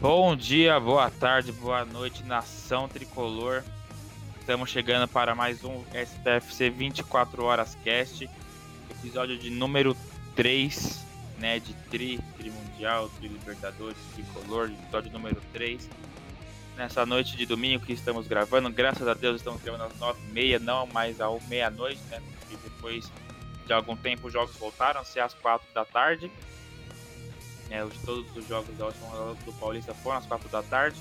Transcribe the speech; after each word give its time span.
Bom 0.00 0.36
dia, 0.36 0.78
boa 0.78 1.10
tarde, 1.10 1.50
boa 1.50 1.84
noite, 1.84 2.22
nação 2.22 2.88
tricolor. 2.88 3.64
Estamos 4.38 4.70
chegando 4.70 5.08
para 5.08 5.34
mais 5.34 5.64
um 5.64 5.82
SPFC 5.92 6.70
24 6.70 7.44
Horas 7.44 7.76
Cast, 7.82 8.30
episódio 8.88 9.36
de 9.36 9.50
número 9.50 9.96
3, 10.36 11.04
né, 11.38 11.58
de 11.58 11.74
Tri, 11.90 12.20
Tri 12.36 12.48
Mundial, 12.48 13.10
Tri 13.18 13.26
Libertadores, 13.26 13.98
Tricolor, 14.14 14.70
episódio 14.70 15.10
número 15.10 15.42
3. 15.52 15.90
Nessa 16.76 17.04
noite 17.04 17.36
de 17.36 17.44
domingo 17.44 17.84
que 17.84 17.92
estamos 17.92 18.28
gravando, 18.28 18.70
graças 18.70 19.08
a 19.08 19.14
Deus 19.14 19.38
estamos 19.38 19.60
gravando 19.62 19.82
às 19.82 19.98
9h30, 19.98 20.60
não 20.60 20.86
mais 20.86 21.20
às 21.20 21.48
meia-noite, 21.48 22.00
né, 22.08 22.22
porque 22.38 22.56
depois 22.62 23.10
de 23.66 23.72
algum 23.72 23.96
tempo 23.96 24.28
os 24.28 24.32
jogos 24.32 24.54
voltaram 24.58 25.00
a 25.00 25.04
ser 25.04 25.18
às 25.18 25.34
4 25.34 25.66
da 25.74 25.84
tarde. 25.84 26.30
É, 27.70 27.86
todos 28.04 28.24
os 28.34 28.46
jogos 28.48 28.76
da 28.76 28.86
última 28.86 29.08
rodada 29.08 29.38
do 29.44 29.52
Paulista 29.54 29.94
foram 29.94 30.18
às 30.18 30.26
4 30.26 30.48
da 30.48 30.62
tarde. 30.62 30.98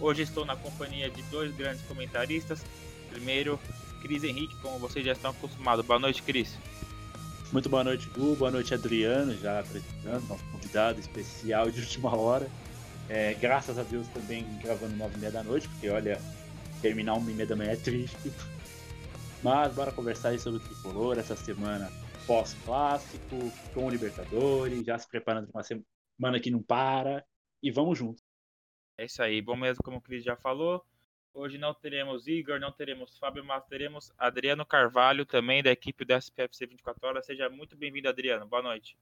Hoje 0.00 0.22
estou 0.22 0.44
na 0.44 0.56
companhia 0.56 1.10
de 1.10 1.22
dois 1.24 1.54
grandes 1.54 1.82
comentaristas. 1.82 2.64
Primeiro, 3.10 3.60
Cris 4.00 4.24
Henrique, 4.24 4.56
como 4.56 4.78
vocês 4.78 5.04
já 5.04 5.12
estão 5.12 5.30
acostumados. 5.30 5.84
Boa 5.84 5.98
noite, 5.98 6.22
Cris. 6.22 6.56
Muito 7.52 7.68
boa 7.68 7.84
noite, 7.84 8.08
Gu. 8.08 8.34
Boa 8.36 8.50
noite, 8.50 8.72
Adriano, 8.72 9.36
já 9.36 9.60
apresentando, 9.60 10.26
nosso 10.26 10.44
convidado 10.44 10.98
especial 10.98 11.70
de 11.70 11.80
última 11.80 12.16
hora. 12.16 12.48
É, 13.08 13.34
graças 13.34 13.78
a 13.78 13.82
Deus 13.82 14.06
também 14.08 14.46
gravando 14.62 14.96
9 14.96 15.14
e 15.14 15.18
meia 15.18 15.32
da 15.32 15.42
noite, 15.42 15.68
porque 15.68 15.90
olha, 15.90 16.18
terminar 16.80 17.14
1 17.14 17.30
e 17.30 17.34
meia 17.34 17.46
da 17.46 17.54
manhã 17.54 17.72
é 17.72 17.76
triste. 17.76 18.32
Mas 19.42 19.74
bora 19.74 19.92
conversar 19.92 20.30
aí 20.30 20.38
sobre 20.38 20.60
o 20.60 20.62
tricolor 20.62 21.18
essa 21.18 21.36
semana 21.36 21.92
pós-clássico, 22.26 23.36
com 23.74 23.86
o 23.86 23.90
Libertadores, 23.90 24.84
já 24.84 24.98
se 24.98 25.08
preparando 25.08 25.48
para 25.48 25.58
uma 25.58 25.62
semana 25.62 26.40
que 26.40 26.50
não 26.50 26.62
para. 26.62 27.24
E 27.62 27.70
vamos 27.70 27.98
juntos. 27.98 28.22
É 28.98 29.04
isso 29.04 29.22
aí. 29.22 29.40
Bom 29.40 29.56
mesmo, 29.56 29.82
como 29.82 29.98
o 29.98 30.00
Cris 30.00 30.24
já 30.24 30.36
falou. 30.36 30.84
Hoje 31.34 31.56
não 31.56 31.72
teremos 31.72 32.26
Igor, 32.26 32.60
não 32.60 32.70
teremos 32.70 33.16
Fábio, 33.18 33.44
mas 33.44 33.64
teremos 33.64 34.12
Adriano 34.18 34.66
Carvalho, 34.66 35.24
também 35.24 35.62
da 35.62 35.70
equipe 35.70 36.04
da 36.04 36.18
SPFC 36.18 36.66
24 36.66 37.08
Horas. 37.08 37.26
Seja 37.26 37.48
muito 37.48 37.76
bem-vindo, 37.76 38.08
Adriano. 38.08 38.46
Boa 38.46 38.62
noite. 38.62 38.98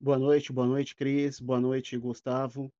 Boa 0.00 0.18
noite, 0.18 0.52
boa 0.52 0.66
noite, 0.66 0.94
Cris. 0.94 1.40
Boa 1.40 1.60
noite, 1.60 1.96
Gustavo. 1.98 2.72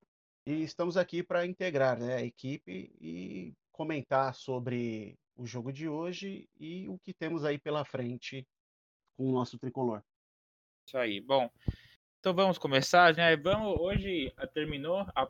E 0.46 0.62
estamos 0.62 0.96
aqui 0.96 1.22
para 1.22 1.44
integrar 1.44 1.98
né, 1.98 2.14
a 2.14 2.22
equipe 2.22 2.92
e 3.00 3.52
comentar 3.72 4.34
sobre 4.34 5.18
o 5.34 5.44
jogo 5.44 5.72
de 5.72 5.88
hoje 5.88 6.48
e 6.58 6.88
o 6.88 6.98
que 6.98 7.12
temos 7.12 7.44
aí 7.44 7.58
pela 7.58 7.84
frente 7.84 8.46
com 9.16 9.28
o 9.28 9.32
nosso 9.32 9.58
tricolor. 9.58 10.02
Isso 10.86 10.98
aí. 10.98 11.20
Bom, 11.20 11.50
então 12.20 12.34
vamos 12.34 12.58
começar, 12.58 13.14
né? 13.14 13.36
Vamos 13.36 13.78
hoje 13.80 14.32
eh, 14.36 14.46
terminou 14.46 15.06
a, 15.14 15.28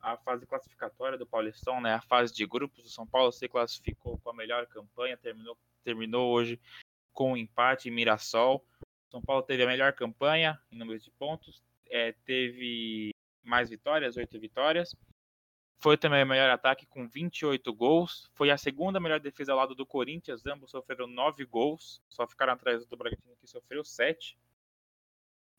a 0.00 0.16
fase 0.18 0.46
classificatória 0.46 1.16
do 1.16 1.26
Paulistão, 1.26 1.80
né? 1.80 1.94
A 1.94 2.00
fase 2.00 2.34
de 2.34 2.46
grupos 2.46 2.82
do 2.82 2.90
São 2.90 3.06
Paulo 3.06 3.32
se 3.32 3.48
classificou 3.48 4.18
com 4.18 4.30
a 4.30 4.34
melhor 4.34 4.66
campanha, 4.66 5.16
terminou 5.16 5.56
terminou 5.84 6.30
hoje 6.30 6.60
com 7.12 7.32
um 7.32 7.36
empate 7.36 7.88
em 7.88 7.92
Mirassol. 7.92 8.64
São 9.10 9.22
Paulo 9.22 9.42
teve 9.42 9.62
a 9.62 9.66
melhor 9.66 9.94
campanha 9.94 10.60
em 10.70 10.76
número 10.76 10.98
de 10.98 11.10
pontos, 11.12 11.62
é, 11.86 12.12
teve 12.24 13.14
mais 13.42 13.70
vitórias, 13.70 14.16
oito 14.16 14.38
vitórias. 14.38 14.94
Foi 15.80 15.96
também 15.96 16.24
o 16.24 16.26
melhor 16.26 16.50
ataque 16.50 16.86
com 16.86 17.06
28 17.06 17.72
gols. 17.72 18.28
Foi 18.34 18.50
a 18.50 18.58
segunda 18.58 18.98
melhor 18.98 19.20
defesa 19.20 19.52
ao 19.52 19.58
lado 19.58 19.74
do 19.74 19.86
Corinthians. 19.86 20.44
Ambos 20.44 20.72
sofreram 20.72 21.06
9 21.06 21.44
gols. 21.44 22.02
Só 22.08 22.26
ficaram 22.26 22.52
atrás 22.52 22.84
do 22.84 22.96
Bragantino 22.96 23.36
que 23.36 23.46
sofreu 23.46 23.84
7. 23.84 24.36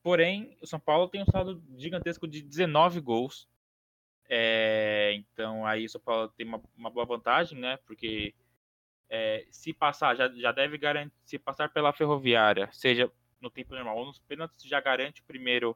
Porém, 0.04 0.58
o 0.62 0.68
São 0.68 0.80
Paulo 0.80 1.08
tem 1.08 1.22
um 1.22 1.26
saldo 1.26 1.64
gigantesco 1.78 2.28
de 2.28 2.42
19 2.42 3.00
gols. 3.00 3.48
É, 4.28 5.14
então 5.16 5.66
aí 5.66 5.86
o 5.86 5.90
São 5.90 6.02
Paulo 6.02 6.28
tem 6.30 6.46
uma, 6.46 6.62
uma 6.76 6.90
boa 6.90 7.06
vantagem, 7.06 7.58
né? 7.58 7.78
Porque 7.86 8.36
é, 9.10 9.48
se 9.50 9.74
passar, 9.74 10.16
já, 10.16 10.30
já 10.30 10.52
deve 10.52 10.78
garantir, 10.78 11.16
se 11.26 11.40
passar 11.40 11.70
pela 11.70 11.92
ferroviária, 11.92 12.70
seja 12.72 13.12
no 13.42 13.50
tempo 13.50 13.74
normal 13.74 13.98
ou 13.98 14.06
nos 14.06 14.20
pênaltis, 14.20 14.64
já 14.64 14.80
garante 14.80 15.22
o 15.22 15.26
primeiro 15.26 15.76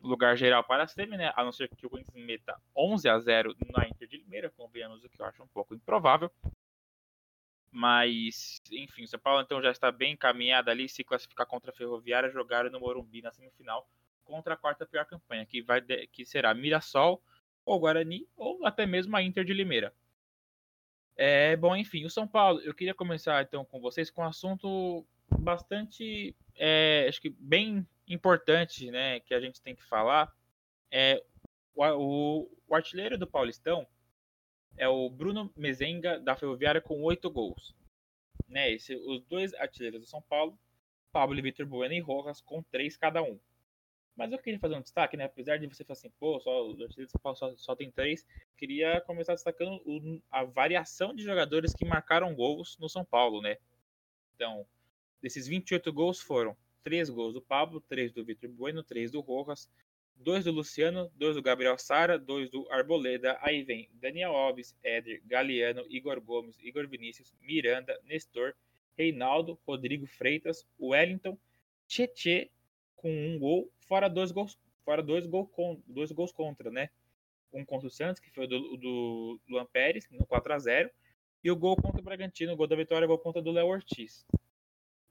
lugar 0.00 0.36
geral 0.36 0.64
para 0.64 0.84
a 0.84 0.86
semi, 0.86 1.16
né? 1.16 1.32
A 1.36 1.44
não 1.44 1.52
ser 1.52 1.68
que 1.68 1.86
o 1.86 1.90
Corinthians 1.90 2.24
meta 2.24 2.60
11 2.76 3.08
a 3.08 3.18
0 3.18 3.56
na 3.74 3.86
Inter 3.86 4.08
de 4.08 4.16
Limeira, 4.18 4.50
convenhamos 4.50 5.04
o 5.04 5.08
que 5.08 5.20
eu 5.20 5.26
acho 5.26 5.42
um 5.42 5.48
pouco 5.48 5.74
improvável. 5.74 6.30
Mas, 7.70 8.60
enfim, 8.72 9.04
o 9.04 9.08
São 9.08 9.20
Paulo 9.20 9.42
então 9.42 9.62
já 9.62 9.70
está 9.70 9.92
bem 9.92 10.14
encaminhado 10.14 10.70
ali, 10.70 10.88
se 10.88 11.04
classificar 11.04 11.46
contra 11.46 11.70
a 11.70 11.74
Ferroviária, 11.74 12.30
jogar 12.30 12.68
no 12.68 12.80
Morumbi 12.80 13.22
na 13.22 13.30
semifinal 13.30 13.88
contra 14.24 14.54
a 14.54 14.56
quarta 14.56 14.86
pior 14.86 15.04
campanha, 15.04 15.46
que 15.46 15.62
vai 15.62 15.80
que 15.80 16.24
será 16.24 16.54
Mirassol 16.54 17.22
ou 17.64 17.78
Guarani 17.78 18.26
ou 18.36 18.64
até 18.66 18.86
mesmo 18.86 19.16
a 19.16 19.22
Inter 19.22 19.44
de 19.44 19.52
Limeira. 19.52 19.92
É, 21.16 21.54
bom, 21.56 21.76
enfim, 21.76 22.04
o 22.04 22.10
São 22.10 22.26
Paulo, 22.26 22.60
eu 22.60 22.72
queria 22.72 22.94
começar 22.94 23.42
então 23.42 23.64
com 23.64 23.80
vocês 23.80 24.10
com 24.10 24.22
um 24.22 24.26
assunto 24.26 25.04
bastante, 25.38 26.34
é, 26.56 27.06
acho 27.08 27.20
que 27.20 27.30
bem 27.30 27.86
importante, 28.14 28.90
né, 28.90 29.20
que 29.20 29.32
a 29.32 29.40
gente 29.40 29.62
tem 29.62 29.74
que 29.74 29.84
falar 29.84 30.32
é 30.90 31.22
o, 31.74 31.84
o, 31.84 32.58
o 32.66 32.74
artilheiro 32.74 33.16
do 33.16 33.26
Paulistão 33.26 33.86
é 34.76 34.88
o 34.88 35.08
Bruno 35.08 35.52
Mezenga 35.56 36.18
da 36.18 36.36
Ferroviária 36.36 36.80
com 36.80 37.02
oito 37.02 37.30
gols. 37.30 37.74
Né, 38.48 38.72
esse, 38.72 38.94
os 38.96 39.22
dois 39.26 39.54
artilheiros 39.54 40.00
do 40.00 40.06
São 40.06 40.20
Paulo, 40.22 40.58
Pablo 41.12 41.38
e 41.38 41.42
Vitor 41.42 41.66
Bueno 41.66 41.94
e 41.94 42.00
Rojas 42.00 42.40
com 42.40 42.62
três 42.64 42.96
cada 42.96 43.22
um. 43.22 43.38
Mas 44.16 44.32
eu 44.32 44.38
queria 44.38 44.58
fazer 44.58 44.74
um 44.74 44.82
destaque, 44.82 45.16
né? 45.16 45.24
Apesar 45.24 45.56
de 45.56 45.66
você 45.66 45.84
falar 45.84 45.96
assim, 45.96 46.10
pô, 46.18 46.38
só, 46.40 46.66
o 46.66 46.70
artilheiro 46.72 47.06
do 47.06 47.10
São 47.10 47.20
Paulo 47.22 47.38
só, 47.38 47.56
só 47.56 47.76
tem 47.76 47.90
três, 47.90 48.26
queria 48.58 49.00
começar 49.02 49.34
destacando 49.34 49.80
o, 49.86 50.20
a 50.30 50.44
variação 50.44 51.14
de 51.14 51.22
jogadores 51.22 51.72
que 51.72 51.84
marcaram 51.84 52.34
gols 52.34 52.76
no 52.78 52.88
São 52.88 53.04
Paulo, 53.04 53.40
né? 53.40 53.56
Então, 54.34 54.66
desses 55.22 55.46
28 55.46 55.92
gols 55.92 56.20
foram 56.20 56.56
três 56.82 57.10
gols 57.10 57.34
do 57.34 57.42
Pablo, 57.42 57.80
três 57.80 58.12
do 58.12 58.24
Vitor 58.24 58.50
Bueno, 58.50 58.82
três 58.82 59.10
do 59.10 59.20
Rojas, 59.20 59.68
dois 60.16 60.44
do 60.44 60.52
Luciano, 60.52 61.10
dois 61.16 61.36
do 61.36 61.42
Gabriel 61.42 61.78
Sara, 61.78 62.18
dois 62.18 62.50
do 62.50 62.66
Arboleda. 62.70 63.38
Aí 63.40 63.62
vem 63.62 63.88
Daniel 63.94 64.32
Alves, 64.32 64.76
Éder, 64.82 65.22
Galeano, 65.24 65.84
Igor 65.88 66.20
Gomes, 66.20 66.56
Igor 66.60 66.86
Vinícius, 66.88 67.34
Miranda, 67.40 67.98
Nestor, 68.04 68.54
Reinaldo, 68.96 69.58
Rodrigo 69.66 70.06
Freitas, 70.06 70.66
Wellington, 70.78 71.38
Tietê 71.86 72.50
com 72.96 73.10
um 73.10 73.38
gol, 73.38 73.72
fora 73.88 74.08
dois 74.08 74.30
gols, 74.30 74.58
fora 74.84 75.02
dois, 75.02 75.26
gol 75.26 75.50
dois 75.86 76.12
gols 76.12 76.32
contra, 76.32 76.70
né? 76.70 76.90
Um 77.52 77.64
contra 77.64 77.88
o 77.88 77.90
Santos, 77.90 78.20
que 78.20 78.30
foi 78.30 78.46
do, 78.46 78.76
do 78.76 79.40
Luan 79.48 79.66
Pérez, 79.66 80.06
no 80.10 80.26
4 80.26 80.52
a 80.52 80.58
0 80.58 80.90
e 81.42 81.50
o 81.50 81.56
gol 81.56 81.74
contra 81.76 82.00
o 82.00 82.04
Bragantino, 82.04 82.52
o 82.52 82.56
gol 82.56 82.66
da 82.66 82.76
vitória, 82.76 83.06
o 83.06 83.08
gol 83.08 83.18
contra 83.18 83.40
do 83.40 83.50
Léo 83.50 83.66
Ortiz. 83.66 84.26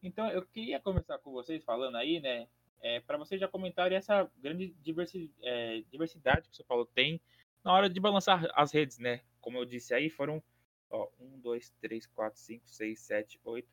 Então, 0.02 0.30
eu 0.30 0.46
queria 0.46 0.80
começar 0.80 1.18
com 1.20 1.32
vocês 1.32 1.64
falando 1.64 1.96
aí, 1.96 2.20
né? 2.20 2.48
É, 2.82 3.02
para 3.02 3.18
vocês 3.18 3.40
já 3.40 3.48
comentarem 3.48 3.98
essa 3.98 4.30
grande 4.38 4.74
diversi 4.82 5.34
é, 5.42 5.84
diversidade 5.92 6.48
que 6.48 6.54
o 6.54 6.56
São 6.56 6.66
Paulo 6.66 6.86
tem 6.86 7.20
na 7.64 7.74
hora 7.74 7.90
de 7.90 8.00
balançar 8.00 8.50
as 8.56 8.72
redes, 8.72 8.98
né? 8.98 9.22
Como 9.42 9.58
eu 9.58 9.66
disse 9.66 9.94
aí, 9.94 10.10
foram 10.10 10.42
ó, 10.90 11.10
1, 11.20 11.40
2, 11.42 11.70
3, 11.82 12.08
4, 12.08 12.40
5, 12.40 12.70
6, 12.70 13.00
7, 13.00 13.40
8, 13.44 13.68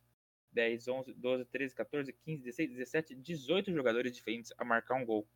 10, 0.52 0.88
11, 0.88 1.12
12, 1.14 1.44
13, 1.44 1.74
14, 1.74 2.12
15, 2.12 2.42
16, 2.42 2.70
17, 2.70 3.14
18 3.14 3.72
jogadores 3.72 4.12
diferentes 4.12 4.52
a 4.58 4.64
marcar 4.64 4.96
um 4.96 5.04
gol. 5.04 5.28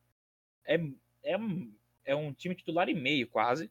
É, 0.65 0.77
é, 1.23 1.37
é 2.05 2.17
um 2.17 2.33
time 2.33 2.55
titular 2.57 2.89
e 2.89 2.95
meio, 2.95 3.29
quase, 3.29 3.71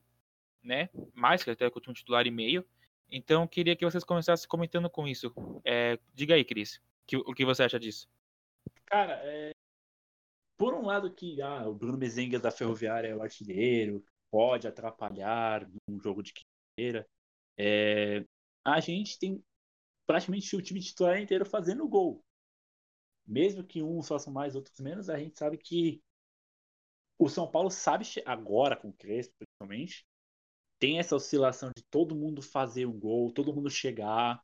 né? 0.63 0.89
Mais 1.13 1.43
que 1.43 1.49
até 1.49 1.67
o 1.67 1.71
time 1.81 1.93
titular 1.93 2.25
e 2.25 2.31
meio. 2.31 2.65
Então, 3.11 3.47
queria 3.47 3.75
que 3.75 3.83
vocês 3.83 4.03
começassem 4.03 4.47
comentando 4.47 4.89
com 4.89 5.07
isso. 5.07 5.33
É, 5.65 5.99
diga 6.13 6.35
aí, 6.35 6.45
Cris. 6.45 6.79
Que, 7.09 7.17
o 7.17 7.33
que 7.33 7.43
você 7.43 7.63
acha 7.63 7.79
disso? 7.79 8.07
Cara, 8.85 9.13
é... 9.23 9.51
por 10.55 10.75
um 10.75 10.85
lado 10.85 11.11
que 11.11 11.41
ah, 11.41 11.67
o 11.67 11.73
Bruno 11.73 11.97
Mezenga 11.97 12.39
da 12.39 12.51
Ferroviária 12.51 13.07
é 13.07 13.15
o 13.15 13.23
artilheiro, 13.23 14.05
pode 14.29 14.67
atrapalhar 14.67 15.67
num 15.87 15.99
jogo 15.99 16.21
de 16.21 16.31
quinta 16.33 17.09
é... 17.57 18.23
a 18.63 18.79
gente 18.79 19.17
tem 19.17 19.43
praticamente 20.05 20.55
o 20.55 20.61
time 20.61 20.79
titular 20.79 21.19
inteiro 21.19 21.47
fazendo 21.47 21.87
gol. 21.87 22.23
Mesmo 23.25 23.63
que 23.63 23.81
uns 23.81 24.07
façam 24.07 24.31
mais, 24.31 24.55
outros 24.55 24.79
menos, 24.79 25.09
a 25.09 25.17
gente 25.17 25.35
sabe 25.35 25.57
que 25.57 26.03
o 27.17 27.27
São 27.27 27.49
Paulo 27.49 27.71
sabe, 27.71 28.05
agora 28.23 28.77
com 28.77 28.89
o 28.89 28.93
Crespo 28.93 29.33
principalmente, 29.35 30.05
tem 30.77 30.99
essa 30.99 31.15
oscilação 31.15 31.71
de 31.75 31.83
todo 31.89 32.15
mundo 32.15 32.43
fazer 32.43 32.85
um 32.85 32.99
gol, 32.99 33.33
todo 33.33 33.51
mundo 33.51 33.67
chegar, 33.67 34.43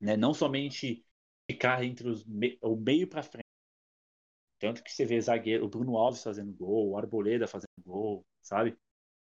né? 0.00 0.16
não 0.16 0.32
somente 0.32 1.04
ficar 1.52 1.84
entre 1.84 2.08
os 2.08 2.24
me... 2.24 2.58
o 2.62 2.76
meio 2.76 3.08
para 3.08 3.22
frente. 3.22 3.44
Tanto 4.58 4.82
que 4.82 4.92
você 4.92 5.04
vê 5.04 5.20
zagueiro, 5.20 5.64
o 5.64 5.68
Bruno 5.68 5.96
Alves 5.96 6.22
fazendo 6.22 6.52
gol, 6.52 6.90
o 6.90 6.96
Arboleda 6.96 7.46
fazendo 7.46 7.70
gol, 7.82 8.24
sabe? 8.42 8.76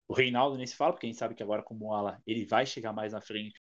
O 0.06 0.14
Reinaldo 0.14 0.56
nem 0.56 0.66
se 0.66 0.76
fala, 0.76 0.92
porque 0.92 1.06
a 1.06 1.08
gente 1.08 1.18
sabe 1.18 1.34
que 1.34 1.42
agora 1.42 1.62
como 1.62 1.94
ala 1.94 2.20
ele 2.26 2.44
vai 2.44 2.66
chegar 2.66 2.92
mais 2.92 3.12
na 3.12 3.20
frente. 3.20 3.58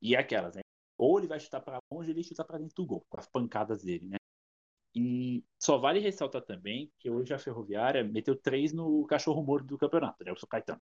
E 0.00 0.14
é 0.14 0.18
aquelas, 0.18 0.54
né? 0.56 0.62
Ou 0.96 1.18
ele 1.18 1.28
vai 1.28 1.38
chutar 1.38 1.60
para 1.60 1.78
longe, 1.92 2.10
ou 2.10 2.14
ele 2.16 2.24
chutar 2.24 2.44
para 2.44 2.58
dentro 2.58 2.74
do 2.74 2.86
gol, 2.86 3.04
com 3.08 3.18
as 3.18 3.28
pancadas 3.28 3.82
dele, 3.82 4.06
né? 4.06 4.16
E 4.94 5.44
só 5.58 5.76
vale 5.76 5.98
ressaltar 5.98 6.42
também 6.42 6.90
que 6.98 7.10
hoje 7.10 7.34
a 7.34 7.38
Ferroviária 7.38 8.04
meteu 8.04 8.36
três 8.36 8.72
no 8.72 9.04
cachorro 9.06 9.42
morto 9.42 9.66
do 9.66 9.78
campeonato, 9.78 10.24
né? 10.24 10.32
O 10.32 10.36
São 10.36 10.48
Caetano. 10.48 10.80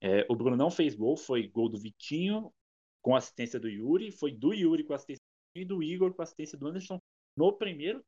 É, 0.00 0.26
o 0.28 0.36
Bruno 0.36 0.56
não 0.56 0.70
fez 0.70 0.94
gol, 0.94 1.16
foi 1.16 1.48
gol 1.48 1.68
do 1.68 1.78
Vitinho 1.78 2.52
com 3.00 3.14
assistência 3.16 3.58
do 3.58 3.68
Yuri, 3.68 4.10
foi 4.10 4.32
do 4.32 4.52
Yuri 4.52 4.84
com 4.84 4.92
assistência 4.92 5.22
e 5.60 5.64
do 5.64 5.82
Igor 5.82 6.14
com 6.14 6.22
assistência 6.22 6.58
do 6.58 6.66
Anderson 6.66 7.00
no 7.36 7.52
primeiro. 7.52 8.04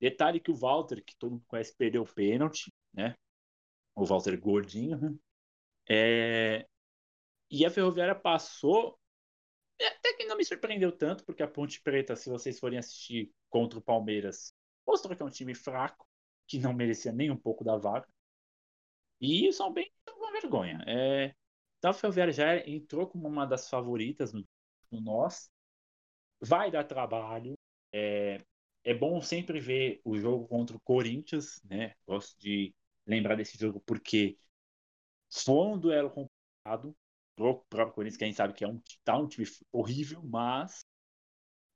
Detalhe 0.00 0.40
que 0.40 0.50
o 0.50 0.56
Walter, 0.56 1.02
que 1.04 1.16
todo 1.16 1.32
mundo 1.32 1.44
conhece, 1.46 1.74
perdeu 1.76 2.02
o 2.02 2.12
pênalti, 2.12 2.72
né? 2.92 3.16
O 3.94 4.04
Walter 4.04 4.36
gordinho. 4.38 4.98
Né? 4.98 5.16
É... 5.88 6.68
E 7.48 7.64
a 7.64 7.70
Ferroviária 7.70 8.14
passou. 8.14 8.98
Até 9.80 10.14
que 10.14 10.26
não 10.26 10.36
me 10.36 10.44
surpreendeu 10.44 10.90
tanto, 10.90 11.24
porque 11.24 11.42
a 11.42 11.48
Ponte 11.48 11.80
Preta, 11.80 12.16
se 12.16 12.28
vocês 12.28 12.58
forem 12.58 12.78
assistir 12.78 13.32
contra 13.48 13.78
o 13.78 13.82
Palmeiras, 13.82 14.52
mostrou 14.86 15.14
que 15.14 15.22
é 15.22 15.26
um 15.26 15.30
time 15.30 15.54
fraco, 15.54 16.06
que 16.48 16.58
não 16.58 16.72
merecia 16.72 17.12
nem 17.12 17.30
um 17.30 17.36
pouco 17.36 17.64
da 17.64 17.76
vaga. 17.76 18.08
E 19.20 19.52
são 19.52 19.72
bem 19.72 19.92
uma 20.16 20.32
vergonha. 20.32 20.82
É... 20.86 21.34
Então 21.78 21.90
a 21.90 21.94
Ferroviária 21.94 22.32
já 22.32 22.56
entrou 22.58 23.06
como 23.06 23.28
uma 23.28 23.44
das 23.46 23.68
favoritas 23.68 24.32
no, 24.32 24.44
no 24.90 25.00
nós. 25.00 25.51
Vai 26.42 26.70
dar 26.70 26.84
trabalho. 26.84 27.54
É... 27.92 28.40
é 28.84 28.94
bom 28.94 29.20
sempre 29.20 29.60
ver 29.60 30.00
o 30.04 30.18
jogo 30.18 30.46
contra 30.48 30.76
o 30.76 30.80
Corinthians, 30.80 31.62
né? 31.64 31.94
Gosto 32.06 32.38
de 32.40 32.74
lembrar 33.06 33.36
desse 33.36 33.58
jogo 33.58 33.80
porque 33.80 34.36
foi 35.30 35.66
um 35.66 35.78
duelo 35.78 36.10
complicado 36.10 36.94
pro 37.36 37.64
próprio 37.68 37.94
Corinthians, 37.94 38.16
que 38.16 38.24
a 38.24 38.26
gente 38.26 38.36
sabe 38.36 38.54
que 38.54 38.64
é 38.64 38.68
um, 38.68 38.80
tá 39.04 39.16
um 39.18 39.26
time 39.26 39.46
horrível, 39.72 40.22
mas 40.22 40.84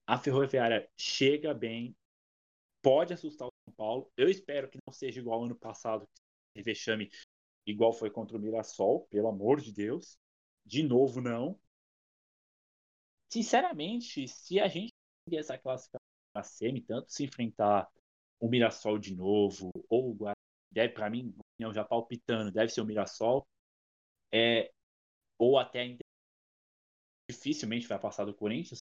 a 0.06 0.18
Ferroviária 0.18 0.88
chega 0.96 1.52
bem, 1.54 1.96
pode 2.82 3.12
assustar 3.12 3.48
o 3.48 3.52
São 3.64 3.74
Paulo. 3.74 4.12
Eu 4.16 4.28
espero 4.28 4.68
que 4.68 4.78
não 4.86 4.92
seja 4.92 5.20
igual 5.20 5.44
ano 5.44 5.56
passado, 5.56 6.06
que 6.54 6.62
vexame 6.62 7.10
igual 7.66 7.92
foi 7.92 8.10
contra 8.10 8.36
o 8.36 8.40
Mirassol, 8.40 9.06
pelo 9.08 9.28
amor 9.28 9.60
de 9.60 9.72
Deus. 9.72 10.18
De 10.64 10.82
novo, 10.82 11.20
não. 11.20 11.58
Sinceramente, 13.28 14.28
se 14.28 14.60
a 14.60 14.68
gente 14.68 14.92
essa 15.32 15.58
classificação 15.58 16.00
para 16.32 16.42
semi, 16.44 16.80
tanto 16.80 17.10
se 17.10 17.24
enfrentar 17.24 17.88
o 18.38 18.48
Mirassol 18.48 18.98
de 18.98 19.14
novo, 19.14 19.70
ou 19.88 20.10
o 20.10 20.14
Guarani, 20.14 20.36
deve, 20.70 20.92
para 20.92 21.10
mim, 21.10 21.34
já 21.72 21.84
palpitando, 21.84 22.52
deve 22.52 22.68
ser 22.70 22.80
o 22.80 22.84
Mirassol, 22.84 23.46
é, 24.32 24.70
ou 25.38 25.58
até 25.58 25.96
dificilmente 27.28 27.88
vai 27.88 27.98
passar 27.98 28.24
do 28.24 28.34
Corinthians. 28.34 28.80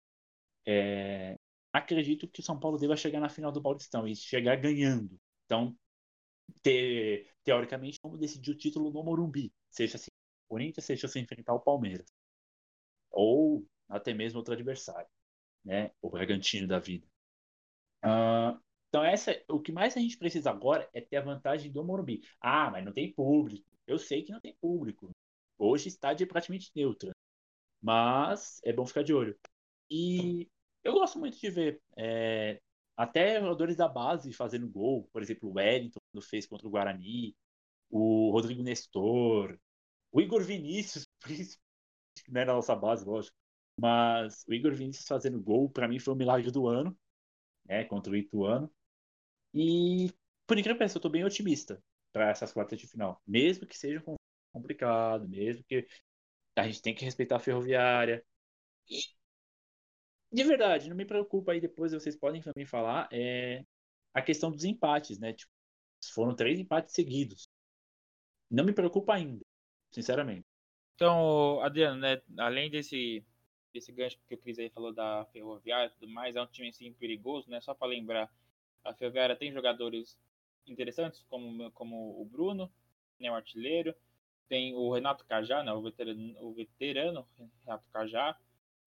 É, 0.65 1.37
acredito 1.71 2.27
que 2.27 2.39
o 2.39 2.43
São 2.43 2.59
Paulo 2.59 2.77
deva 2.77 2.95
chegar 2.95 3.19
na 3.19 3.29
final 3.29 3.51
do 3.51 3.61
Paulistão 3.61 4.07
e 4.07 4.15
chegar 4.15 4.55
ganhando. 4.55 5.19
Então, 5.45 5.75
te, 6.63 7.27
teoricamente, 7.43 7.99
vamos 8.01 8.19
decidir 8.19 8.51
o 8.51 8.57
título 8.57 8.91
no 8.91 9.03
Morumbi, 9.03 9.53
seja 9.69 9.97
o 9.97 10.49
Corinthians, 10.49 10.85
seja 10.85 11.07
se 11.07 11.19
enfrentar 11.19 11.53
o 11.53 11.59
Palmeiras, 11.59 12.07
ou 13.09 13.65
até 13.91 14.13
mesmo 14.13 14.39
outro 14.39 14.53
adversário, 14.53 15.09
né? 15.63 15.91
O 16.01 16.09
Bragantino 16.09 16.67
da 16.67 16.79
vida. 16.79 17.07
Uh, 18.03 18.59
então, 18.89 19.03
essa, 19.03 19.41
o 19.47 19.59
que 19.59 19.71
mais 19.71 19.95
a 19.95 19.99
gente 19.99 20.17
precisa 20.17 20.49
agora 20.49 20.89
é 20.93 21.01
ter 21.01 21.17
a 21.17 21.21
vantagem 21.21 21.71
do 21.71 21.83
Morumbi. 21.83 22.21
Ah, 22.41 22.69
mas 22.71 22.83
não 22.83 22.91
tem 22.91 23.13
público. 23.13 23.65
Eu 23.87 23.97
sei 23.97 24.23
que 24.23 24.31
não 24.31 24.41
tem 24.41 24.55
público. 24.59 25.09
Hoje 25.57 25.87
estádio 25.87 26.25
é 26.25 26.27
praticamente 26.27 26.71
neutra. 26.75 27.11
Mas 27.81 28.59
é 28.63 28.73
bom 28.73 28.85
ficar 28.85 29.03
de 29.03 29.13
olho. 29.13 29.37
E 29.89 30.49
eu 30.83 30.93
gosto 30.93 31.19
muito 31.19 31.39
de 31.39 31.49
ver 31.49 31.81
é, 31.97 32.61
até 32.97 33.39
jogadores 33.39 33.75
da 33.75 33.87
base 33.87 34.33
fazendo 34.33 34.69
gol, 34.69 35.07
por 35.13 35.21
exemplo, 35.21 35.49
o 35.49 35.53
Wellington, 35.53 35.99
quando 36.11 36.23
fez 36.25 36.45
contra 36.45 36.67
o 36.67 36.71
Guarani, 36.71 37.35
o 37.89 38.31
Rodrigo 38.31 38.63
Nestor, 38.63 39.59
o 40.11 40.21
Igor 40.21 40.43
Vinícius, 40.43 41.05
que 41.25 42.31
não 42.31 42.41
é 42.41 42.45
da 42.45 42.53
nossa 42.53 42.75
base, 42.75 43.05
lógico, 43.05 43.35
mas 43.77 44.45
o 44.47 44.53
Igor 44.53 44.73
Vinícius 44.73 45.07
fazendo 45.07 45.41
gol, 45.41 45.69
para 45.69 45.87
mim 45.87 45.99
foi 45.99 46.13
o 46.13 46.17
milagre 46.17 46.51
do 46.51 46.67
ano, 46.67 46.97
né, 47.65 47.85
contra 47.85 48.13
o 48.13 48.15
Ituano. 48.15 48.71
E, 49.53 50.11
por 50.47 50.57
incrível 50.57 50.75
que 50.75 50.79
pareça, 50.79 50.97
eu 50.97 51.01
tô 51.01 51.09
bem 51.09 51.25
otimista 51.25 51.83
para 52.11 52.29
essas 52.29 52.53
quartas 52.53 52.79
de 52.79 52.87
final, 52.87 53.21
mesmo 53.27 53.67
que 53.67 53.77
seja 53.77 54.03
complicado, 54.53 55.27
mesmo 55.27 55.63
que 55.65 55.87
a 56.55 56.65
gente 56.67 56.81
tem 56.81 56.95
que 56.95 57.05
respeitar 57.05 57.37
a 57.37 57.39
ferroviária. 57.39 58.25
E 58.89 58.99
de 60.31 60.43
verdade, 60.43 60.89
não 60.89 60.95
me 60.95 61.05
preocupa 61.05 61.51
aí 61.51 61.59
depois, 61.59 61.91
vocês 61.91 62.15
podem 62.15 62.41
também 62.41 62.65
falar, 62.65 63.07
é 63.11 63.65
a 64.13 64.21
questão 64.21 64.51
dos 64.51 64.63
empates, 64.63 65.19
né? 65.19 65.33
Tipo, 65.33 65.51
foram 66.13 66.35
três 66.35 66.59
empates 66.59 66.93
seguidos. 66.93 67.49
Não 68.49 68.63
me 68.63 68.73
preocupa 68.73 69.13
ainda, 69.13 69.45
sinceramente. 69.91 70.45
Então, 70.95 71.61
Adriano, 71.61 71.99
né, 71.99 72.21
além 72.37 72.69
desse, 72.69 73.25
desse 73.73 73.91
gancho 73.91 74.17
que 74.27 74.35
o 74.35 74.37
Cris 74.37 74.59
aí 74.59 74.69
falou 74.69 74.93
da 74.93 75.25
Ferroviária 75.31 75.87
e 75.87 75.99
tudo 75.99 76.11
mais, 76.11 76.35
é 76.35 76.41
um 76.41 76.47
time 76.47 76.69
assim 76.69 76.91
perigoso, 76.93 77.49
né? 77.49 77.61
Só 77.61 77.73
para 77.73 77.87
lembrar, 77.87 78.29
a 78.83 78.93
Ferroviária 78.93 79.35
tem 79.35 79.51
jogadores 79.51 80.17
interessantes, 80.67 81.23
como, 81.29 81.71
como 81.71 82.21
o 82.21 82.25
Bruno, 82.25 82.71
né, 83.19 83.31
o 83.31 83.35
artilheiro, 83.35 83.95
tem 84.47 84.75
o 84.75 84.93
Renato 84.93 85.25
Cajá, 85.25 85.63
né, 85.63 85.71
o 85.71 85.81
veterano, 85.81 86.35
o 86.39 86.53
veterano 86.53 87.27
Renato 87.63 87.85
Cajá, 87.91 88.37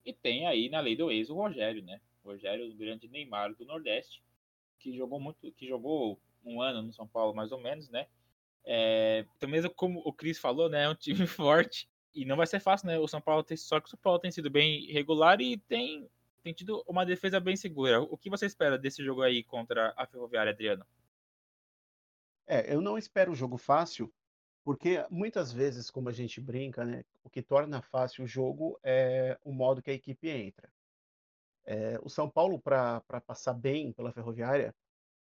e 0.05 0.13
tem 0.13 0.45
aí 0.45 0.69
na 0.69 0.79
lei 0.79 0.95
do 0.95 1.11
ex 1.11 1.29
o 1.29 1.35
Rogério, 1.35 1.83
né? 1.83 1.99
O 2.23 2.29
Rogério, 2.29 2.69
o 2.69 2.75
grande 2.75 3.07
Neymar 3.07 3.55
do 3.55 3.65
Nordeste, 3.65 4.23
que 4.79 4.95
jogou 4.95 5.19
muito, 5.19 5.51
que 5.53 5.67
jogou 5.67 6.19
um 6.43 6.61
ano 6.61 6.83
no 6.83 6.93
São 6.93 7.07
Paulo 7.07 7.33
mais 7.33 7.51
ou 7.51 7.59
menos, 7.59 7.89
né? 7.89 8.07
É, 8.63 9.25
então 9.35 9.49
mesmo 9.49 9.69
como 9.71 10.01
o 10.05 10.13
Cris 10.13 10.39
falou, 10.39 10.69
né, 10.69 10.83
é 10.83 10.89
um 10.89 10.95
time 10.95 11.25
forte 11.27 11.87
e 12.15 12.25
não 12.25 12.37
vai 12.37 12.47
ser 12.47 12.59
fácil, 12.59 12.87
né? 12.87 12.97
O 12.97 13.07
São 13.07 13.21
Paulo 13.21 13.43
tem 13.43 13.57
só 13.57 13.79
que 13.79 13.87
o 13.87 13.89
São 13.89 13.99
Paulo 13.99 14.19
tem 14.19 14.31
sido 14.31 14.49
bem 14.49 14.91
regular 14.91 15.41
e 15.41 15.57
tem 15.57 16.09
tem 16.41 16.53
tido 16.53 16.83
uma 16.87 17.03
defesa 17.03 17.39
bem 17.39 17.55
segura. 17.55 18.01
O 18.01 18.15
que 18.15 18.29
você 18.29 18.45
espera 18.45 18.77
desse 18.77 19.03
jogo 19.03 19.23
aí 19.23 19.43
contra 19.43 19.93
a 19.97 20.05
Ferroviária, 20.05 20.51
Adriano? 20.51 20.85
É, 22.45 22.71
eu 22.71 22.79
não 22.79 22.99
espero 22.99 23.31
um 23.31 23.35
jogo 23.35 23.57
fácil, 23.57 24.13
porque 24.63 25.03
muitas 25.09 25.51
vezes, 25.51 25.89
como 25.89 26.07
a 26.07 26.11
gente 26.11 26.39
brinca, 26.39 26.85
né, 26.85 27.03
o 27.23 27.31
que 27.31 27.41
torna 27.41 27.81
fácil 27.81 28.23
o 28.23 28.27
jogo 28.27 28.79
é 28.83 29.39
o 29.43 29.51
modo 29.51 29.81
que 29.81 29.89
a 29.89 29.95
equipe 29.95 30.29
entra. 30.29 30.71
É, 31.65 31.99
o 32.03 32.09
São 32.09 32.29
Paulo, 32.29 32.59
para 32.59 33.01
passar 33.25 33.53
bem 33.53 33.91
pela 33.91 34.11
Ferroviária, 34.11 34.73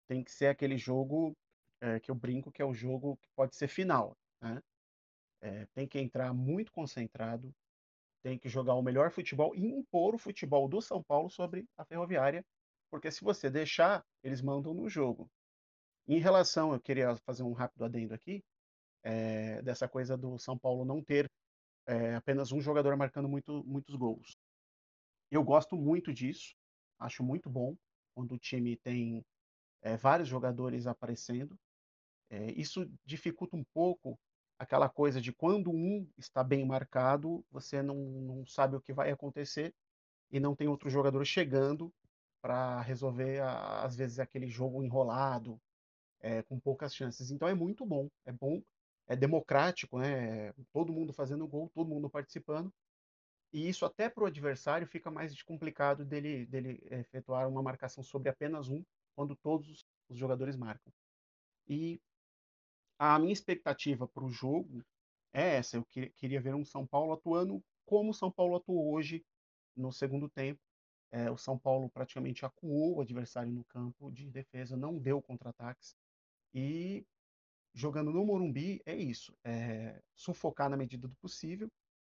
tem 0.08 0.24
que 0.24 0.32
ser 0.32 0.48
aquele 0.48 0.76
jogo 0.76 1.38
é, 1.80 2.00
que 2.00 2.10
eu 2.10 2.16
brinco 2.16 2.52
que 2.52 2.64
é 2.64 2.66
o 2.66 2.74
jogo 2.74 3.16
que 3.18 3.30
pode 3.36 3.56
ser 3.56 3.68
final. 3.68 4.18
Né? 4.42 4.60
É, 5.42 5.66
tem 5.74 5.88
que 5.88 6.00
entrar 6.00 6.34
muito 6.34 6.72
concentrado, 6.72 7.54
tem 8.22 8.38
que 8.38 8.48
jogar 8.48 8.76
o 8.76 8.82
melhor 8.82 9.12
futebol 9.12 9.56
e 9.56 9.66
impor 9.66 10.14
o 10.14 10.20
futebol 10.20 10.68
do 10.70 10.82
São 10.82 11.02
Paulo 11.02 11.30
sobre 11.30 11.68
a 11.76 11.84
Ferroviária, 11.84 12.46
porque 12.92 13.12
se 13.12 13.24
você 13.24 13.50
deixar, 13.50 14.06
eles 14.24 14.42
mandam 14.42 14.74
no 14.74 14.88
jogo. 14.88 15.30
Em 16.08 16.20
relação, 16.20 16.74
eu 16.74 16.80
queria 16.80 17.16
fazer 17.18 17.44
um 17.44 17.54
rápido 17.54 17.86
adendo 17.86 18.14
aqui, 18.14 18.44
é, 19.04 19.62
dessa 19.62 19.88
coisa 19.88 20.16
do 20.16 20.38
São 20.38 20.58
Paulo 20.58 20.86
não 20.86 21.04
ter 21.04 21.30
é, 21.88 22.16
apenas 22.16 22.52
um 22.52 22.62
jogador 22.62 22.96
marcando 22.96 23.28
muito, 23.28 23.64
muitos 23.66 23.96
gols. 23.96 24.38
Eu 25.32 25.44
gosto 25.44 25.76
muito 25.76 26.14
disso, 26.14 26.54
acho 27.00 27.24
muito 27.24 27.50
bom 27.50 27.76
quando 28.14 28.34
o 28.34 28.40
time 28.40 28.78
tem 28.78 29.26
é, 29.82 29.98
vários 29.98 30.28
jogadores 30.28 30.86
aparecendo. 30.86 31.58
isso 32.56 32.90
dificulta 33.06 33.56
um 33.56 33.64
pouco 33.74 34.18
aquela 34.62 34.88
coisa 34.88 35.20
de 35.20 35.34
quando 35.34 35.72
um 35.72 36.08
está 36.20 36.44
bem 36.44 36.64
marcado, 36.64 37.44
você 37.50 37.82
não, 37.82 37.96
não 37.96 38.46
sabe 38.46 38.76
o 38.76 38.82
que 38.82 38.94
vai 38.94 39.10
acontecer 39.10 39.74
e 40.30 40.40
não 40.40 40.56
tem 40.56 40.68
outro 40.68 40.88
jogador 40.88 41.26
chegando 41.26 41.92
para 42.40 42.80
resolver, 42.82 43.42
às 43.42 43.96
vezes, 43.96 44.20
aquele 44.20 44.48
jogo 44.48 44.84
enrolado, 44.84 45.60
é, 46.20 46.44
com 46.44 46.60
poucas 46.60 46.94
chances. 46.94 47.32
Então 47.32 47.48
é 47.48 47.56
muito 47.56 47.84
bom, 47.84 48.08
é 48.24 48.32
bom 48.32 48.62
é 49.08 49.16
democrático, 49.16 49.98
né? 49.98 50.54
Todo 50.72 50.94
mundo 50.94 51.12
fazendo 51.12 51.48
gol, 51.48 51.70
todo 51.74 51.90
mundo 51.90 52.08
participando. 52.08 52.72
E 53.52 53.68
isso 53.68 53.84
até 53.84 54.10
para 54.10 54.24
o 54.24 54.28
adversário 54.28 54.86
fica 54.88 55.10
mais 55.10 55.42
complicado 55.42 56.06
dele, 56.06 56.46
dele 56.46 56.88
efetuar 56.92 57.50
uma 57.50 57.64
marcação 57.64 58.04
sobre 58.04 58.30
apenas 58.30 58.70
um, 58.70 58.86
quando 59.16 59.36
todos 59.36 59.84
os 60.08 60.18
jogadores 60.18 60.56
marcam. 60.56 60.94
E 61.68 62.00
a 63.04 63.18
minha 63.18 63.34
expectativa 63.34 64.08
para 64.08 64.24
o 64.24 64.30
jogo 64.30 64.86
é 65.34 65.56
essa. 65.56 65.76
Eu 65.76 65.84
que, 65.84 66.10
queria 66.12 66.40
ver 66.40 66.54
um 66.54 66.64
São 66.64 66.86
Paulo 66.86 67.14
atuando 67.14 67.64
como 67.84 68.12
o 68.12 68.14
São 68.14 68.32
Paulo 68.32 68.56
atuou 68.56 68.94
hoje 68.94 69.26
no 69.76 69.92
segundo 69.92 70.30
tempo. 70.30 70.62
É, 71.12 71.32
o 71.32 71.36
São 71.36 71.58
Paulo 71.58 71.90
praticamente 71.90 72.46
acuou 72.46 72.98
o 72.98 73.02
adversário 73.02 73.52
no 73.52 73.64
campo 73.64 74.12
de 74.12 74.30
defesa, 74.30 74.78
não 74.78 75.00
deu 75.00 75.20
contra-ataques. 75.20 75.96
E 76.54 77.04
jogando 77.74 78.12
no 78.12 78.24
Morumbi 78.24 78.84
é 78.86 78.96
isso, 78.96 79.36
é 79.44 80.00
sufocar 80.16 80.70
na 80.70 80.78
medida 80.78 81.08
do 81.08 81.16
possível. 81.16 81.72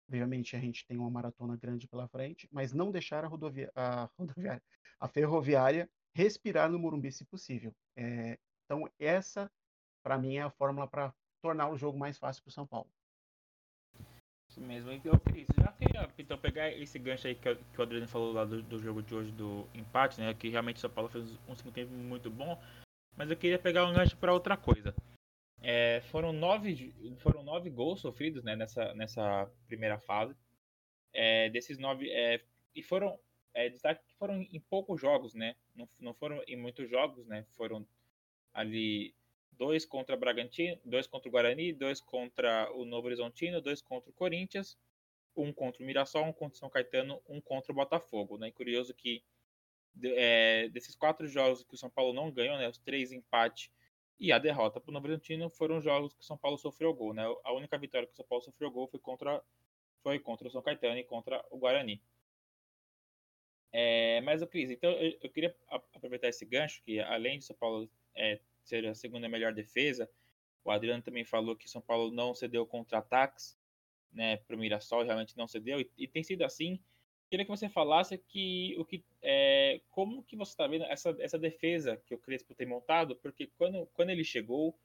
Obviamente 0.09 0.53
a 0.53 0.59
gente 0.59 0.85
tem 0.85 0.97
uma 0.97 1.09
maratona 1.09 1.55
grande 1.55 1.87
pela 1.87 2.09
frente, 2.09 2.49
mas 2.51 2.73
não 2.73 2.91
deixar 2.91 3.23
a, 3.23 3.27
rodovia, 3.29 3.71
a 3.73 4.09
rodoviária, 4.19 4.61
a 4.99 5.07
ferroviária 5.07 5.89
respirar 6.13 6.69
no 6.69 6.77
Morumbi 6.77 7.09
se 7.09 7.23
possível. 7.23 7.73
É, 7.95 8.37
então 8.65 8.85
essa, 8.99 9.49
para 10.03 10.17
mim, 10.17 10.35
é 10.35 10.41
a 10.41 10.49
fórmula 10.49 10.87
para 10.87 11.13
tornar 11.41 11.69
o 11.69 11.77
jogo 11.77 11.97
mais 11.97 12.17
fácil 12.17 12.43
para 12.43 12.49
o 12.49 12.53
São 12.53 12.67
Paulo. 12.67 12.89
Isso 14.49 14.61
mesmo. 14.61 14.91
Então, 14.91 15.17
Cris, 15.17 15.47
já 15.57 15.71
queria 15.71 16.09
então, 16.17 16.37
pegar 16.37 16.71
esse 16.71 16.99
gancho 16.99 17.25
aí 17.25 17.33
que, 17.33 17.55
que 17.55 17.79
o 17.79 17.81
Adriano 17.81 18.07
falou 18.07 18.31
lá 18.33 18.45
do, 18.45 18.61
do, 18.61 18.79
jogo 18.79 19.01
de 19.01 19.15
hoje, 19.15 19.31
do 19.31 19.67
empate, 19.73 20.21
né? 20.21 20.31
Que 20.35 20.49
realmente 20.49 20.77
o 20.77 20.79
São 20.79 20.91
Paulo 20.91 21.09
fez 21.09 21.25
um 21.47 21.55
segundo 21.55 21.73
tempo 21.73 21.91
muito 21.91 22.29
bom. 22.29 22.61
Mas 23.17 23.31
eu 23.31 23.37
queria 23.37 23.57
pegar 23.57 23.85
um 23.85 23.93
gancho 23.93 24.15
para 24.17 24.33
outra 24.33 24.55
coisa. 24.55 24.93
É, 25.59 26.01
foram, 26.11 26.31
nove, 26.31 26.93
foram 27.19 27.41
nove 27.41 27.69
gols 27.69 28.01
sofridos 28.01 28.43
né, 28.43 28.55
nessa, 28.55 28.93
nessa 28.93 29.49
primeira 29.65 29.97
fase. 29.97 30.35
É, 31.13 31.49
desses 31.49 31.79
nove. 31.79 32.11
É, 32.11 32.39
e 32.75 32.83
foram. 32.83 33.19
É, 33.55 33.69
destaque 33.69 34.03
que 34.05 34.15
foram 34.15 34.41
em 34.41 34.59
poucos 34.59 34.99
jogos, 34.99 35.33
né? 35.33 35.55
Não, 35.75 35.87
não 35.99 36.13
foram 36.13 36.43
em 36.47 36.57
muitos 36.57 36.89
jogos, 36.89 37.25
né? 37.27 37.45
Foram 37.55 37.87
ali 38.53 39.15
dois 39.57 39.85
contra 39.85 40.15
Bragantino, 40.17 40.79
dois 40.83 41.07
contra 41.07 41.29
o 41.29 41.31
Guarani, 41.31 41.73
dois 41.73 42.01
contra 42.01 42.71
o 42.73 42.85
Novo 42.85 43.07
Horizontino, 43.07 43.61
dois 43.61 43.81
contra 43.81 44.09
o 44.09 44.13
Corinthians, 44.13 44.77
um 45.35 45.51
contra 45.51 45.81
o 45.81 45.85
Mirassol, 45.85 46.25
um 46.25 46.33
contra 46.33 46.55
o 46.55 46.59
São 46.59 46.69
Caetano, 46.69 47.21
um 47.27 47.41
contra 47.41 47.71
o 47.71 47.75
Botafogo. 47.75 48.37
Né? 48.37 48.49
E 48.49 48.51
curioso 48.51 48.93
que 48.93 49.23
é, 50.03 50.69
desses 50.69 50.95
quatro 50.95 51.27
jogos 51.27 51.63
que 51.63 51.73
o 51.75 51.77
São 51.77 51.89
Paulo 51.89 52.13
não 52.13 52.31
ganhou, 52.31 52.57
né, 52.57 52.67
os 52.67 52.79
três 52.79 53.11
empates 53.11 53.69
e 54.19 54.31
a 54.31 54.39
derrota 54.39 54.79
para 54.79 54.89
o 54.89 54.93
Novo 54.93 55.05
Horizontino 55.05 55.49
foram 55.49 55.81
jogos 55.81 56.13
que 56.13 56.21
o 56.21 56.25
São 56.25 56.37
Paulo 56.37 56.57
sofreu 56.57 56.93
gol. 56.93 57.13
Né? 57.13 57.23
A 57.43 57.53
única 57.53 57.77
vitória 57.77 58.07
que 58.07 58.13
o 58.13 58.15
São 58.15 58.25
Paulo 58.25 58.43
sofreu 58.43 58.71
gol 58.71 58.87
foi 58.87 58.99
contra, 58.99 59.43
foi 60.01 60.19
contra 60.19 60.47
o 60.47 60.51
São 60.51 60.61
Caetano 60.61 60.97
e 60.97 61.03
contra 61.03 61.43
o 61.51 61.57
Guarani. 61.57 62.01
É, 63.71 64.21
mas, 64.21 64.41
o 64.43 64.47
Cris, 64.47 64.69
então 64.69 64.91
eu, 64.91 65.17
eu, 65.19 65.29
queria 65.31 65.55
aproveitar 65.67 66.27
esse 66.27 66.45
gancho, 66.45 66.83
que 66.83 66.99
além 66.99 67.39
de 67.39 67.45
São 67.45 67.55
Paulo 67.55 67.89
é, 68.15 68.39
ser 68.63 68.85
a 68.87 68.95
segunda 68.95 69.27
melhor 69.29 69.53
defesa. 69.53 70.09
O 70.63 70.71
Adriano 70.71 71.03
também 71.03 71.25
falou 71.25 71.55
que 71.55 71.69
São 71.69 71.81
Paulo 71.81 72.11
não 72.11 72.33
cedeu 72.33 72.65
contra-ataques 72.65 73.57
né, 74.13 74.37
para 74.37 74.55
o 74.55 74.59
Mirassol, 74.59 75.03
realmente 75.03 75.37
não 75.37 75.47
cedeu, 75.47 75.79
e, 75.79 75.89
e, 75.97 76.07
tem 76.07 76.23
sido 76.23 76.43
assim. 76.43 76.79
Queria 77.29 77.45
que 77.45 77.51
você 77.51 77.67
falasse 77.67 78.17
que 78.17 78.75
o 78.77 78.85
que 78.85 79.03
é, 79.21 79.81
como 79.89 80.23
que 80.23 80.35
você 80.35 80.51
está 80.51 80.67
vendo 80.67 80.85
essa, 80.85 81.15
essa 81.19 81.39
defesa 81.39 81.97
que 82.05 82.13
o 82.13 82.19
Crespo 82.19 82.53
tem 82.53 82.67
montado, 82.67 83.15
porque 83.15 83.47
quando, 83.57 83.87
quando 83.87 84.11
ele 84.11 84.23
chegou, 84.23 84.77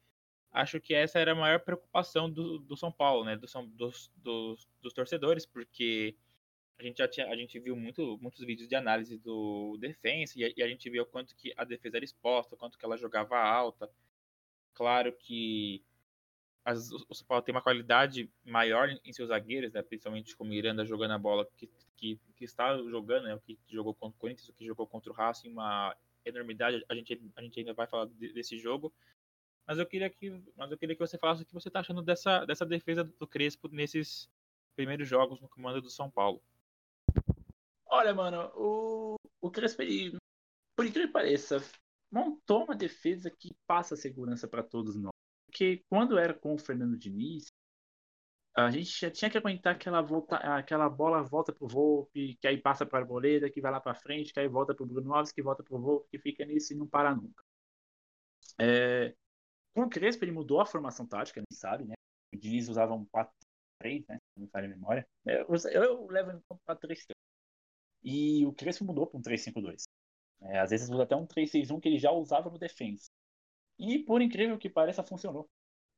acho 0.51 0.81
que 0.81 0.95
essa 0.95 1.19
era 1.19 1.33
a 1.33 1.35
maior 1.35 1.61
preocupação 1.61 2.31
do, 2.31 2.59
do 2.59 2.77
São 2.77 2.91
Paulo, 2.91 3.25
né, 3.25 3.37
do, 3.37 3.47
dos, 3.67 4.11
dos, 4.17 4.69
dos 4.81 4.93
torcedores, 4.95 5.45
porque 5.45 6.17
a 6.79 6.83
gente 6.83 6.99
já 6.99 7.09
tinha, 7.09 7.29
a 7.29 7.37
gente 7.37 7.59
viu 7.59 7.75
muito, 7.75 8.19
muitos 8.21 8.45
vídeos 8.45 8.69
de 8.69 8.77
análise 8.77 9.19
do 9.19 9.77
defensa 9.79 10.35
e, 10.37 10.55
e, 10.57 10.63
a 10.63 10.69
gente 10.69 10.89
viu 10.89 11.05
quanto 11.05 11.35
que 11.35 11.53
a 11.57 11.65
defesa 11.65 11.97
era 11.97 12.05
exposta, 12.05 12.57
quanto 12.57 12.79
que 12.79 12.85
ela 12.85 12.97
jogava 12.97 13.37
alta. 13.37 13.91
Claro 14.75 15.13
que 15.13 15.83
as, 16.65 16.93
o 16.93 17.15
São 17.15 17.27
Paulo 17.27 17.43
tem 17.43 17.53
uma 17.55 17.63
qualidade 17.63 18.31
maior 18.45 18.89
em 19.05 19.13
seus 19.13 19.29
zagueiros, 19.29 19.73
né, 19.73 19.83
principalmente 19.83 20.37
com 20.37 20.45
o 20.45 20.47
Miranda 20.47 20.85
jogando 20.85 21.13
a 21.13 21.19
bola 21.19 21.49
que, 21.57 21.69
que, 21.97 22.21
que 22.37 22.45
está 22.45 22.77
jogando, 22.77 23.25
né, 23.25 23.35
o 23.35 23.41
que 23.41 23.59
jogou 23.69 23.95
contra 23.95 24.17
o 24.17 24.21
Corinthians, 24.21 24.49
o 24.49 24.53
que 24.53 24.65
jogou 24.65 24.87
contra 24.87 25.11
o 25.11 25.15
Racing, 25.15 25.51
uma 25.51 25.97
enormidade. 26.25 26.85
A 26.89 26.95
gente, 26.95 27.21
a 27.35 27.43
gente 27.43 27.59
ainda 27.59 27.73
vai 27.73 27.87
falar 27.89 28.07
desse 28.07 28.57
jogo. 28.57 28.93
Mas 29.67 29.79
eu 29.79 29.87
queria 29.87 30.09
que, 30.09 30.31
mas 30.57 30.71
eu 30.71 30.79
queria 30.79 30.95
que 30.95 31.01
você 31.01 31.19
falasse 31.19 31.43
o 31.43 31.47
que 31.47 31.53
você 31.53 31.69
está 31.69 31.81
achando 31.81 32.03
dessa, 32.03 32.45
dessa 32.45 32.65
defesa 32.65 33.05
do 33.05 33.27
Crespo 33.27 33.69
nesses 33.69 34.31
primeiros 34.77 35.09
jogos 35.09 35.41
no 35.41 35.49
comando 35.49 35.83
do 35.83 35.91
São 35.91 36.09
Paulo. 36.09 36.41
Olha, 37.99 38.15
mano, 38.15 38.53
o, 38.55 39.17
o 39.41 39.51
Crespo, 39.51 39.83
ele, 39.83 40.17
por 40.77 40.87
incrível 40.87 41.09
que 41.09 41.13
pareça, 41.13 41.57
montou 42.09 42.63
uma 42.63 42.77
defesa 42.77 43.29
que 43.29 43.53
passa 43.67 43.97
segurança 43.97 44.47
para 44.47 44.63
todos 44.63 44.95
nós. 44.95 45.11
Porque 45.47 45.83
quando 45.91 46.17
era 46.17 46.33
com 46.33 46.55
o 46.55 46.59
Fernando 46.59 46.97
Diniz, 46.97 47.47
a 48.57 48.71
gente 48.71 49.01
já 49.01 49.11
tinha 49.11 49.29
que 49.29 49.37
aguentar 49.37 49.75
aquela, 49.75 50.01
volta, 50.01 50.37
aquela 50.37 50.89
bola 50.89 51.25
volta 51.25 51.53
pro 51.53 51.67
Volpe, 51.67 52.37
que 52.41 52.47
aí 52.47 52.57
passa 52.57 52.87
para 52.87 53.01
a 53.01 53.03
Arboleda, 53.03 53.51
que 53.51 53.61
vai 53.61 53.73
lá 53.73 53.81
para 53.81 53.97
frente, 53.97 54.33
que 54.33 54.39
aí 54.39 54.47
volta 54.47 54.77
pro 54.77 54.87
Bruno 54.87 55.13
Alves, 55.13 55.33
que 55.33 55.43
volta 55.43 55.65
pro 55.65 55.81
Volpe, 55.81 56.09
que 56.09 56.21
fica 56.21 56.45
nisso 56.45 56.73
e 56.73 56.77
não 56.77 56.87
para 56.87 57.13
nunca. 57.17 57.43
É, 58.61 59.13
com 59.75 59.83
o 59.83 59.91
Crespo, 59.91 60.25
ele 60.25 60.31
mudou 60.31 60.61
a 60.61 60.67
formação 60.67 61.05
tática, 61.05 61.41
nem 61.41 61.59
sabe, 61.59 61.85
né? 61.85 61.95
O 62.33 62.39
Diniz 62.39 62.69
usava 62.69 62.95
um 62.95 63.05
4-3, 63.07 64.05
né? 64.09 64.19
Não 64.37 64.45
me 64.45 64.51
falha 64.51 64.67
a 64.67 64.71
memória. 64.71 65.05
Eu, 65.27 65.49
eu, 65.73 66.07
levo 66.07 66.41
conta 66.47 66.77
4-3-3. 66.77 67.18
E 68.03 68.47
o 68.47 68.53
Crespo 68.53 68.85
mudou 68.85 69.07
para 69.07 69.19
um 69.19 69.23
3-5-2. 69.23 69.89
É, 70.41 70.61
às 70.61 70.71
vezes 70.71 70.89
usa 70.89 71.03
até 71.03 71.17
um 71.17 71.27
3-6-1 71.27 71.81
que 71.81 71.89
ele 71.89 71.99
já 71.99 72.13
usava 72.13 72.51
no 72.51 72.59
defense. 72.59 73.11
E 73.79 73.99
por 74.01 74.23
incrível 74.23 74.59
que 74.59 74.69
pareça, 74.69 75.03
funcionou. 75.03 75.49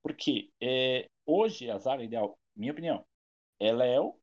Porque 0.03 0.51
é, 0.61 1.09
hoje 1.27 1.71
a 1.71 1.79
zaga 1.79 2.03
ideal, 2.03 2.39
minha 2.57 2.73
opinião, 2.73 3.07
ela 3.59 3.85
é 3.85 4.01
o 4.01 4.19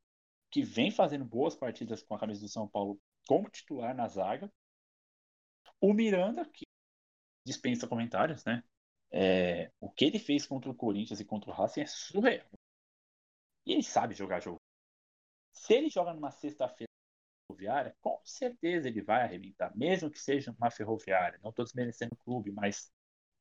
que 0.50 0.64
vem 0.64 0.92
fazendo 0.92 1.26
boas 1.26 1.56
partidas 1.56 2.02
com 2.02 2.16
a 2.16 2.20
camisa 2.20 2.42
do 2.42 2.50
São 2.50 2.68
Paulo 2.68 3.00
como 3.28 3.50
titular 3.50 3.96
na 3.96 4.08
zaga. 4.08 4.52
O 5.80 5.94
Miranda, 5.94 6.46
que 6.46 6.66
dispensa 7.46 7.88
comentários, 7.88 8.44
né? 8.44 8.64
É, 9.12 9.72
o 9.80 9.90
que 9.90 10.06
ele 10.06 10.20
fez 10.20 10.46
contra 10.46 10.70
o 10.70 10.76
Corinthians 10.76 11.20
e 11.20 11.26
contra 11.26 11.50
o 11.50 11.54
Racing 11.54 11.82
é 11.82 11.86
surreal. 11.86 12.48
E 13.66 13.74
ele 13.74 13.84
sabe 13.84 14.16
jogar 14.16 14.40
jogo. 14.40 14.60
Se 15.54 15.74
ele 15.74 15.90
joga 15.90 16.14
numa 16.14 16.32
sexta-feira 16.32 16.87
ferroviária, 17.48 17.96
com 18.02 18.20
certeza 18.24 18.88
ele 18.88 19.02
vai 19.02 19.24
arrebentar, 19.24 19.76
mesmo 19.76 20.12
que 20.12 20.20
seja 20.20 20.56
uma 20.58 20.70
ferroviária. 20.70 21.40
Não 21.42 21.50
estou 21.50 21.66
desmerecendo 21.66 22.14
o 22.14 22.24
clube, 22.24 22.52
mas 22.52 22.92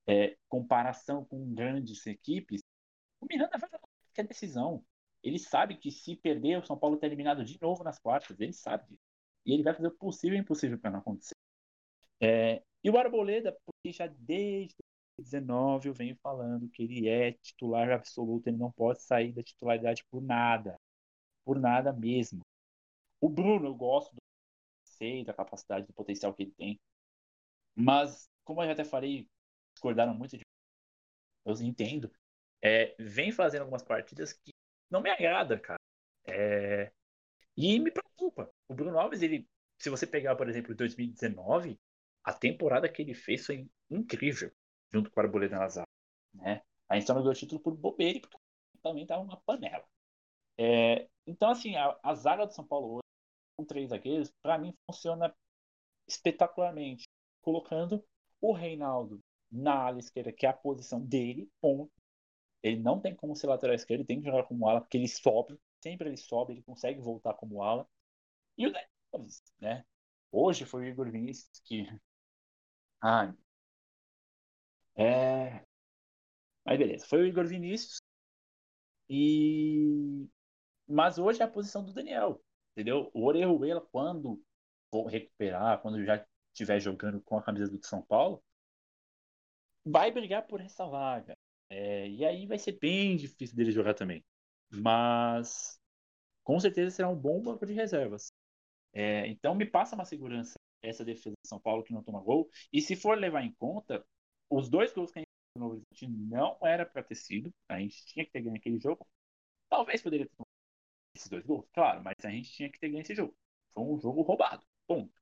é, 0.07 0.37
comparação 0.49 1.25
com 1.25 1.53
grandes 1.53 2.07
equipes, 2.07 2.63
o 3.21 3.27
Miranda 3.27 3.59
vai 3.59 3.69
tomar 3.69 3.89
qualquer 4.05 4.27
decisão. 4.27 4.85
Ele 5.23 5.39
sabe 5.39 5.77
que 5.77 5.91
se 5.91 6.17
perder, 6.17 6.59
o 6.59 6.65
São 6.65 6.79
Paulo 6.79 6.95
está 6.95 7.07
eliminado 7.07 7.45
de 7.45 7.61
novo 7.61 7.83
nas 7.83 7.99
quartas. 7.99 8.39
Ele 8.39 8.53
sabe 8.53 8.87
disso. 8.87 9.03
E 9.45 9.53
ele 9.53 9.63
vai 9.63 9.75
fazer 9.75 9.89
o 9.89 9.97
possível 9.97 10.37
e 10.37 10.41
impossível 10.41 10.79
para 10.79 10.91
não 10.91 10.99
acontecer. 11.01 11.35
É, 12.21 12.63
e 12.83 12.91
o 12.91 12.97
Arboleda, 12.97 13.57
porque 13.65 13.93
já 13.93 14.07
desde 14.07 14.77
2019 15.19 15.89
eu 15.89 15.95
venho 15.95 16.17
falando 16.23 16.69
que 16.69 16.83
ele 16.83 17.09
é 17.09 17.33
titular 17.33 17.91
absoluto, 17.91 18.49
ele 18.49 18.57
não 18.57 18.71
pode 18.71 19.03
sair 19.03 19.33
da 19.33 19.43
titularidade 19.43 20.05
por 20.11 20.23
nada. 20.23 20.79
Por 21.45 21.59
nada 21.59 21.93
mesmo. 21.93 22.41
O 23.27 23.29
Bruno, 23.29 23.67
eu 23.67 23.75
gosto 23.75 24.15
do 24.15 24.23
sei 24.85 25.25
da 25.25 25.35
capacidade, 25.35 25.85
do 25.85 25.93
potencial 25.93 26.33
que 26.33 26.45
ele 26.45 26.53
tem. 26.53 26.81
Mas, 27.75 28.31
como 28.45 28.63
eu 28.63 28.67
já 28.67 28.73
até 28.73 28.85
falei, 28.85 29.29
discordaram 29.75 30.15
muito 30.15 30.39
de 30.39 30.45
eu 31.45 31.55
entendo. 31.55 32.09
É, 32.63 32.95
vem 33.01 33.33
fazendo 33.33 33.63
algumas 33.63 33.83
partidas 33.83 34.33
que 34.33 34.53
não 34.89 35.01
me 35.01 35.11
agrada, 35.11 35.59
cara. 35.59 35.81
É, 36.25 36.93
e 37.57 37.81
me 37.81 37.91
preocupa. 37.91 38.49
O 38.69 38.75
Bruno 38.75 38.97
Alves, 38.97 39.23
ele, 39.23 39.49
se 39.77 39.91
você 39.91 40.07
pegar, 40.07 40.37
por 40.37 40.49
exemplo, 40.49 40.73
2019, 40.73 41.77
a 42.23 42.33
temporada 42.33 42.89
que 42.89 43.03
ele 43.03 43.13
fez 43.13 43.45
foi 43.45 43.69
incrível, 43.91 44.53
junto 44.93 45.11
com 45.11 45.19
o 45.19 45.23
Arboleda 45.25 45.59
Nazar. 45.59 45.89
Né? 46.33 46.63
A 46.89 46.95
gente 46.95 47.09
só 47.09 47.13
não 47.13 47.23
ganhou 47.23 47.35
o 47.35 47.37
título 47.37 47.61
por 47.61 47.77
bobeira, 47.77 48.21
porque 48.21 48.39
também 48.81 49.03
estava 49.03 49.21
uma 49.21 49.41
panela. 49.41 49.85
É, 50.57 51.09
então, 51.27 51.51
assim, 51.51 51.77
a, 51.77 51.99
a, 52.03 52.15
zaga 52.15 52.47
do 52.47 52.55
São 52.55 52.67
Paulo 52.67 52.95
hoje, 52.95 53.06
com 53.57 53.65
três 53.65 53.91
zagueiros, 53.91 54.31
para 54.43 54.59
mim 54.59 54.75
funciona 54.87 55.35
espetacularmente, 56.07 57.09
colocando 57.43 58.05
o 58.41 58.53
Reinaldo 58.53 59.21
na 59.51 59.75
ala 59.87 59.99
esquerda, 59.99 60.33
que 60.33 60.47
é 60.47 60.51
a 60.51 60.53
posição 60.53 61.01
dele, 61.01 61.51
ponto. 61.61 61.93
Ele 62.63 62.81
não 62.81 63.01
tem 63.01 63.15
como 63.15 63.37
ser 63.37 63.47
lateral 63.47 63.75
esquerdo, 63.75 64.01
ele 64.01 64.07
tem 64.07 64.21
que 64.21 64.27
jogar 64.27 64.45
como 64.45 64.69
ala, 64.69 64.81
porque 64.81 64.97
ele 64.97 65.09
sobe, 65.09 65.59
sempre 65.83 66.09
ele 66.09 66.17
sobe, 66.17 66.53
ele 66.53 66.63
consegue 66.63 67.01
voltar 67.01 67.35
como 67.35 67.63
ala. 67.63 67.89
E 68.59 68.67
o 68.67 68.73
Neves, 68.73 69.43
né? 69.61 69.85
Hoje 70.33 70.65
foi 70.65 70.83
o 70.83 70.87
Igor 70.87 71.11
Vinícius 71.11 71.61
que. 71.65 71.87
Ai. 73.01 73.35
É. 74.97 75.65
Mas 76.65 76.79
beleza, 76.79 77.07
foi 77.07 77.23
o 77.23 77.27
Igor 77.27 77.47
Vinícius. 77.47 78.01
E. 79.09 80.29
Mas 80.89 81.19
hoje 81.19 81.41
é 81.41 81.45
a 81.45 81.49
posição 81.49 81.85
do 81.85 81.93
Daniel. 81.93 82.41
Entendeu? 82.77 83.11
O 83.15 83.25
Orejuela, 83.25 83.81
quando 83.81 84.39
for 84.91 85.07
recuperar, 85.07 85.81
quando 85.81 86.05
já 86.05 86.23
estiver 86.53 86.79
jogando 86.79 87.23
com 87.23 87.39
a 87.39 87.43
camisa 87.43 87.71
do 87.71 87.83
São 87.87 88.03
Paulo, 88.03 88.43
vai 89.83 90.11
brigar 90.13 90.47
por 90.47 90.61
essa 90.61 90.87
vaga. 90.87 91.35
É, 91.71 92.07
e 92.07 92.25
aí 92.25 92.47
vai 92.47 92.59
ser 92.59 92.79
bem 92.79 93.17
difícil 93.17 93.57
dele 93.57 93.73
jogar 93.73 93.95
também. 93.95 94.23
Mas 94.71 95.81
com 96.45 96.61
certeza 96.61 96.91
será 96.91 97.09
um 97.09 97.17
bom 97.17 97.41
banco 97.41 97.65
de 97.65 97.73
reservas. 97.73 98.31
É, 98.93 99.27
então 99.27 99.55
me 99.55 99.65
passa 99.65 99.95
uma 99.95 100.05
segurança 100.05 100.55
essa 100.83 101.05
defesa 101.05 101.35
de 101.43 101.49
São 101.49 101.59
Paulo 101.59 101.83
que 101.83 101.95
não 101.95 102.03
toma 102.03 102.21
gol. 102.21 102.51
E 102.73 102.83
se 102.83 102.95
for 102.95 103.19
levar 103.19 103.43
em 103.43 103.53
conta, 103.55 104.05
os 104.51 104.69
dois 104.69 104.93
gols 104.93 105.11
que 105.11 105.19
a 105.19 105.23
gente 105.23 105.27
no 105.57 105.69
Horizonte 105.71 106.09
não 106.09 106.59
era 106.63 106.85
para 106.85 107.03
ter 107.03 107.15
sido. 107.15 107.51
A 107.69 107.81
gente 107.81 108.05
tinha 108.07 108.25
que 108.25 108.31
ter 108.31 108.43
ganho 108.43 108.57
aquele 108.57 108.79
jogo. 108.79 109.07
Talvez 109.69 110.03
poderia 110.03 110.27
ter 110.27 110.46
esses 111.17 111.29
dois 111.29 111.45
gols, 111.45 111.67
claro, 111.73 112.03
mas 112.03 112.15
a 112.25 112.31
gente 112.31 112.51
tinha 112.53 112.71
que 112.71 112.79
ter 112.79 112.89
ganho 112.89 113.03
esse 113.03 113.15
jogo. 113.15 113.37
Foi 113.75 113.85
um 113.85 113.99
jogo 113.99 114.23
roubado. 114.23 114.65
Ponto. 114.87 115.13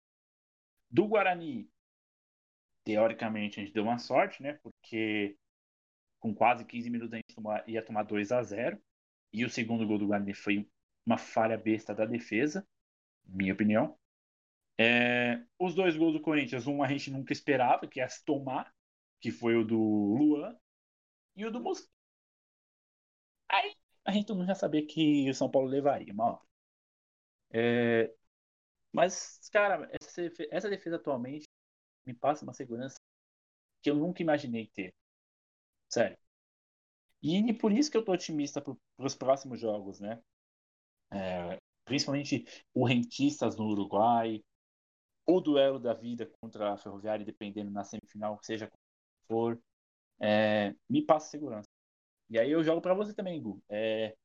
Do 0.90 1.06
Guarani, 1.08 1.68
teoricamente, 2.84 3.58
a 3.58 3.64
gente 3.64 3.74
deu 3.74 3.84
uma 3.84 3.98
sorte, 3.98 4.42
né? 4.42 4.54
Porque 4.62 5.36
com 6.20 6.34
quase 6.34 6.64
15 6.64 6.90
minutos 6.90 7.12
a 7.12 7.16
gente 7.16 7.34
ia 7.66 7.84
tomar 7.84 8.02
2 8.04 8.32
a 8.32 8.42
0 8.42 8.80
E 9.32 9.44
o 9.44 9.50
segundo 9.50 9.86
gol 9.86 9.98
do 9.98 10.06
Guarani 10.06 10.34
foi 10.34 10.68
uma 11.04 11.18
falha 11.18 11.58
besta 11.58 11.94
da 11.94 12.06
defesa, 12.06 12.66
minha 13.24 13.52
opinião. 13.52 13.98
É, 14.78 15.42
os 15.58 15.74
dois 15.74 15.96
gols 15.96 16.14
do 16.14 16.20
Corinthians, 16.20 16.66
um 16.66 16.82
a 16.82 16.88
gente 16.88 17.10
nunca 17.10 17.32
esperava, 17.32 17.86
que 17.86 18.06
se 18.08 18.24
tomar, 18.24 18.74
que 19.20 19.30
foi 19.30 19.56
o 19.56 19.64
do 19.64 19.78
Luan, 19.78 20.56
e 21.36 21.44
o 21.44 21.50
do 21.50 21.60
Mosquito. 21.60 21.93
A 24.06 24.12
gente 24.12 24.26
todo 24.26 24.38
mundo 24.38 24.46
já 24.48 24.54
sabia 24.54 24.86
que 24.86 25.28
o 25.28 25.34
São 25.34 25.50
Paulo 25.50 25.68
levaria 25.68 26.12
uma. 26.12 26.40
É, 27.50 28.12
mas, 28.92 29.48
cara, 29.52 29.90
essa, 30.02 30.22
essa 30.50 30.70
defesa 30.70 30.96
atualmente 30.96 31.46
me 32.06 32.14
passa 32.14 32.44
uma 32.44 32.54
segurança 32.54 32.96
que 33.82 33.90
eu 33.90 33.96
nunca 33.96 34.22
imaginei 34.22 34.68
ter. 34.68 34.94
Sério. 35.88 36.18
E 37.22 37.52
por 37.54 37.72
isso 37.72 37.90
que 37.90 37.96
eu 37.96 38.04
tô 38.04 38.12
otimista 38.12 38.60
para 38.60 38.74
os 38.98 39.14
próximos 39.14 39.58
jogos, 39.60 40.00
né? 40.00 40.22
É, 41.12 41.58
principalmente 41.84 42.46
o 42.74 42.84
Rentistas 42.84 43.56
no 43.56 43.66
Uruguai, 43.68 44.42
o 45.26 45.40
duelo 45.40 45.78
da 45.80 45.94
vida 45.94 46.26
contra 46.40 46.74
a 46.74 46.78
Ferroviária, 46.78 47.24
dependendo 47.26 47.70
na 47.70 47.84
semifinal, 47.84 48.38
seja 48.42 48.68
como 48.68 48.80
for, 49.28 49.60
é, 50.20 50.74
me 50.90 51.02
passa 51.02 51.30
segurança. 51.30 51.68
E 52.30 52.38
aí 52.38 52.50
eu 52.50 52.64
jogo 52.64 52.80
para 52.80 52.94
você 52.94 53.14
também, 53.14 53.40
Gu. 53.40 53.62
É, 53.68 54.16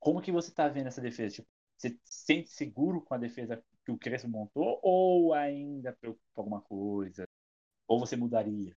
como 0.00 0.22
que 0.22 0.32
você 0.32 0.50
tá 0.50 0.66
vendo 0.66 0.88
essa 0.88 1.00
defesa? 1.00 1.36
Tipo, 1.36 1.48
você 1.76 1.90
se 2.04 2.24
sente 2.24 2.48
seguro 2.48 3.02
com 3.02 3.14
a 3.14 3.18
defesa 3.18 3.62
que 3.84 3.92
o 3.92 3.98
Crespo 3.98 4.28
montou 4.28 4.80
ou 4.82 5.34
ainda 5.34 5.92
preocupa 5.92 6.24
alguma 6.36 6.60
coisa? 6.62 7.28
Ou 7.86 8.00
você 8.00 8.16
mudaria? 8.16 8.74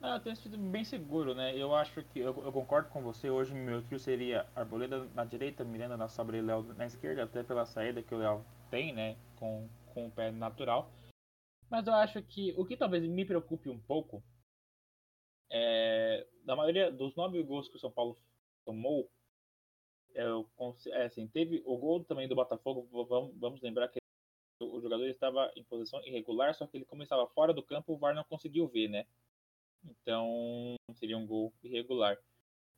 Ah, 0.00 0.16
eu 0.16 0.20
tenho 0.20 0.36
sido 0.36 0.58
bem 0.58 0.84
seguro, 0.84 1.34
né? 1.34 1.56
Eu 1.56 1.74
acho 1.74 2.02
que 2.04 2.18
eu, 2.18 2.26
eu, 2.44 2.52
concordo 2.52 2.90
com 2.90 3.02
você. 3.02 3.30
Hoje 3.30 3.54
meu 3.54 3.82
trio 3.82 3.98
seria 3.98 4.46
Arboleda 4.54 5.06
na 5.14 5.24
direita, 5.24 5.64
Miranda 5.64 5.96
na 5.96 6.08
sobra 6.08 6.36
e 6.36 6.42
Léo 6.42 6.62
na 6.74 6.84
esquerda, 6.84 7.24
até 7.24 7.42
pela 7.42 7.64
saída 7.64 8.02
que 8.02 8.14
o 8.14 8.18
Léo 8.18 8.44
tem, 8.70 8.92
né? 8.92 9.16
Com, 9.36 9.66
com 9.94 10.06
o 10.06 10.10
pé 10.10 10.30
natural. 10.30 10.90
Mas 11.70 11.86
eu 11.86 11.94
acho 11.94 12.22
que 12.22 12.52
o 12.58 12.66
que 12.66 12.76
talvez 12.76 13.02
me 13.06 13.24
preocupe 13.24 13.70
um 13.70 13.78
pouco 13.78 14.22
é, 15.50 16.26
da 16.44 16.56
maioria 16.56 16.90
dos 16.90 17.14
nove 17.14 17.42
gols 17.42 17.68
que 17.68 17.76
o 17.76 17.80
São 17.80 17.90
Paulo 17.90 18.16
tomou, 18.64 19.10
eu, 20.14 20.48
é, 20.92 21.04
assim, 21.04 21.26
teve 21.26 21.62
o 21.64 21.76
gol 21.76 22.04
também 22.04 22.28
do 22.28 22.36
Botafogo. 22.36 22.88
Vamos, 23.06 23.36
vamos 23.36 23.60
lembrar 23.60 23.88
que 23.88 23.98
o 24.60 24.80
jogador 24.80 25.06
estava 25.08 25.52
em 25.56 25.64
posição 25.64 26.00
irregular, 26.06 26.54
só 26.54 26.66
que 26.66 26.76
ele 26.76 26.84
começava 26.84 27.26
fora 27.28 27.52
do 27.52 27.62
campo, 27.62 27.92
o 27.92 27.98
VAR 27.98 28.14
não 28.14 28.24
conseguiu 28.24 28.68
ver, 28.68 28.88
né? 28.88 29.06
Então 29.84 30.76
seria 30.94 31.18
um 31.18 31.26
gol 31.26 31.52
irregular. 31.62 32.18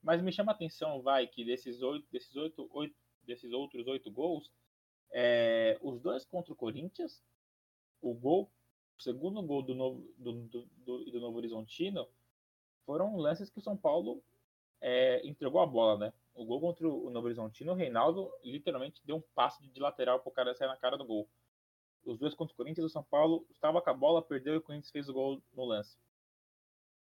Mas 0.02 0.22
me 0.22 0.32
chama 0.32 0.52
a 0.52 0.54
atenção, 0.54 1.02
vai, 1.02 1.26
que 1.26 1.44
desses 1.44 1.82
oito, 1.82 2.06
desses 2.10 2.34
oito, 2.36 2.68
oito 2.72 2.94
desses 3.26 3.52
outros 3.52 3.86
oito 3.86 4.10
gols, 4.10 4.50
é, 5.12 5.78
os 5.82 6.00
dois 6.00 6.24
contra 6.24 6.52
o 6.52 6.56
Corinthians, 6.56 7.22
o 8.00 8.14
gol, 8.14 8.50
o 8.98 9.02
segundo 9.02 9.42
gol 9.42 9.62
do 9.62 9.74
Novo, 9.74 10.14
do, 10.16 10.32
do, 10.32 10.66
do, 10.76 11.04
do 11.10 11.20
Novo 11.20 11.38
Horizontino, 11.38 12.08
foram 12.86 13.16
lances 13.16 13.50
que 13.50 13.58
o 13.58 13.62
São 13.62 13.76
Paulo 13.76 14.22
é, 14.80 15.26
entregou 15.26 15.60
a 15.60 15.66
bola, 15.66 15.98
né? 15.98 16.12
O 16.34 16.44
gol 16.44 16.60
contra 16.60 16.88
o 16.88 17.10
Novo 17.10 17.26
Horizontino, 17.26 17.72
o 17.72 17.74
Reinaldo 17.74 18.32
literalmente 18.44 19.02
deu 19.04 19.16
um 19.16 19.22
passe 19.34 19.66
de 19.66 19.80
lateral 19.80 20.20
pro 20.20 20.30
cara 20.30 20.54
sair 20.54 20.68
na 20.68 20.76
cara 20.76 20.96
do 20.96 21.04
gol. 21.04 21.28
Os 22.04 22.18
dois 22.18 22.34
contra 22.34 22.54
o 22.54 22.56
Corinthians, 22.56 22.86
o 22.86 22.92
São 22.92 23.02
Paulo 23.02 23.44
estava 23.50 23.82
com 23.82 23.90
a 23.90 23.94
bola, 23.94 24.22
perdeu 24.22 24.54
e 24.54 24.56
o 24.58 24.62
Corinthians 24.62 24.92
fez 24.92 25.08
o 25.08 25.12
gol 25.12 25.42
no 25.52 25.64
lance. 25.64 25.98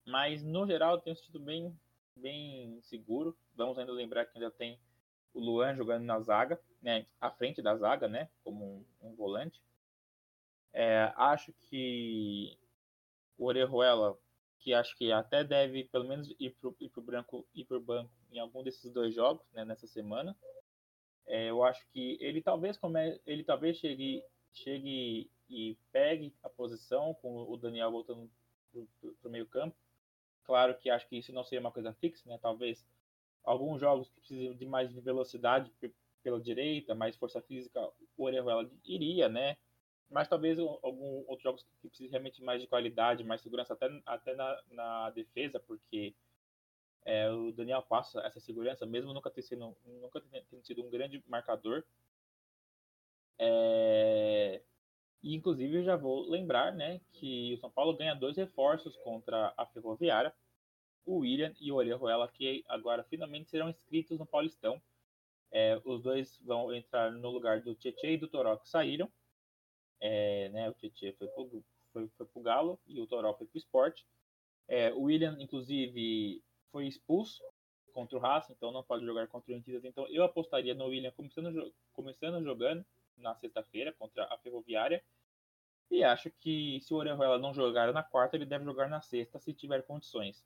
Mas 0.05 0.43
no 0.43 0.67
geral 0.67 1.01
tem 1.01 1.15
sido 1.15 1.39
bem, 1.39 1.79
bem 2.17 2.81
seguro. 2.83 3.37
Vamos 3.55 3.79
ainda 3.79 3.93
lembrar 3.93 4.25
que 4.25 4.37
ainda 4.37 4.51
tem 4.51 4.81
o 5.33 5.41
Luan 5.41 5.77
jogando 5.77 6.05
na 6.05 6.19
zaga, 6.21 6.61
né, 6.83 7.07
à 7.21 7.31
frente 7.31 7.63
da 7.63 7.77
zaga, 7.77 8.09
né, 8.09 8.29
como 8.43 8.65
um, 8.65 9.09
um 9.09 9.15
volante. 9.15 9.63
É, 10.73 11.13
acho 11.17 11.53
que 11.53 12.59
o 13.37 13.47
Orejuela 13.47 14.19
que 14.59 14.75
acho 14.75 14.97
que 14.97 15.13
até 15.13 15.45
deve 15.45 15.85
pelo 15.85 16.05
menos 16.05 16.35
ir 16.39 16.51
para 16.61 16.69
o 16.69 17.03
branco 17.03 17.47
ir 17.55 17.65
pro 17.65 17.81
banco 17.81 18.11
em 18.31 18.39
algum 18.39 18.63
desses 18.63 18.93
dois 18.93 19.15
jogos 19.15 19.45
né, 19.53 19.65
nessa 19.65 19.87
semana. 19.87 20.37
É, 21.27 21.51
eu 21.51 21.63
acho 21.63 21.87
que 21.89 22.17
ele 22.21 22.41
talvez 22.41 22.77
come, 22.77 23.21
ele 23.27 23.45
talvez 23.45 23.77
chegue 23.77 24.23
chegue 24.53 25.31
e 25.49 25.77
pegue 25.93 26.35
a 26.43 26.49
posição 26.49 27.15
com 27.15 27.43
o 27.43 27.57
Daniel 27.57 27.91
voltando 27.91 28.31
para 28.73 29.29
o 29.29 29.31
meio 29.31 29.47
campo. 29.47 29.77
Claro 30.45 30.77
que 30.79 30.91
acho 30.91 31.07
que 31.09 31.17
isso 31.19 31.33
não 31.33 31.45
seria 31.45 31.61
uma 31.61 31.73
coisa 31.73 31.93
fixa, 31.95 32.29
né? 32.29 32.39
Talvez 32.41 32.85
alguns 33.45 33.81
jogos 33.81 34.09
que 34.09 34.21
precisam 34.21 34.55
de 34.55 34.67
mais 34.67 34.93
velocidade 34.93 35.73
pela 36.23 36.41
direita, 36.41 36.95
mais 36.95 37.17
força 37.17 37.41
física, 37.43 37.81
o 38.17 38.25
Orejuela 38.25 38.71
iria, 38.85 39.29
né? 39.29 39.57
Mas 40.11 40.29
talvez 40.29 40.59
algum 40.59 41.25
outros 41.27 41.43
jogos 41.43 41.63
que 41.63 41.89
precisem 41.89 42.11
realmente 42.11 42.43
mais 42.43 42.61
de 42.61 42.67
qualidade, 42.67 43.25
mais 43.25 43.41
segurança, 43.41 43.75
até, 43.75 43.89
até 44.07 44.35
na, 44.35 44.63
na 44.71 45.11
defesa, 45.11 45.61
porque 45.61 46.15
é, 47.05 47.31
o 47.31 47.53
Daniel 47.53 47.83
passa 47.83 48.21
essa 48.21 48.41
segurança, 48.41 48.87
mesmo 48.87 49.13
nunca 49.13 49.31
ter 49.31 49.43
sido, 49.43 49.77
nunca 49.85 50.21
tendo 50.51 50.65
sido 50.65 50.85
um 50.85 50.91
grande 50.91 51.23
marcador. 51.27 51.85
É, 53.39 54.63
e 55.23 55.35
inclusive 55.35 55.85
já 55.85 55.97
vou 55.97 56.29
lembrar 56.29 56.73
né, 56.73 57.01
que 57.13 57.55
o 57.55 57.59
São 57.59 57.71
Paulo 57.71 57.97
ganha 57.97 58.15
dois 58.15 58.37
reforços 58.37 58.97
contra 58.99 59.53
a 59.57 59.67
Ferroviária, 59.67 60.35
o 61.05 61.19
William 61.19 61.55
e 61.61 61.73
o 61.73 61.77
Orejuela, 61.77 62.29
que 62.29 62.65
agora 62.69 63.03
finalmente 63.05 63.49
serão 63.49 63.71
inscritos 63.71 64.19
no 64.19 64.27
Paulistão. 64.27 64.81
É, 65.51 65.81
os 65.85 66.03
dois 66.03 66.39
vão 66.45 66.75
entrar 66.75 67.11
no 67.11 67.31
lugar 67.31 67.63
do 67.63 67.75
Tietchan 67.75 68.09
e 68.09 68.19
do 68.19 68.29
Toró 68.29 68.57
que 68.57 68.69
saíram. 68.69 69.11
É, 70.01 70.49
né, 70.51 70.69
o 70.69 70.75
Tietchan 70.75 71.13
foi 71.19 71.29
pro, 71.29 71.65
foi, 71.93 72.09
foi 72.09 72.27
pro 72.27 72.43
Galo 72.43 72.79
e 72.87 73.01
o 73.01 73.07
Toró 73.07 73.35
foi 73.35 73.47
pro 73.47 73.59
Sport. 73.59 74.03
É, 74.69 74.93
o 74.93 75.03
William, 75.03 75.37
inclusive, 75.41 76.43
foi 76.71 76.87
expulso 76.87 77.43
contra 77.93 78.17
o 78.17 78.21
Racing, 78.21 78.53
então 78.53 78.71
não 78.71 78.83
pode 78.83 79.05
jogar 79.05 79.27
contra 79.27 79.53
o 79.53 79.57
Antidas. 79.57 79.85
Então 79.85 80.07
eu 80.09 80.23
apostaria 80.23 80.75
no 80.75 80.87
William 80.87 81.11
começando, 81.13 81.75
começando 81.93 82.45
jogando 82.45 82.85
na 83.17 83.35
sexta-feira 83.35 83.93
contra 83.93 84.25
a 84.25 84.39
Ferroviária. 84.39 85.03
E 85.91 86.05
acho 86.05 86.31
que 86.31 86.79
se 86.81 86.93
o 86.93 86.99
Orejuela 86.99 87.39
não 87.39 87.55
jogar 87.55 87.93
na 87.93 88.03
quarta, 88.03 88.37
ele 88.37 88.45
deve 88.45 88.65
jogar 88.65 88.89
na 88.89 89.01
sexta 89.01 89.39
se 89.39 89.55
tiver 89.55 89.83
condições. 89.83 90.45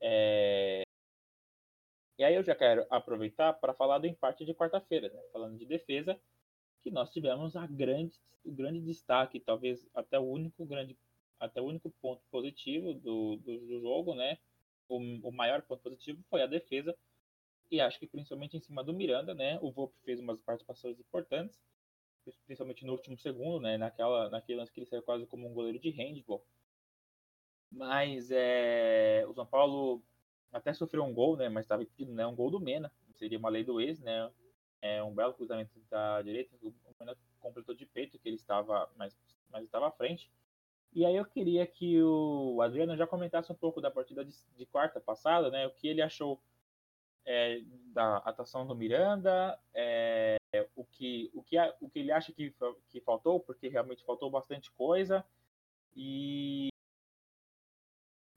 É... 0.00 0.82
E 2.18 2.24
aí 2.24 2.34
eu 2.34 2.42
já 2.42 2.54
quero 2.54 2.86
aproveitar 2.90 3.52
para 3.52 3.74
falar 3.74 3.98
do 3.98 4.06
empate 4.06 4.44
de 4.44 4.54
quarta-feira, 4.54 5.08
né? 5.10 5.22
falando 5.32 5.58
de 5.58 5.66
defesa 5.66 6.20
que 6.82 6.90
nós 6.90 7.10
tivemos 7.10 7.56
a 7.56 7.66
grande, 7.66 8.18
o 8.44 8.52
grande 8.52 8.80
destaque, 8.80 9.40
talvez 9.40 9.88
até 9.94 10.18
o 10.18 10.22
único 10.22 10.64
grande, 10.64 10.96
até 11.38 11.60
o 11.60 11.64
único 11.64 11.90
ponto 12.00 12.22
positivo 12.30 12.94
do, 12.94 13.36
do, 13.36 13.58
do 13.66 13.80
jogo, 13.80 14.14
né? 14.14 14.38
O, 14.88 14.98
o, 15.28 15.32
maior 15.32 15.62
ponto 15.62 15.82
positivo 15.82 16.22
foi 16.28 16.42
a 16.42 16.46
defesa 16.46 16.96
e 17.70 17.80
acho 17.80 17.98
que 17.98 18.06
principalmente 18.06 18.56
em 18.56 18.60
cima 18.60 18.82
do 18.82 18.92
Miranda, 18.92 19.34
né? 19.34 19.58
O 19.62 19.70
Volpe 19.70 19.96
fez 20.04 20.18
umas 20.20 20.40
participações 20.40 20.98
importantes, 20.98 21.60
principalmente 22.44 22.84
no 22.84 22.92
último 22.92 23.16
segundo, 23.18 23.60
né? 23.60 23.78
Naquela, 23.78 24.28
naquele 24.30 24.58
lance 24.58 24.72
que 24.72 24.80
ele 24.80 24.86
saiu 24.86 25.02
quase 25.02 25.26
como 25.26 25.48
um 25.48 25.54
goleiro 25.54 25.78
de 25.78 25.90
handball. 25.90 26.44
Mas 27.70 28.30
é, 28.32 29.24
o 29.28 29.34
São 29.34 29.46
Paulo 29.46 30.02
até 30.52 30.72
sofreu 30.72 31.04
um 31.04 31.14
gol, 31.14 31.36
né? 31.36 31.48
Mas 31.48 31.64
estava 31.64 31.84
pedindo 31.84 32.12
né, 32.12 32.26
um 32.26 32.34
gol 32.34 32.50
do 32.50 32.58
Mena, 32.58 32.92
seria 33.14 33.38
uma 33.38 33.48
lei 33.48 33.62
do 33.62 33.80
ex, 33.80 34.00
né? 34.00 34.30
É, 34.82 35.02
um 35.02 35.14
belo 35.14 35.34
cruzamento 35.34 35.78
da 35.90 36.22
direita, 36.22 36.54
o 36.62 36.74
Mena 36.98 37.16
completou 37.38 37.74
de 37.74 37.86
peito, 37.86 38.18
que 38.18 38.28
ele 38.28 38.36
estava, 38.36 38.90
mas, 38.96 39.16
mas 39.50 39.64
estava 39.64 39.88
à 39.88 39.90
frente. 39.90 40.30
E 40.92 41.04
aí 41.04 41.14
eu 41.14 41.24
queria 41.24 41.66
que 41.66 42.02
o 42.02 42.60
Adriano 42.60 42.96
já 42.96 43.06
comentasse 43.06 43.52
um 43.52 43.54
pouco 43.54 43.80
da 43.80 43.90
partida 43.90 44.24
de, 44.24 44.34
de 44.56 44.66
quarta 44.66 45.00
passada, 45.00 45.50
né? 45.50 45.66
O 45.66 45.70
que 45.70 45.86
ele 45.86 46.02
achou 46.02 46.42
é, 47.24 47.60
da 47.92 48.16
atuação 48.18 48.66
do 48.66 48.74
Miranda, 48.74 49.58
é, 49.72 50.36
o, 50.74 50.84
que, 50.84 51.30
o, 51.32 51.42
que, 51.42 51.56
o 51.80 51.88
que 51.88 51.98
ele 51.98 52.10
acha 52.10 52.32
que, 52.32 52.52
que 52.88 53.00
faltou, 53.00 53.38
porque 53.38 53.68
realmente 53.68 54.04
faltou 54.04 54.30
bastante 54.30 54.70
coisa. 54.72 55.24
E 55.94 56.68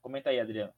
comenta 0.01 0.29
aí, 0.29 0.39
Adriano. 0.39 0.73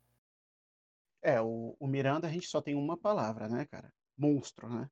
É, 1.21 1.41
o, 1.41 1.75
o 1.79 1.87
Miranda 1.87 2.27
a 2.27 2.31
gente 2.31 2.47
só 2.47 2.61
tem 2.61 2.75
uma 2.75 2.95
palavra, 2.95 3.49
né, 3.49 3.65
cara? 3.65 3.91
Monstro, 4.17 4.69
né? 4.69 4.89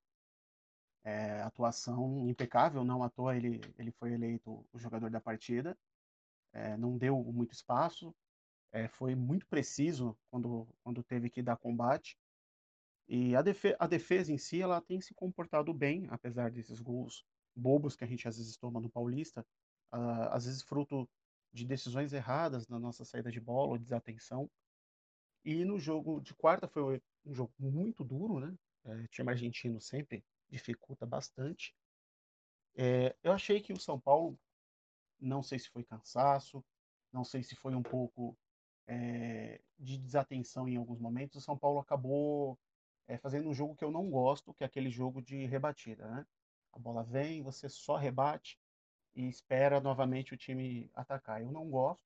É, 1.05 1.41
atuação 1.41 2.29
impecável, 2.29 2.83
não 2.83 3.03
à 3.03 3.09
toa 3.09 3.35
ele, 3.35 3.59
ele 3.77 3.91
foi 3.91 4.13
eleito 4.13 4.65
o 4.71 4.79
jogador 4.79 5.09
da 5.09 5.19
partida. 5.19 5.77
É, 6.53 6.77
não 6.77 6.97
deu 6.97 7.21
muito 7.23 7.51
espaço, 7.51 8.15
é, 8.71 8.87
foi 8.87 9.15
muito 9.15 9.45
preciso 9.47 10.17
quando, 10.29 10.67
quando 10.83 11.03
teve 11.03 11.29
que 11.29 11.41
dar 11.41 11.57
combate. 11.57 12.17
E 13.07 13.35
a, 13.35 13.41
defe 13.41 13.75
a 13.79 13.87
defesa 13.87 14.31
em 14.31 14.37
si, 14.37 14.61
ela 14.61 14.81
tem 14.81 15.01
se 15.01 15.13
comportado 15.13 15.73
bem, 15.73 16.07
apesar 16.09 16.49
desses 16.49 16.79
gols 16.79 17.25
bobos 17.55 17.95
que 17.95 18.03
a 18.03 18.07
gente 18.07 18.27
às 18.27 18.37
vezes 18.37 18.57
toma 18.57 18.79
no 18.79 18.89
Paulista, 18.89 19.45
uh, 19.93 20.29
às 20.31 20.45
vezes 20.45 20.63
fruto 20.63 21.07
de 21.51 21.65
decisões 21.65 22.13
erradas 22.13 22.67
na 22.67 22.79
nossa 22.79 23.05
saída 23.05 23.31
de 23.31 23.39
bola 23.39 23.73
ou 23.73 23.77
desatenção. 23.77 24.49
E 25.45 25.65
no 25.65 25.77
jogo 25.77 26.21
de 26.21 26.33
quarta 26.33 26.67
foi 26.67 27.01
um 27.25 27.33
jogo 27.33 27.53
muito 27.59 28.03
duro, 28.03 28.39
né? 28.39 28.55
É, 28.85 29.07
time 29.07 29.29
argentino 29.29 29.79
sempre 29.79 30.23
dificulta 30.53 31.05
bastante. 31.05 31.75
É, 32.75 33.15
eu 33.23 33.31
achei 33.31 33.59
que 33.59 33.73
o 33.73 33.79
São 33.79 33.99
Paulo, 33.99 34.37
não 35.19 35.41
sei 35.41 35.57
se 35.57 35.69
foi 35.69 35.83
cansaço, 35.83 36.63
não 37.11 37.23
sei 37.23 37.43
se 37.43 37.55
foi 37.55 37.75
um 37.75 37.81
pouco 37.81 38.37
é, 38.87 39.59
de 39.79 39.97
desatenção 39.97 40.67
em 40.67 40.77
alguns 40.77 40.99
momentos, 40.99 41.37
o 41.37 41.45
São 41.45 41.57
Paulo 41.57 41.79
acabou 41.79 42.57
é, 43.07 43.17
fazendo 43.17 43.49
um 43.49 43.53
jogo 43.53 43.75
que 43.75 43.83
eu 43.83 43.91
não 43.91 44.09
gosto, 44.09 44.53
que 44.53 44.63
é 44.63 44.67
aquele 44.67 44.89
jogo 44.89 45.21
de 45.21 45.45
rebatida. 45.45 46.07
Né? 46.07 46.25
A 46.71 46.79
bola 46.79 47.03
vem, 47.03 47.41
você 47.41 47.67
só 47.67 47.95
rebate 47.95 48.59
e 49.15 49.27
espera 49.27 49.79
novamente 49.79 50.33
o 50.33 50.37
time 50.37 50.89
atacar. 50.93 51.41
Eu 51.41 51.51
não 51.51 51.69
gosto, 51.69 52.03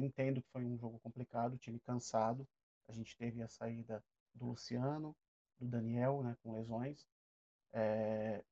entendo 0.00 0.42
que 0.42 0.50
foi 0.50 0.64
um 0.64 0.76
jogo 0.76 1.00
complicado, 1.00 1.54
o 1.54 1.58
time 1.58 1.80
cansado. 1.80 2.46
A 2.86 2.92
gente 2.92 3.16
teve 3.16 3.42
a 3.42 3.48
saída 3.48 4.04
do 4.34 4.46
Luciano, 4.46 5.16
do 5.58 5.66
Daniel, 5.66 6.22
né, 6.22 6.36
com 6.42 6.52
lesões. 6.52 7.06
É, 7.72 8.44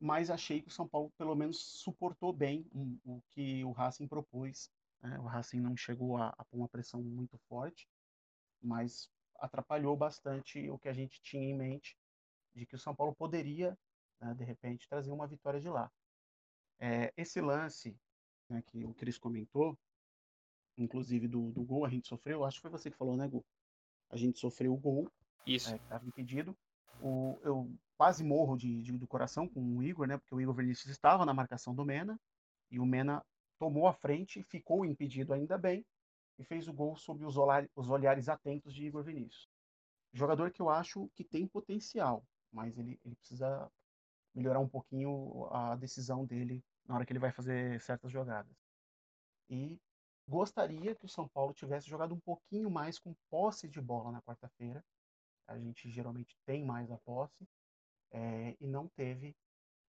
mas 0.00 0.30
achei 0.30 0.62
que 0.62 0.68
o 0.68 0.72
São 0.72 0.86
Paulo 0.86 1.10
pelo 1.18 1.34
menos 1.34 1.58
suportou 1.58 2.32
bem 2.32 2.66
o, 3.04 3.20
que 3.30 3.64
o 3.64 3.72
Racing 3.72 4.06
propôs. 4.06 4.70
Né? 5.02 5.18
O 5.18 5.24
Racing 5.24 5.60
não 5.60 5.76
chegou 5.76 6.16
a, 6.16 6.28
a 6.36 6.44
pôr 6.44 6.58
uma 6.58 6.68
pressão 6.68 7.02
muito 7.02 7.36
forte, 7.48 7.88
mas 8.62 9.10
atrapalhou 9.36 9.96
bastante 9.96 10.68
o 10.70 10.78
que 10.78 10.88
a 10.88 10.92
gente 10.92 11.20
tinha 11.20 11.48
em 11.48 11.56
mente 11.56 11.96
de 12.54 12.66
que 12.66 12.74
o 12.74 12.78
São 12.78 12.94
Paulo 12.94 13.14
poderia, 13.14 13.78
né, 14.20 14.34
de 14.34 14.44
repente, 14.44 14.88
trazer 14.88 15.12
uma 15.12 15.26
vitória 15.26 15.60
de 15.60 15.68
lá. 15.68 15.90
É, 16.80 17.12
esse 17.16 17.40
lance 17.40 17.96
né, 18.48 18.62
que 18.66 18.84
o 18.84 18.94
Cris 18.94 19.18
comentou, 19.18 19.78
inclusive 20.76 21.28
do, 21.28 21.52
do 21.52 21.64
gol, 21.64 21.84
a 21.84 21.88
gente 21.88 22.08
sofreu, 22.08 22.44
acho 22.44 22.58
que 22.58 22.62
foi 22.62 22.70
você 22.70 22.90
que 22.90 22.96
falou, 22.96 23.16
né, 23.16 23.28
Gu? 23.28 23.44
A 24.10 24.16
gente 24.16 24.38
sofreu 24.38 24.72
o 24.72 24.76
gol, 24.76 25.10
Isso. 25.46 25.70
É, 25.70 25.76
estava 25.76 26.06
impedido. 26.06 26.56
O, 27.00 27.38
eu 27.42 27.70
quase 27.98 28.22
morro 28.22 28.56
de, 28.56 28.80
de, 28.80 28.92
do 28.96 29.08
coração 29.08 29.48
com 29.48 29.60
o 29.60 29.82
Igor, 29.82 30.06
né? 30.06 30.16
Porque 30.16 30.34
o 30.34 30.40
Igor 30.40 30.54
Vinícius 30.54 30.88
estava 30.88 31.26
na 31.26 31.34
marcação 31.34 31.74
do 31.74 31.84
Mena 31.84 32.18
e 32.70 32.78
o 32.78 32.86
Mena 32.86 33.26
tomou 33.58 33.88
a 33.88 33.92
frente, 33.92 34.44
ficou 34.44 34.84
impedido 34.84 35.34
ainda 35.34 35.58
bem 35.58 35.84
e 36.38 36.44
fez 36.44 36.68
o 36.68 36.72
gol 36.72 36.96
sob 36.96 37.24
os, 37.24 37.34
os 37.74 37.90
olhares 37.90 38.28
atentos 38.28 38.72
de 38.72 38.86
Igor 38.86 39.02
Vinícius. 39.02 39.48
Jogador 40.12 40.52
que 40.52 40.62
eu 40.62 40.70
acho 40.70 41.10
que 41.16 41.24
tem 41.24 41.46
potencial, 41.48 42.24
mas 42.52 42.78
ele, 42.78 43.00
ele 43.04 43.16
precisa 43.16 43.68
melhorar 44.32 44.60
um 44.60 44.68
pouquinho 44.68 45.46
a 45.50 45.74
decisão 45.74 46.24
dele 46.24 46.64
na 46.86 46.94
hora 46.94 47.04
que 47.04 47.12
ele 47.12 47.18
vai 47.18 47.32
fazer 47.32 47.80
certas 47.80 48.12
jogadas. 48.12 48.56
E 49.50 49.76
gostaria 50.28 50.94
que 50.94 51.04
o 51.04 51.08
São 51.08 51.26
Paulo 51.26 51.52
tivesse 51.52 51.88
jogado 51.88 52.14
um 52.14 52.20
pouquinho 52.20 52.70
mais 52.70 52.96
com 52.96 53.12
posse 53.28 53.68
de 53.68 53.80
bola 53.80 54.12
na 54.12 54.22
quarta-feira. 54.22 54.84
A 55.48 55.58
gente 55.58 55.90
geralmente 55.90 56.36
tem 56.46 56.64
mais 56.64 56.90
a 56.92 56.98
posse 56.98 57.48
é, 58.12 58.56
e 58.60 58.66
não 58.66 58.88
teve 58.88 59.36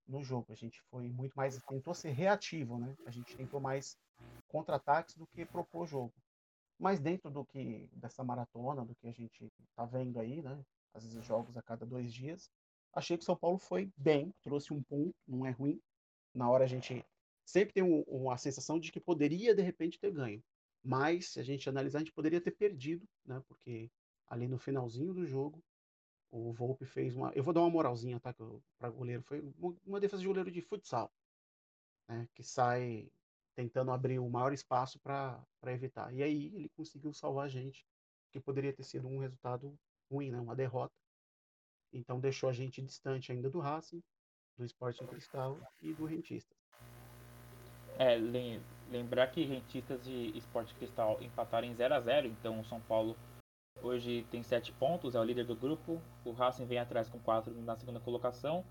no 0.07 0.23
jogo. 0.23 0.51
A 0.51 0.55
gente 0.55 0.81
foi 0.89 1.09
muito 1.09 1.33
mais 1.35 1.61
tentou 1.63 1.93
ser 1.93 2.11
reativo, 2.11 2.77
né? 2.77 2.95
A 3.05 3.11
gente 3.11 3.35
tentou 3.35 3.59
mais 3.59 3.97
contra-ataques 4.47 5.15
do 5.15 5.27
que 5.27 5.45
propor 5.45 5.87
jogo. 5.87 6.13
Mas 6.77 6.99
dentro 6.99 7.29
do 7.29 7.45
que 7.45 7.89
dessa 7.93 8.23
maratona, 8.23 8.85
do 8.85 8.95
que 8.95 9.07
a 9.07 9.11
gente 9.11 9.51
está 9.69 9.85
vendo 9.85 10.19
aí, 10.19 10.41
né? 10.41 10.63
Às 10.93 11.03
vezes 11.03 11.23
jogos 11.25 11.55
a 11.55 11.61
cada 11.61 11.85
dois 11.85 12.11
dias, 12.11 12.49
achei 12.93 13.17
que 13.17 13.23
o 13.23 13.25
São 13.25 13.35
Paulo 13.35 13.59
foi 13.59 13.91
bem, 13.95 14.33
trouxe 14.41 14.73
um 14.73 14.81
ponto, 14.81 15.15
não 15.27 15.45
é 15.45 15.51
ruim. 15.51 15.79
Na 16.33 16.49
hora 16.49 16.63
a 16.63 16.67
gente 16.67 17.05
sempre 17.45 17.73
tem 17.73 17.83
um, 17.83 18.01
uma 18.03 18.37
sensação 18.37 18.79
de 18.79 18.91
que 18.91 18.99
poderia 18.99 19.53
de 19.53 19.61
repente 19.61 19.99
ter 19.99 20.11
ganho. 20.11 20.43
Mas, 20.83 21.31
se 21.31 21.39
a 21.39 21.43
gente 21.43 21.67
analisar, 21.67 21.99
a 21.99 22.01
gente 22.01 22.13
poderia 22.13 22.39
ter 22.39 22.51
perdido, 22.51 23.05
né? 23.25 23.41
Porque 23.47 23.91
ali 24.27 24.47
no 24.47 24.57
finalzinho 24.57 25.13
do 25.13 25.25
jogo, 25.25 25.61
o 26.31 26.53
Volpe 26.53 26.85
fez 26.85 27.15
uma. 27.15 27.31
Eu 27.33 27.43
vou 27.43 27.53
dar 27.53 27.61
uma 27.61 27.69
moralzinha, 27.69 28.19
tá? 28.19 28.33
Para 28.77 28.89
goleiro. 28.89 29.23
Foi 29.23 29.43
uma 29.85 29.99
defesa 29.99 30.21
de 30.21 30.27
goleiro 30.27 30.51
de 30.51 30.61
futsal. 30.61 31.11
Né, 32.07 32.27
que 32.33 32.41
sai 32.41 33.11
tentando 33.55 33.91
abrir 33.91 34.19
o 34.19 34.29
maior 34.29 34.53
espaço 34.53 34.97
para 34.99 35.45
evitar. 35.67 36.13
E 36.13 36.23
aí 36.23 36.45
ele 36.55 36.69
conseguiu 36.69 37.13
salvar 37.13 37.45
a 37.45 37.49
gente, 37.49 37.85
que 38.31 38.39
poderia 38.39 38.73
ter 38.73 38.83
sido 38.83 39.07
um 39.07 39.19
resultado 39.19 39.77
ruim, 40.09 40.31
né? 40.31 40.39
uma 40.39 40.55
derrota. 40.55 40.93
Então 41.91 42.19
deixou 42.19 42.49
a 42.49 42.53
gente 42.53 42.81
distante 42.81 43.31
ainda 43.31 43.49
do 43.49 43.59
Racing, 43.59 44.01
do 44.57 44.65
Sporting 44.65 45.05
Cristal 45.07 45.59
e 45.81 45.93
do 45.93 46.05
Rentistas. 46.05 46.57
É, 47.97 48.15
lembrar 48.89 49.27
que 49.27 49.43
Rentistas 49.43 50.07
e 50.07 50.37
Esporte 50.37 50.73
Cristal 50.75 51.21
empataram 51.21 51.67
em 51.67 51.75
0 51.75 51.93
a 51.93 51.99
0 51.99 52.27
então 52.27 52.61
o 52.61 52.65
São 52.65 52.79
Paulo 52.81 53.15
hoje 53.81 54.25
tem 54.31 54.43
7 54.43 54.71
pontos, 54.73 55.15
é 55.15 55.19
o 55.19 55.23
líder 55.23 55.45
do 55.45 55.55
grupo. 55.55 56.01
O 56.25 56.31
Racing 56.31 56.65
vem 56.65 56.79
atrás 56.79 57.09
com 57.09 57.19
4 57.19 57.53
na 57.61 57.75
segunda 57.75 57.99
colocação. 57.99 58.65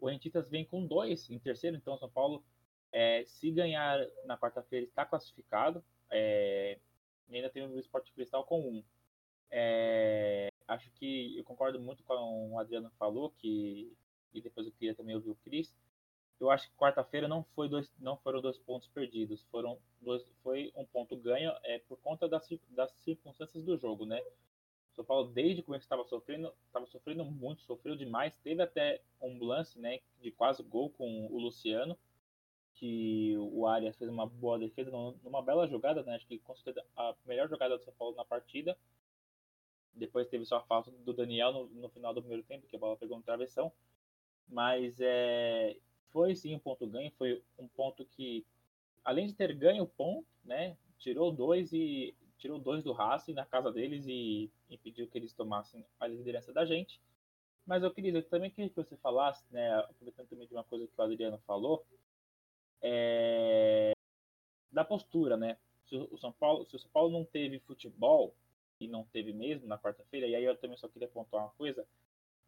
O 0.00 0.08
Rentistas 0.08 0.48
vem 0.48 0.64
com 0.64 0.86
2 0.86 1.30
em 1.30 1.38
terceiro, 1.38 1.76
então 1.76 1.94
o 1.94 1.98
São 1.98 2.10
Paulo, 2.10 2.44
é, 2.92 3.24
se 3.24 3.50
ganhar 3.50 3.98
na 4.24 4.36
quarta-feira, 4.36 4.86
está 4.86 5.04
classificado. 5.04 5.84
É, 6.10 6.78
e 7.28 7.36
ainda 7.36 7.50
tem 7.50 7.66
o 7.66 7.78
Esporte 7.78 8.12
Cristal 8.12 8.44
com 8.44 8.60
1. 8.60 8.68
Um. 8.68 8.84
É, 9.50 10.48
acho 10.66 10.90
que 10.92 11.38
eu 11.38 11.44
concordo 11.44 11.80
muito 11.80 12.02
com 12.04 12.52
o 12.52 12.58
Adriano 12.58 12.90
falou, 12.98 13.30
que 13.30 13.92
e 14.34 14.40
depois 14.40 14.66
eu 14.66 14.72
queria 14.72 14.94
também 14.94 15.14
ouvir 15.14 15.30
o 15.30 15.36
Cris. 15.36 15.74
Eu 16.38 16.50
acho 16.50 16.68
que 16.70 16.76
quarta-feira 16.76 17.26
não 17.26 17.42
foi 17.54 17.68
dois, 17.68 17.90
não 17.98 18.16
foram 18.18 18.42
dois 18.42 18.58
pontos 18.58 18.88
perdidos, 18.88 19.42
foram 19.50 19.78
dois, 20.02 20.22
foi 20.42 20.70
um 20.76 20.84
ponto 20.84 21.16
ganho 21.16 21.50
é 21.64 21.78
por 21.78 21.96
conta 21.98 22.28
das, 22.28 22.46
das 22.68 22.92
circunstâncias 23.02 23.64
do 23.64 23.78
jogo, 23.78 24.04
né? 24.04 24.22
São 24.96 25.04
Paulo 25.04 25.28
desde 25.28 25.60
o 25.60 25.64
começo 25.64 25.84
estava 25.84 26.04
sofrendo, 26.04 26.52
estava 26.66 26.86
sofrendo 26.86 27.24
muito, 27.24 27.62
sofreu 27.62 27.94
demais, 27.94 28.34
teve 28.38 28.62
até 28.62 29.02
um 29.20 29.38
lance, 29.44 29.78
né, 29.78 30.00
de 30.20 30.30
quase 30.30 30.62
gol 30.62 30.88
com 30.90 31.26
o 31.26 31.38
Luciano, 31.38 31.96
que 32.72 33.36
o 33.38 33.66
Arias 33.66 33.96
fez 33.96 34.10
uma 34.10 34.26
boa 34.26 34.58
defesa, 34.58 34.90
numa 34.90 35.42
bela 35.42 35.66
jogada, 35.66 36.02
né? 36.02 36.14
Acho 36.14 36.26
que 36.26 36.38
considerada 36.38 36.86
a 36.94 37.14
melhor 37.24 37.48
jogada 37.48 37.76
do 37.78 37.82
São 37.82 37.92
Paulo 37.94 38.14
na 38.14 38.24
partida. 38.24 38.76
Depois 39.94 40.28
teve 40.28 40.44
só 40.44 40.58
a 40.58 40.62
falta 40.62 40.90
do 40.90 41.14
Daniel 41.14 41.52
no, 41.52 41.66
no 41.68 41.88
final 41.88 42.12
do 42.12 42.20
primeiro 42.20 42.44
tempo, 42.44 42.66
que 42.66 42.76
a 42.76 42.78
bola 42.78 42.96
pegou 42.96 43.16
no 43.16 43.22
travessão. 43.22 43.72
Mas 44.46 45.00
é, 45.00 45.78
foi 46.10 46.36
sim 46.36 46.54
um 46.54 46.58
ponto 46.58 46.86
ganho, 46.86 47.10
foi 47.12 47.42
um 47.58 47.66
ponto 47.66 48.04
que, 48.04 48.44
além 49.02 49.26
de 49.26 49.32
ter 49.32 49.54
ganho 49.54 49.84
o 49.84 49.88
ponto, 49.88 50.26
né, 50.44 50.76
tirou 50.98 51.32
dois 51.32 51.72
e 51.72 52.14
tirou 52.38 52.58
dois 52.58 52.82
do 52.82 52.92
Racing 52.92 53.32
na 53.34 53.46
casa 53.46 53.72
deles 53.72 54.06
e 54.06 54.50
impediu 54.70 55.06
que 55.08 55.18
eles 55.18 55.32
tomassem 55.32 55.84
a 55.98 56.06
liderança 56.06 56.52
da 56.52 56.64
gente. 56.64 57.00
Mas 57.66 57.82
eu 57.82 57.90
queria 57.90 58.12
eu 58.12 58.22
também 58.22 58.50
queria 58.50 58.70
que 58.70 58.76
você 58.76 58.96
falasse, 58.96 59.44
né, 59.50 59.74
aproveitando 59.78 60.28
também 60.28 60.46
de 60.46 60.54
uma 60.54 60.64
coisa 60.64 60.86
que 60.86 60.92
o 60.96 61.02
Adriano 61.02 61.38
falou, 61.46 61.84
é, 62.80 63.92
da 64.70 64.84
postura, 64.84 65.36
né? 65.36 65.56
Se 65.84 65.96
o 65.96 66.16
São 66.18 66.32
Paulo, 66.32 66.64
se 66.66 66.76
o 66.76 66.78
São 66.78 66.90
Paulo 66.90 67.10
não 67.10 67.24
teve 67.24 67.58
futebol 67.60 68.34
e 68.80 68.86
não 68.86 69.04
teve 69.04 69.32
mesmo 69.32 69.66
na 69.66 69.78
quarta-feira, 69.78 70.26
e 70.26 70.34
aí 70.34 70.44
eu 70.44 70.56
também 70.56 70.76
só 70.76 70.88
queria 70.88 71.08
pontuar 71.08 71.44
uma 71.44 71.52
coisa, 71.52 71.86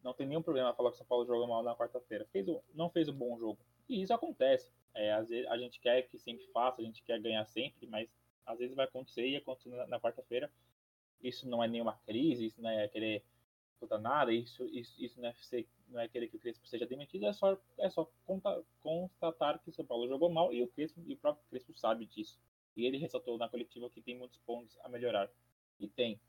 não 0.03 0.13
tem 0.13 0.27
nenhum 0.27 0.41
problema 0.41 0.73
falar 0.73 0.89
que 0.91 0.95
o 0.95 0.97
São 0.97 1.07
Paulo 1.07 1.25
jogou 1.25 1.47
mal 1.47 1.63
na 1.63 1.75
quarta-feira. 1.75 2.25
Fez 2.31 2.45
não 2.73 2.89
fez 2.89 3.09
um 3.09 3.13
bom 3.13 3.37
jogo. 3.37 3.59
E 3.87 4.01
isso 4.01 4.13
acontece. 4.13 4.71
É, 4.93 5.13
às 5.13 5.29
vezes 5.29 5.47
a 5.47 5.57
gente 5.57 5.79
quer 5.79 6.03
que 6.03 6.17
sempre 6.17 6.45
faça, 6.47 6.81
a 6.81 6.85
gente 6.85 7.03
quer 7.03 7.19
ganhar 7.19 7.45
sempre, 7.45 7.87
mas 7.87 8.09
às 8.49 8.57
vezes 8.57 8.75
vai 8.75 8.85
acontecer 8.85 9.27
e 9.27 9.37
aconteceu 9.37 9.71
na, 9.71 9.85
na 9.85 9.99
quarta-feira. 9.99 10.51
Isso 11.21 11.47
não 11.47 11.63
é 11.63 11.67
nenhuma 11.67 11.93
crise, 12.05 12.47
isso 12.47 12.61
não 12.61 12.69
é 12.69 12.87
querer 12.87 13.23
puta 13.79 13.97
nada, 13.97 14.33
isso, 14.33 14.65
isso, 14.67 14.93
isso 15.01 15.21
não, 15.21 15.29
é 15.29 15.33
ser, 15.35 15.67
não 15.87 16.01
é 16.01 16.07
querer 16.07 16.27
que 16.27 16.35
o 16.35 16.39
Crespo 16.39 16.67
seja 16.67 16.85
demitido, 16.85 17.25
é 17.25 17.31
só, 17.31 17.57
é 17.77 17.89
só 17.89 18.09
conta, 18.25 18.61
constatar 18.81 19.57
que 19.59 19.69
o 19.69 19.73
São 19.73 19.85
Paulo 19.85 20.07
jogou 20.07 20.29
mal 20.29 20.51
e 20.53 20.61
o 20.61 20.67
Crespo 20.67 21.01
e 21.05 21.13
o 21.13 21.17
próprio 21.17 21.45
Crespo 21.49 21.73
sabe 21.73 22.05
disso. 22.05 22.37
E 22.75 22.85
ele 22.85 22.97
ressaltou 22.97 23.37
na 23.37 23.47
coletiva 23.47 23.89
que 23.89 24.01
tem 24.01 24.17
muitos 24.17 24.37
pontos 24.39 24.77
a 24.83 24.89
melhorar. 24.89 25.29
E 25.79 25.87
tem. 25.87 26.19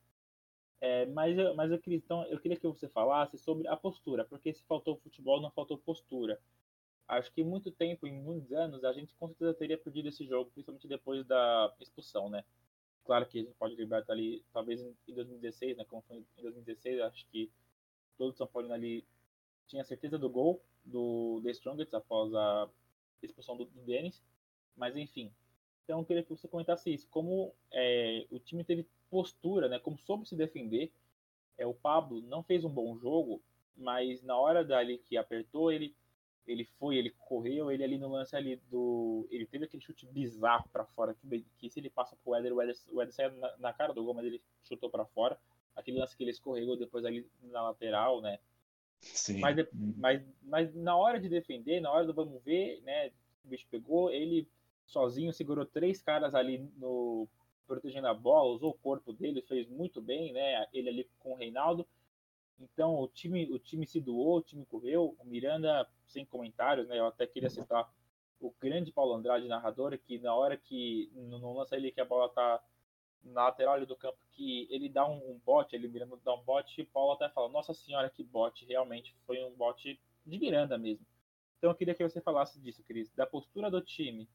É, 0.80 1.06
mas, 1.06 1.36
mas 1.56 1.70
eu, 1.70 1.78
queria, 1.78 1.98
então, 1.98 2.24
eu 2.26 2.38
queria 2.38 2.56
que 2.56 2.66
você 2.66 2.88
falasse 2.88 3.36
sobre 3.36 3.66
a 3.68 3.76
postura, 3.76 4.24
porque 4.24 4.52
se 4.52 4.62
faltou 4.64 4.96
futebol, 4.96 5.40
não 5.40 5.50
faltou 5.50 5.76
postura. 5.76 6.40
Acho 7.10 7.32
que 7.32 7.42
muito 7.42 7.72
tempo, 7.72 8.06
em 8.06 8.12
muitos 8.12 8.52
anos, 8.52 8.84
a 8.84 8.92
gente 8.92 9.12
com 9.16 9.26
certeza 9.26 9.52
teria 9.52 9.76
perdido 9.76 10.08
esse 10.08 10.24
jogo, 10.24 10.48
principalmente 10.52 10.86
depois 10.86 11.26
da 11.26 11.74
expulsão, 11.80 12.30
né? 12.30 12.44
Claro 13.04 13.26
que 13.26 13.40
a 13.40 13.42
gente 13.42 13.54
pode 13.54 13.74
lembrar 13.74 14.04
ali, 14.06 14.44
talvez 14.52 14.80
em 14.80 14.94
2016, 15.08 15.76
né? 15.76 15.84
Como 15.86 16.02
foi 16.02 16.18
em 16.18 16.42
2016, 16.42 17.00
acho 17.00 17.26
que 17.26 17.50
todo 18.16 18.36
São 18.36 18.46
Paulo 18.46 18.72
ali 18.72 19.04
tinha 19.66 19.82
certeza 19.82 20.16
do 20.16 20.30
gol 20.30 20.62
do 20.84 21.40
The 21.42 21.50
Strongest 21.50 21.92
após 21.92 22.32
a 22.32 22.70
expulsão 23.20 23.56
do, 23.56 23.64
do 23.64 23.80
Denis. 23.80 24.22
Mas 24.76 24.96
enfim, 24.96 25.32
então 25.82 25.98
eu 25.98 26.04
queria 26.04 26.22
que 26.22 26.30
você 26.30 26.46
comentasse 26.46 26.94
isso. 26.94 27.08
Como 27.10 27.52
é, 27.72 28.24
o 28.30 28.38
time 28.38 28.62
teve 28.62 28.86
postura, 29.10 29.68
né? 29.68 29.80
Como 29.80 29.98
soube 29.98 30.28
se 30.28 30.36
defender. 30.36 30.92
É, 31.58 31.66
o 31.66 31.74
Pablo 31.74 32.22
não 32.22 32.44
fez 32.44 32.64
um 32.64 32.70
bom 32.70 32.96
jogo, 32.96 33.42
mas 33.76 34.22
na 34.22 34.38
hora 34.38 34.64
dali 34.64 34.98
que 34.98 35.16
apertou, 35.16 35.72
ele 35.72 35.92
ele 36.46 36.64
foi, 36.64 36.96
ele 36.96 37.10
correu, 37.10 37.70
ele 37.70 37.84
ali 37.84 37.98
no 37.98 38.08
lance 38.08 38.34
ali 38.34 38.56
do. 38.70 39.26
Ele 39.30 39.46
teve 39.46 39.64
aquele 39.64 39.82
chute 39.82 40.06
bizarro 40.06 40.68
para 40.72 40.84
fora, 40.84 41.14
que, 41.14 41.44
que, 41.58 41.70
se 41.70 41.80
ele 41.80 41.90
passa 41.90 42.16
pro 42.22 42.34
Éder, 42.34 42.52
o 42.52 42.60
Éder, 42.60 42.76
o 42.92 43.00
Éder 43.00 43.14
saiu 43.14 43.32
na, 43.32 43.56
na, 43.58 43.72
cara 43.72 43.92
do 43.92 44.02
gol, 44.02 44.14
mas 44.14 44.24
ele 44.24 44.42
chutou 44.62 44.90
para 44.90 45.04
fora. 45.04 45.38
Aquele 45.76 45.98
lance 45.98 46.16
que 46.16 46.24
ele 46.24 46.30
escorregou 46.30 46.76
depois 46.76 47.04
ali 47.04 47.26
na 47.42 47.62
lateral, 47.62 48.20
né? 48.20 48.38
Sim. 49.00 49.40
Mas, 49.40 49.56
mas, 49.72 50.22
mas 50.42 50.74
na 50.74 50.96
hora 50.96 51.18
de 51.20 51.28
defender, 51.28 51.80
na 51.80 51.90
hora 51.90 52.04
do 52.04 52.12
vamos 52.12 52.42
ver, 52.42 52.82
né? 52.82 53.10
O 53.44 53.48
bicho 53.48 53.66
pegou, 53.70 54.10
ele 54.10 54.48
sozinho 54.84 55.32
segurou 55.32 55.64
três 55.64 56.02
caras 56.02 56.34
ali 56.34 56.58
no 56.76 57.28
protegendo 57.66 58.08
a 58.08 58.14
bola, 58.14 58.52
usou 58.52 58.70
o 58.70 58.78
corpo 58.78 59.12
dele, 59.12 59.42
fez 59.42 59.68
muito 59.68 60.02
bem, 60.02 60.32
né? 60.32 60.66
Ele 60.72 60.88
ali 60.88 61.08
com 61.20 61.32
o 61.32 61.36
Reinaldo. 61.36 61.86
Então 62.60 62.94
o 62.96 63.08
time, 63.08 63.50
o 63.52 63.58
time 63.58 63.86
se 63.86 64.00
doou, 64.00 64.36
o 64.36 64.42
time 64.42 64.64
correu. 64.66 65.16
O 65.18 65.24
Miranda, 65.24 65.88
sem 66.06 66.24
comentários, 66.24 66.86
né? 66.86 66.98
Eu 66.98 67.06
até 67.06 67.26
queria 67.26 67.48
citar 67.48 67.90
o 68.38 68.52
grande 68.60 68.92
Paulo 68.92 69.14
Andrade, 69.14 69.48
narrador, 69.48 69.98
que 69.98 70.18
na 70.18 70.34
hora 70.34 70.56
que 70.56 71.10
no 71.14 71.54
lance 71.54 71.74
ali 71.74 71.92
que 71.92 72.00
a 72.00 72.04
bola 72.04 72.28
tá 72.28 72.62
na 73.22 73.44
lateral 73.44 73.84
do 73.84 73.96
campo, 73.96 74.18
que 74.32 74.66
ele 74.70 74.88
dá 74.88 75.06
um, 75.06 75.32
um 75.32 75.38
bote, 75.44 75.76
ele 75.76 75.88
Miranda 75.88 76.18
dá 76.24 76.34
um 76.34 76.42
bote, 76.42 76.80
e 76.80 76.84
o 76.84 76.86
Paulo 76.86 77.12
até 77.12 77.28
fala: 77.28 77.48
Nossa 77.48 77.74
senhora, 77.74 78.10
que 78.10 78.22
bote! 78.22 78.64
Realmente 78.64 79.14
foi 79.26 79.42
um 79.44 79.54
bote 79.54 80.00
de 80.24 80.38
Miranda 80.38 80.78
mesmo. 80.78 81.06
Então 81.58 81.70
eu 81.70 81.74
queria 81.74 81.94
que 81.94 82.02
você 82.02 82.20
falasse 82.20 82.58
disso, 82.60 82.82
Cris, 82.84 83.10
da 83.14 83.26
postura 83.26 83.70
do 83.70 83.82
time, 83.82 84.28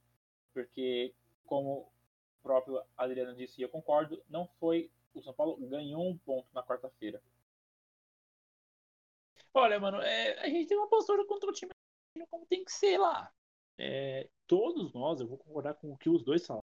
porque 0.53 1.13
como 1.45 1.79
o 1.79 2.43
próprio 2.43 2.81
Adriano 2.95 3.35
disse, 3.35 3.59
e 3.59 3.63
eu 3.63 3.69
concordo, 3.69 4.21
não 4.29 4.47
foi 4.59 4.91
o 5.13 5.21
São 5.21 5.33
Paulo 5.33 5.57
ganhou 5.67 6.07
um 6.07 6.17
ponto 6.17 6.47
na 6.53 6.61
quarta-feira. 6.61 7.21
Olha, 9.55 9.79
mano, 9.79 10.01
é, 10.01 10.37
a 10.39 10.49
gente 10.49 10.67
tem 10.67 10.77
uma 10.77 10.89
postura 10.89 11.25
contra 11.25 11.49
o 11.49 11.53
time 11.53 11.71
como 12.29 12.45
tem 12.45 12.63
que 12.63 12.71
ser 12.71 12.97
lá. 12.97 13.31
É, 13.77 14.29
todos 14.45 14.93
nós, 14.93 15.21
eu 15.21 15.27
vou 15.27 15.37
concordar 15.37 15.75
com 15.75 15.91
o 15.93 15.97
que 15.97 16.09
os 16.09 16.23
dois 16.23 16.45
falaram. 16.45 16.65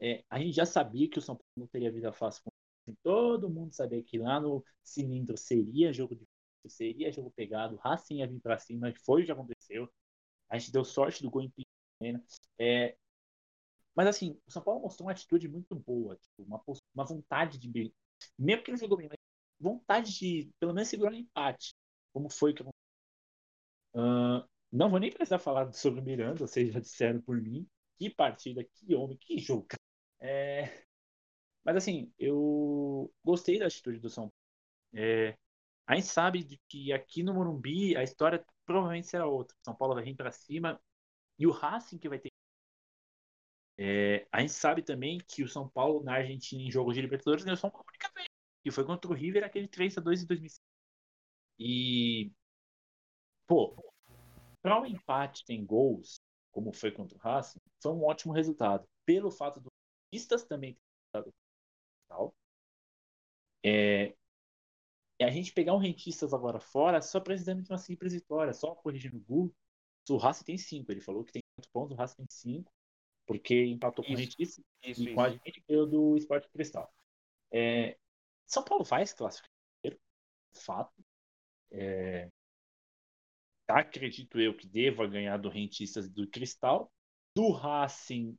É, 0.00 0.24
a 0.30 0.38
gente 0.38 0.52
já 0.54 0.66
sabia 0.66 1.08
que 1.08 1.18
o 1.18 1.22
São 1.22 1.36
Paulo 1.36 1.48
não 1.56 1.66
teria 1.66 1.90
vida 1.90 2.12
fácil. 2.12 2.42
Assim, 2.86 2.96
todo 3.02 3.48
mundo 3.50 3.74
sabia 3.74 4.02
que 4.02 4.18
lá 4.18 4.40
no 4.40 4.64
cilindro 4.84 5.38
seria 5.38 5.92
jogo 5.92 6.14
difícil, 6.14 6.28
seria 6.68 7.12
jogo 7.12 7.32
pegado, 7.34 7.76
Racing 7.76 8.18
ia 8.18 8.28
vir 8.28 8.40
para 8.40 8.58
cima, 8.58 8.92
foi 9.04 9.22
o 9.22 9.26
que 9.26 9.32
aconteceu. 9.32 9.90
A 10.50 10.58
gente 10.58 10.72
deu 10.72 10.84
sorte 10.84 11.22
do 11.22 11.30
gol 11.30 11.42
em 11.42 11.52
né? 12.00 12.22
é, 12.58 12.96
Mas 13.94 14.06
assim, 14.06 14.40
o 14.46 14.50
São 14.50 14.62
Paulo 14.62 14.80
mostrou 14.82 15.06
uma 15.06 15.12
atitude 15.12 15.48
muito 15.48 15.74
boa, 15.74 16.16
tipo, 16.16 16.42
uma, 16.44 16.62
uma 16.94 17.04
vontade 17.04 17.58
de. 17.58 17.92
Mesmo 18.38 18.62
que 18.64 18.70
ele 18.70 18.78
jogou 18.78 18.96
bem, 18.98 19.08
mas 19.08 19.18
vontade 19.60 20.12
de 20.16 20.50
pelo 20.60 20.74
menos 20.74 20.88
segurar 20.88 21.12
o 21.12 21.14
um 21.14 21.18
empate. 21.18 21.74
Como 22.18 22.28
foi 22.28 22.52
que. 22.52 22.64
Uh, 22.64 24.44
não 24.72 24.90
vou 24.90 24.98
nem 24.98 25.12
precisar 25.12 25.38
falar 25.38 25.72
sobre 25.72 26.00
o 26.00 26.02
Miranda, 26.02 26.34
vocês 26.48 26.72
já 26.72 26.80
disseram 26.80 27.20
por 27.20 27.40
mim. 27.40 27.64
Que 27.96 28.10
partida, 28.10 28.64
que 28.64 28.92
homem, 28.92 29.16
que 29.16 29.38
jogo. 29.38 29.68
É... 30.18 30.84
Mas 31.62 31.76
assim, 31.76 32.12
eu 32.18 33.08
gostei 33.24 33.56
da 33.56 33.66
atitude 33.66 34.00
do 34.00 34.10
São 34.10 34.24
Paulo. 34.24 34.34
É... 34.94 35.38
A 35.86 35.94
gente 35.94 36.08
sabe 36.08 36.42
de 36.42 36.60
que 36.68 36.92
aqui 36.92 37.22
no 37.22 37.34
Morumbi 37.34 37.96
a 37.96 38.02
história 38.02 38.44
provavelmente 38.66 39.06
será 39.06 39.24
outra. 39.24 39.56
São 39.64 39.76
Paulo 39.76 39.94
vai 39.94 40.02
vir 40.02 40.16
para 40.16 40.32
cima 40.32 40.80
e 41.38 41.46
o 41.46 41.52
Racing 41.52 41.98
que 41.98 42.08
vai 42.08 42.18
ter. 42.18 42.32
É... 43.78 44.26
A 44.32 44.40
gente 44.40 44.54
sabe 44.54 44.82
também 44.82 45.18
que 45.18 45.44
o 45.44 45.48
São 45.48 45.68
Paulo 45.68 46.02
na 46.02 46.14
Argentina 46.14 46.62
em 46.62 46.70
jogos 46.70 46.96
de 46.96 47.00
Libertadores 47.00 47.44
ganhou 47.44 47.56
só 47.56 47.68
uma 47.68 47.84
única 47.88 48.10
vez. 48.12 48.26
Que 48.64 48.72
foi 48.72 48.84
contra 48.84 49.08
o 49.08 49.14
River 49.14 49.44
aquele 49.44 49.68
3 49.68 49.98
a 49.98 50.00
2 50.00 50.24
em 50.24 50.26
2005. 50.26 50.67
E 51.58 52.30
pô, 53.46 53.74
para 54.62 54.78
o 54.78 54.82
um 54.82 54.86
empate 54.86 55.44
tem 55.44 55.64
gols, 55.64 56.20
como 56.52 56.72
foi 56.72 56.92
contra 56.92 57.16
o 57.16 57.20
Racing, 57.20 57.58
foi 57.82 57.92
um 57.92 58.04
ótimo 58.04 58.32
resultado. 58.32 58.86
Pelo 59.04 59.30
fato 59.30 59.60
dos 59.60 59.72
pistas 60.10 60.44
também 60.44 60.76
terem 61.12 61.32
tal. 62.08 62.34
É, 63.64 64.14
é 65.18 65.24
a 65.24 65.30
gente 65.30 65.52
pegar 65.52 65.74
um 65.74 65.78
rentistas 65.78 66.32
agora 66.32 66.60
fora 66.60 67.00
só 67.02 67.20
precisando 67.20 67.62
de 67.62 67.70
uma 67.70 67.78
simples 67.78 68.12
vitória, 68.12 68.52
só 68.52 68.74
corrigindo 68.74 69.16
o 69.16 69.20
Google. 69.20 69.54
O 70.10 70.16
Racing 70.16 70.44
tem 70.44 70.56
cinco, 70.56 70.90
ele 70.90 71.02
falou 71.02 71.22
que 71.22 71.32
tem 71.32 71.42
quatro 71.54 71.70
pontos, 71.70 71.94
o 71.94 71.98
Racing 71.98 72.16
tem 72.16 72.26
cinco, 72.30 72.72
porque 73.26 73.66
empatou 73.66 74.04
com 74.04 74.12
o 74.12 74.16
rentistas 74.16 74.64
e 74.82 74.90
isso. 74.90 75.14
com 75.14 75.20
a 75.20 75.30
gente 75.30 75.62
ganhou 75.68 75.86
do 75.86 76.16
Esporte 76.16 76.48
Cristal. 76.48 76.90
É, 77.50 77.98
São 78.46 78.64
Paulo 78.64 78.84
vai 78.84 79.04
se 79.04 79.14
classificar, 79.14 79.50
fato. 80.54 80.92
É, 81.70 82.28
acredito 83.68 84.40
eu 84.40 84.56
que 84.56 84.66
deva 84.66 85.06
ganhar 85.06 85.36
do 85.36 85.48
Rentistas 85.48 86.06
e 86.06 86.10
do 86.10 86.28
Cristal. 86.28 86.90
Do 87.34 87.50
Racing, 87.50 88.36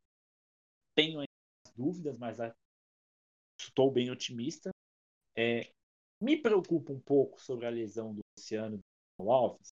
tenho 0.95 1.23
dúvidas, 1.75 2.17
mas 2.17 2.37
estou 3.59 3.91
bem 3.91 4.09
otimista. 4.09 4.71
É, 5.37 5.71
me 6.19 6.35
preocupa 6.35 6.91
um 6.91 6.99
pouco 6.99 7.39
sobre 7.39 7.65
a 7.65 7.69
lesão 7.69 8.13
do 8.13 8.21
Luciano 8.37 8.79
do 9.17 9.31
Alves, 9.31 9.69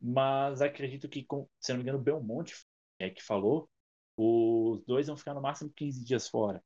mas 0.00 0.62
acredito 0.62 1.08
que, 1.08 1.26
se 1.60 1.72
não 1.72 1.78
me 1.78 1.82
engano, 1.82 1.98
o 1.98 2.02
Belmonte 2.02 2.54
é 2.98 3.10
que 3.10 3.22
falou, 3.22 3.68
os 4.16 4.82
dois 4.84 5.06
vão 5.06 5.16
ficar 5.16 5.34
no 5.34 5.42
máximo 5.42 5.72
15 5.72 6.04
dias 6.04 6.28
fora. 6.28 6.62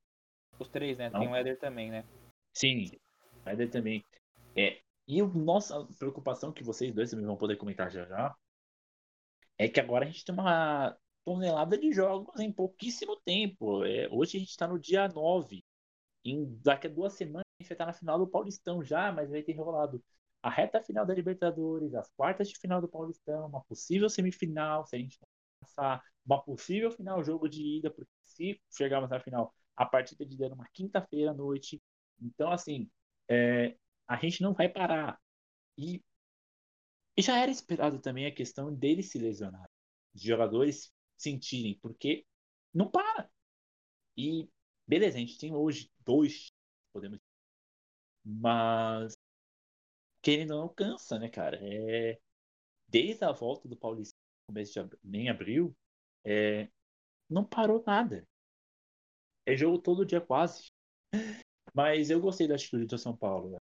Os 0.59 0.69
três, 0.69 0.99
né? 0.99 1.11
Não? 1.11 1.21
Tem 1.21 1.29
o 1.29 1.35
Éder 1.35 1.59
também, 1.59 1.91
né? 1.91 2.05
Sim, 2.55 2.91
o 3.45 3.49
Éder 3.49 3.71
também. 3.71 4.05
É, 4.57 4.81
e 5.07 5.21
a 5.21 5.27
nossa 5.27 5.87
preocupação, 5.99 6.53
que 6.53 6.65
vocês 6.65 6.95
dois 6.95 7.11
também 7.11 7.27
vão 7.27 7.37
poder 7.37 7.57
comentar 7.57 7.91
já 7.91 8.05
já, 8.07 8.35
é 9.59 9.69
que 9.69 9.81
agora 9.81 10.05
a 10.05 10.09
gente 10.09 10.25
tem 10.25 10.35
uma 10.35 10.97
tonelada 11.25 11.79
de 11.79 11.93
jogos 11.93 12.39
em 12.41 12.53
pouquíssimo 12.53 13.17
tempo. 13.25 13.85
É, 13.85 14.09
hoje 14.11 14.37
a 14.37 14.41
gente 14.41 14.51
está 14.51 14.67
no 14.67 14.79
dia 14.79 15.09
9. 15.09 15.65
Em, 16.25 16.59
daqui 16.63 16.87
a 16.87 16.91
duas 16.91 17.15
semanas 17.15 17.45
a 17.61 17.63
gente 17.63 17.69
vai 17.69 17.75
estar 17.75 17.87
na 17.87 17.93
final 17.93 18.19
do 18.19 18.29
Paulistão 18.29 18.83
já, 18.85 19.13
mas 19.13 19.31
vai 19.31 19.43
ter 19.43 19.55
rolado 19.55 20.03
a 20.43 20.51
reta 20.51 20.83
final 20.83 21.07
da 21.07 21.15
Libertadores, 21.15 21.95
as 21.95 22.11
quartas 22.17 22.49
de 22.49 22.59
final 22.59 22.81
do 22.81 22.89
Paulistão, 22.89 23.47
uma 23.47 23.63
possível 23.65 24.11
semifinal, 24.11 24.85
se 24.87 24.97
a 24.97 24.99
gente 24.99 25.19
passar, 25.61 26.03
uma 26.27 26.43
possível 26.43 26.91
final 26.91 27.23
jogo 27.23 27.49
de 27.49 27.79
ida, 27.79 27.91
porque 27.91 28.11
se 28.25 28.61
chegarmos 28.77 29.11
na 29.11 29.21
final, 29.21 29.55
a 29.77 29.87
partida 29.87 30.27
de 30.27 30.35
ida 30.35 30.47
é 30.47 30.53
uma 30.53 30.69
quinta-feira 30.73 31.31
à 31.31 31.35
noite. 31.35 31.81
Então, 32.21 32.51
assim, 32.51 32.91
é, 33.29 33.77
a 34.15 34.21
gente 34.21 34.43
não 34.43 34.53
vai 34.55 34.69
parar. 34.69 35.21
E, 35.79 36.03
e 37.17 37.23
já 37.23 37.39
era 37.39 37.51
esperado 37.51 38.01
também 38.01 38.27
a 38.27 38.35
questão 38.35 38.75
deles 38.75 39.11
se 39.11 39.19
lesionar, 39.19 39.69
de 40.15 40.29
jogadores 40.29 40.93
sentirem, 41.17 41.79
porque 41.81 42.27
não 42.75 42.91
para. 42.91 43.31
E 44.17 44.49
beleza, 44.87 45.17
a 45.17 45.21
gente 45.21 45.39
tem 45.39 45.55
hoje 45.55 45.91
dois, 46.05 46.53
podemos 46.93 47.19
mas 48.25 49.17
querendo 50.23 50.55
não 50.57 50.69
cansa, 50.69 51.19
né, 51.19 51.29
cara? 51.29 51.59
É, 51.61 52.19
desde 52.89 53.25
a 53.25 53.33
volta 53.33 53.69
do 53.69 53.77
Paulista, 53.77 54.17
começo 54.47 54.73
de 55.05 55.29
abril, 55.29 55.77
é, 56.25 56.69
não 57.29 57.45
parou 57.45 57.83
nada. 57.87 58.27
É 59.47 59.57
jogo 59.57 59.79
todo 59.79 60.07
dia 60.07 60.21
quase. 60.21 60.71
Mas 61.75 62.11
eu 62.11 62.21
gostei 62.21 62.47
da 62.47 62.55
atitude 62.55 62.87
do 62.87 62.99
São 62.99 63.17
Paulo. 63.17 63.51
Né? 63.51 63.59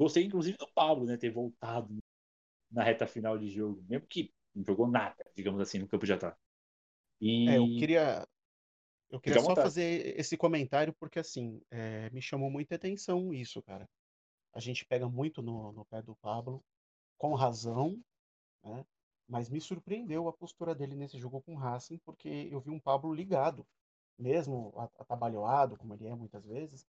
Gostei, 0.00 0.24
inclusive, 0.24 0.56
do 0.56 0.66
Pablo, 0.72 1.04
né? 1.04 1.18
Ter 1.18 1.28
voltado 1.28 1.98
na 2.70 2.82
reta 2.82 3.06
final 3.06 3.36
de 3.36 3.50
jogo. 3.50 3.84
Mesmo 3.86 4.06
que 4.06 4.32
não 4.54 4.64
jogou 4.64 4.88
nada, 4.88 5.22
digamos 5.36 5.60
assim, 5.60 5.78
no 5.78 5.86
campo 5.86 6.06
de 6.06 6.12
ataque. 6.14 6.40
E... 7.20 7.50
É, 7.50 7.58
eu 7.58 7.66
queria. 7.66 8.26
Eu 9.10 9.20
queria 9.20 9.42
só 9.42 9.54
fazer 9.54 10.18
esse 10.18 10.38
comentário 10.38 10.94
porque, 10.94 11.18
assim, 11.18 11.60
é, 11.70 12.08
me 12.10 12.22
chamou 12.22 12.50
muita 12.50 12.76
atenção 12.76 13.34
isso, 13.34 13.62
cara. 13.62 13.86
A 14.54 14.60
gente 14.60 14.86
pega 14.86 15.06
muito 15.06 15.42
no, 15.42 15.70
no 15.72 15.84
pé 15.84 16.00
do 16.00 16.16
Pablo, 16.16 16.64
com 17.18 17.34
razão, 17.34 18.00
né? 18.64 18.86
Mas 19.28 19.50
me 19.50 19.60
surpreendeu 19.60 20.28
a 20.28 20.32
postura 20.32 20.74
dele 20.74 20.94
nesse 20.94 21.18
jogo 21.18 21.42
com 21.42 21.54
o 21.54 21.58
Racing, 21.58 21.98
porque 21.98 22.48
eu 22.50 22.58
vi 22.58 22.70
um 22.70 22.80
Pablo 22.80 23.12
ligado, 23.12 23.66
mesmo 24.18 24.72
atabalhoado, 24.98 25.76
como 25.76 25.92
ele 25.92 26.06
é 26.06 26.14
muitas 26.14 26.46
vezes, 26.46 26.86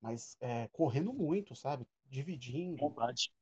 mas 0.00 0.36
é, 0.40 0.68
correndo 0.68 1.12
muito, 1.12 1.56
sabe? 1.56 1.86
Dividindo, 2.12 2.94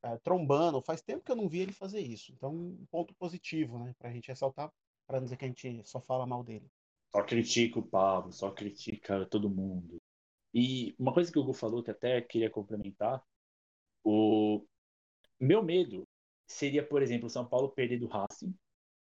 é, 0.05 0.17
trombando. 0.19 0.81
Faz 0.81 1.03
tempo 1.03 1.25
que 1.25 1.33
eu 1.33 1.37
não 1.37 1.49
vi 1.49 1.59
ele 1.59 1.73
fazer 1.73 1.99
isso. 1.99 2.31
Então, 2.31 2.55
um 2.55 2.87
ponto 2.89 3.13
positivo, 3.15 3.81
né? 3.81 3.93
Pra 3.99 4.13
gente 4.13 4.29
ressaltar, 4.29 4.73
para 5.09 5.19
dizer 5.19 5.37
que 5.37 5.45
a 5.45 5.49
gente 5.49 5.83
só 5.83 6.01
fala 6.01 6.25
mal 6.25 6.45
dele. 6.45 6.71
Só 7.11 7.21
critica 7.25 7.81
o 7.81 7.83
Pablo, 7.83 8.33
só 8.33 8.49
critica 8.53 9.27
todo 9.27 9.51
mundo. 9.51 9.97
E 10.55 10.95
uma 10.97 11.13
coisa 11.13 11.33
que 11.33 11.39
o 11.39 11.43
Hugo 11.43 11.53
falou, 11.53 11.83
que 11.83 11.91
até 11.91 12.21
queria 12.21 12.49
complementar, 12.49 13.21
o 14.05 14.65
meu 15.41 15.65
medo 15.65 16.07
seria, 16.47 16.87
por 16.87 17.03
exemplo, 17.03 17.27
o 17.27 17.31
São 17.31 17.45
Paulo 17.45 17.71
perder 17.71 17.99
do 17.99 18.07
Racing, 18.07 18.55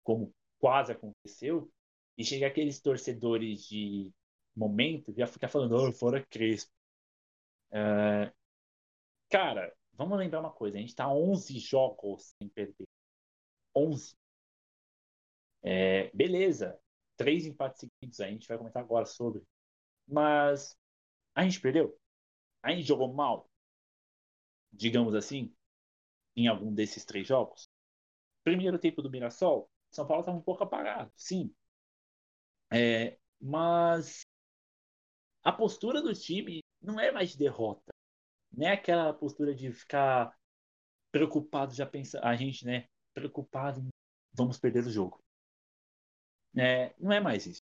como 0.04 0.34
quase 0.58 0.92
aconteceu, 0.92 1.72
e 2.18 2.26
chegar 2.26 2.48
aqueles 2.48 2.82
torcedores 2.82 3.68
de 3.68 4.12
momento 4.56 5.14
já 5.16 5.28
ficar 5.28 5.50
falando, 5.50 5.76
oh, 5.76 5.92
fora 5.92 6.26
Crespo. 6.26 6.72
Uh, 7.72 8.41
cara, 9.32 9.74
vamos 9.94 10.18
lembrar 10.18 10.42
uma 10.42 10.52
coisa: 10.52 10.78
a 10.78 10.80
gente 10.80 10.90
está 10.90 11.12
11 11.12 11.58
jogos 11.60 12.36
sem 12.38 12.50
perder. 12.50 12.88
11. 13.76 14.16
É, 15.64 16.10
beleza, 16.14 16.80
três 17.18 17.46
empates 17.46 17.82
seguidos, 17.82 18.20
a 18.20 18.28
gente 18.28 18.48
vai 18.48 18.58
comentar 18.58 18.84
agora 18.84 19.06
sobre. 19.06 19.44
Mas 20.08 20.78
a 21.36 21.44
gente 21.44 21.62
perdeu? 21.62 21.98
A 22.64 22.72
gente 22.72 22.84
jogou 22.88 23.14
mal? 23.14 23.50
Digamos 24.74 25.16
assim? 25.16 25.54
em 26.36 26.48
algum 26.48 26.74
desses 26.74 27.06
três 27.06 27.28
jogos? 27.28 27.70
Primeiro 28.44 28.80
tempo 28.80 29.02
do 29.02 29.10
Mirassol, 29.10 29.70
São 29.92 30.08
Paulo 30.08 30.22
estava 30.22 30.38
um 30.38 30.42
pouco 30.42 30.64
apagado, 30.64 31.12
sim. 31.16 31.54
É, 32.72 33.18
mas 33.40 34.26
a 35.44 35.52
postura 35.52 36.02
do 36.02 36.14
time 36.14 36.62
não 36.82 37.00
é 37.00 37.12
mais 37.12 37.32
de 37.32 37.38
derrota. 37.38 37.91
Não 38.52 38.68
é 38.68 38.74
aquela 38.74 39.14
postura 39.14 39.54
de 39.56 39.72
ficar 39.72 40.36
preocupado, 41.12 41.74
já 41.74 41.86
pensa, 41.86 42.20
a 42.24 42.36
gente, 42.36 42.66
né? 42.66 42.88
Preocupado, 43.14 43.88
vamos 44.34 44.60
perder 44.60 44.86
o 44.86 44.92
jogo. 44.92 45.22
É, 46.58 46.94
não 47.00 47.12
é 47.12 47.20
mais 47.20 47.46
isso. 47.46 47.62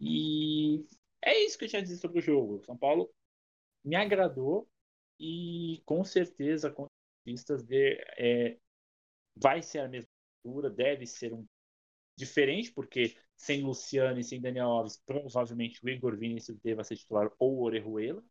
E 0.00 0.84
é 1.22 1.44
isso 1.44 1.58
que 1.58 1.64
eu 1.64 1.68
tinha 1.68 1.80
a 1.80 1.82
dizer 1.82 1.96
sobre 1.96 2.18
o 2.18 2.22
jogo. 2.22 2.62
São 2.64 2.76
Paulo 2.76 3.12
me 3.84 3.96
agradou 3.96 4.68
e 5.18 5.82
com 5.86 6.04
certeza 6.04 6.70
com 6.70 6.86
pistas 7.24 7.62
de, 7.64 7.94
é, 8.18 8.58
vai 9.36 9.62
ser 9.62 9.80
a 9.80 9.88
mesma 9.88 10.08
altura, 10.44 10.70
deve 10.70 11.06
ser 11.06 11.32
um 11.34 11.46
diferente, 12.16 12.72
porque 12.72 13.16
sem 13.36 13.62
Luciano 13.62 14.18
e 14.20 14.24
sem 14.24 14.40
Daniel 14.40 14.68
Alves, 14.68 15.00
provavelmente 15.06 15.84
o 15.84 15.88
Igor 15.88 16.16
Vinícius 16.16 16.58
deva 16.60 16.84
ser 16.84 16.96
titular 16.96 17.30
ou 17.38 17.62
Orejuela. 17.62 18.22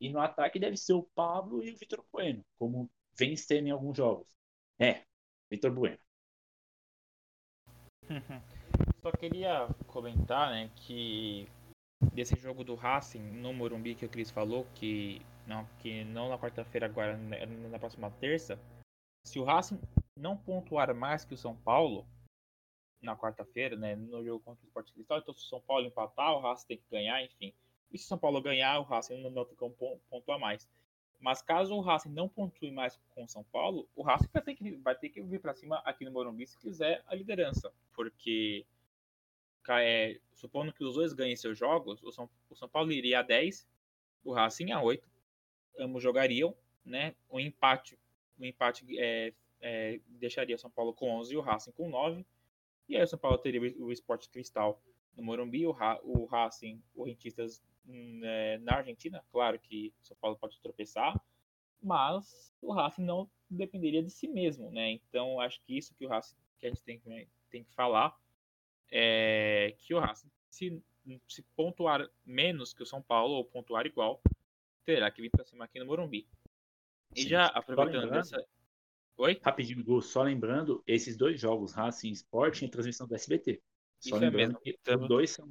E 0.00 0.08
no 0.08 0.18
ataque 0.18 0.58
deve 0.58 0.76
ser 0.76 0.94
o 0.94 1.02
Pablo 1.02 1.62
e 1.62 1.70
o 1.70 1.76
Vitor 1.76 2.04
Bueno, 2.10 2.44
como 2.58 2.90
vem 3.18 3.36
sendo 3.36 3.68
em 3.68 3.70
alguns 3.70 3.96
jogos. 3.96 4.34
É, 4.78 5.04
Vitor 5.50 5.70
Bueno. 5.72 5.98
Só 9.02 9.12
queria 9.12 9.68
comentar, 9.86 10.50
né, 10.50 10.70
que 10.74 11.46
desse 12.14 12.34
jogo 12.36 12.64
do 12.64 12.74
Racing 12.74 13.20
no 13.20 13.52
Morumbi 13.52 13.94
que 13.94 14.06
o 14.06 14.08
Cris 14.08 14.30
falou, 14.30 14.66
que 14.74 15.20
não, 15.46 15.66
que 15.80 16.04
não 16.04 16.28
na 16.28 16.38
quarta-feira, 16.38 16.86
agora 16.86 17.16
né, 17.16 17.44
na 17.46 17.78
próxima 17.78 18.10
terça, 18.10 18.58
se 19.26 19.38
o 19.38 19.44
Racing 19.44 19.80
não 20.16 20.36
pontuar 20.36 20.94
mais 20.94 21.24
que 21.24 21.34
o 21.34 21.38
São 21.38 21.56
Paulo 21.56 22.06
na 23.02 23.16
quarta-feira, 23.16 23.76
né, 23.76 23.96
no 23.96 24.24
jogo 24.24 24.42
contra 24.44 24.64
o 24.64 24.66
Sport 24.66 24.92
Cristal, 24.92 25.18
então 25.18 25.34
se 25.34 25.44
o 25.44 25.48
São 25.48 25.60
Paulo 25.60 25.86
empatar, 25.86 26.32
o 26.32 26.40
Racing 26.40 26.66
tem 26.66 26.78
que 26.78 26.90
ganhar, 26.90 27.22
enfim. 27.22 27.54
E 27.92 27.98
se 27.98 28.04
o 28.04 28.08
São 28.08 28.18
Paulo 28.18 28.40
ganhar, 28.40 28.78
o 28.78 28.82
Racing 28.82 29.20
não, 29.20 29.30
não 29.30 29.44
tem 29.44 29.56
como 29.56 29.74
pontuar 30.08 30.38
mais. 30.38 30.68
Mas 31.18 31.42
caso 31.42 31.74
o 31.74 31.80
Racing 31.80 32.10
não 32.10 32.28
pontue 32.28 32.70
mais 32.70 32.98
com 33.10 33.24
o 33.24 33.28
São 33.28 33.44
Paulo, 33.44 33.86
o 33.94 34.02
Racing 34.02 34.28
vai 34.32 34.42
ter 34.42 34.54
que, 34.54 34.70
vai 34.76 34.94
ter 34.94 35.08
que 35.10 35.20
vir 35.20 35.40
para 35.40 35.54
cima 35.54 35.76
aqui 35.84 36.04
no 36.04 36.10
Morumbi 36.10 36.46
se 36.46 36.56
quiser 36.58 37.02
a 37.06 37.14
liderança. 37.14 37.72
Porque 37.92 38.64
é, 39.68 40.18
supondo 40.32 40.72
que 40.72 40.82
os 40.82 40.94
dois 40.94 41.12
ganhem 41.12 41.36
seus 41.36 41.58
jogos, 41.58 42.02
o 42.02 42.10
São, 42.10 42.28
o 42.48 42.56
São 42.56 42.68
Paulo 42.68 42.90
iria 42.90 43.20
a 43.20 43.22
10, 43.22 43.68
o 44.24 44.32
Racing 44.32 44.72
a 44.72 44.82
8. 44.82 45.08
Ambos 45.78 46.02
jogariam, 46.02 46.56
né? 46.84 47.14
O 47.28 47.38
empate, 47.38 47.98
o 48.38 48.44
empate 48.44 48.84
é, 48.98 49.34
é, 49.60 50.00
deixaria 50.06 50.56
o 50.56 50.58
São 50.58 50.70
Paulo 50.70 50.94
com 50.94 51.10
11 51.10 51.34
e 51.34 51.36
o 51.36 51.40
Racing 51.40 51.72
com 51.72 51.88
9. 51.88 52.24
E 52.88 52.96
aí 52.96 53.02
o 53.02 53.06
São 53.06 53.18
Paulo 53.18 53.36
teria 53.38 53.60
o 53.60 53.92
Esporte 53.92 54.28
Cristal 54.30 54.82
no 55.14 55.22
Morumbi, 55.22 55.66
o, 55.66 55.76
o 56.02 56.24
Racing, 56.24 56.82
o 56.94 57.04
Rentistas 57.04 57.62
na 58.60 58.76
Argentina. 58.76 59.24
Claro 59.30 59.58
que 59.58 59.92
o 60.00 60.06
São 60.06 60.16
Paulo 60.16 60.36
pode 60.36 60.60
tropeçar, 60.60 61.20
mas 61.82 62.54
o 62.60 62.72
Racing 62.72 63.04
não 63.04 63.30
dependeria 63.48 64.02
de 64.02 64.10
si 64.10 64.28
mesmo, 64.28 64.70
né? 64.70 64.90
Então 64.90 65.40
acho 65.40 65.60
que 65.62 65.76
isso 65.76 65.94
que 65.94 66.06
o 66.06 66.08
Racing 66.08 66.36
que 66.58 66.66
a 66.66 66.68
gente 66.68 66.82
tem, 66.82 67.00
tem 67.50 67.64
que 67.64 67.74
falar 67.74 68.16
é, 68.90 69.74
que 69.78 69.94
o 69.94 69.98
Racing, 69.98 70.30
se, 70.50 70.82
se 71.26 71.42
pontuar 71.56 72.08
menos 72.24 72.72
que 72.74 72.82
o 72.82 72.86
São 72.86 73.00
Paulo 73.00 73.34
ou 73.34 73.44
pontuar 73.44 73.86
igual, 73.86 74.20
terá 74.84 75.10
que 75.10 75.22
vir 75.22 75.30
para 75.30 75.44
cima 75.44 75.64
aqui 75.64 75.78
no 75.78 75.86
Morumbi. 75.86 76.28
E 77.14 77.22
Sim. 77.22 77.28
já 77.28 77.46
aproveitando 77.46 78.10
dessa. 78.10 78.44
Oi? 79.16 79.38
Rapidinho, 79.42 79.84
Gu, 79.84 80.00
só 80.00 80.22
lembrando, 80.22 80.82
esses 80.86 81.16
dois 81.16 81.38
jogos, 81.38 81.72
Racing 81.72 82.12
Sport, 82.12 82.62
em 82.62 82.68
transmissão 82.68 83.06
do 83.06 83.14
SBT. 83.14 83.60
Só 83.98 84.16
Isso 84.16 84.24
é 84.24 84.30
mesmo. 84.30 84.58
Os 84.64 85.08
dois 85.08 85.30
são. 85.30 85.50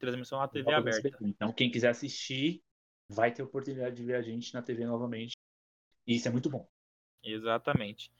Transmissão 0.00 0.40
na 0.40 0.48
TV 0.48 0.72
aberta. 0.72 1.10
Então, 1.20 1.52
quem 1.52 1.70
quiser 1.70 1.90
assistir, 1.90 2.62
vai 3.08 3.32
ter 3.32 3.42
oportunidade 3.42 3.94
de 3.94 4.02
ver 4.02 4.16
a 4.16 4.22
gente 4.22 4.52
na 4.52 4.62
TV 4.62 4.84
novamente. 4.84 5.36
E 6.06 6.16
isso 6.16 6.26
é 6.26 6.30
muito 6.30 6.48
bom. 6.50 6.68
Exatamente. 7.22 8.10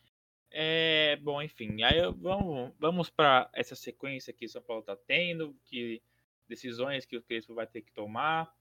É, 0.51 1.17
bom, 1.23 1.41
enfim, 1.41 1.83
aí 1.83 2.01
vamos, 2.17 2.73
vamos 2.79 3.09
para 3.09 3.49
essa 3.53 3.75
sequência 3.75 4.33
que 4.33 4.47
o 4.47 4.49
São 4.49 4.61
Paulo 4.61 4.81
está 4.81 4.97
tendo, 4.97 5.57
que 5.65 6.03
decisões 6.49 7.07
que 7.07 7.17
o 7.17 7.23
Crespo 7.23 7.55
vai 7.55 7.67
ter 7.67 7.83
que 7.83 7.93
tomar. 7.93 8.53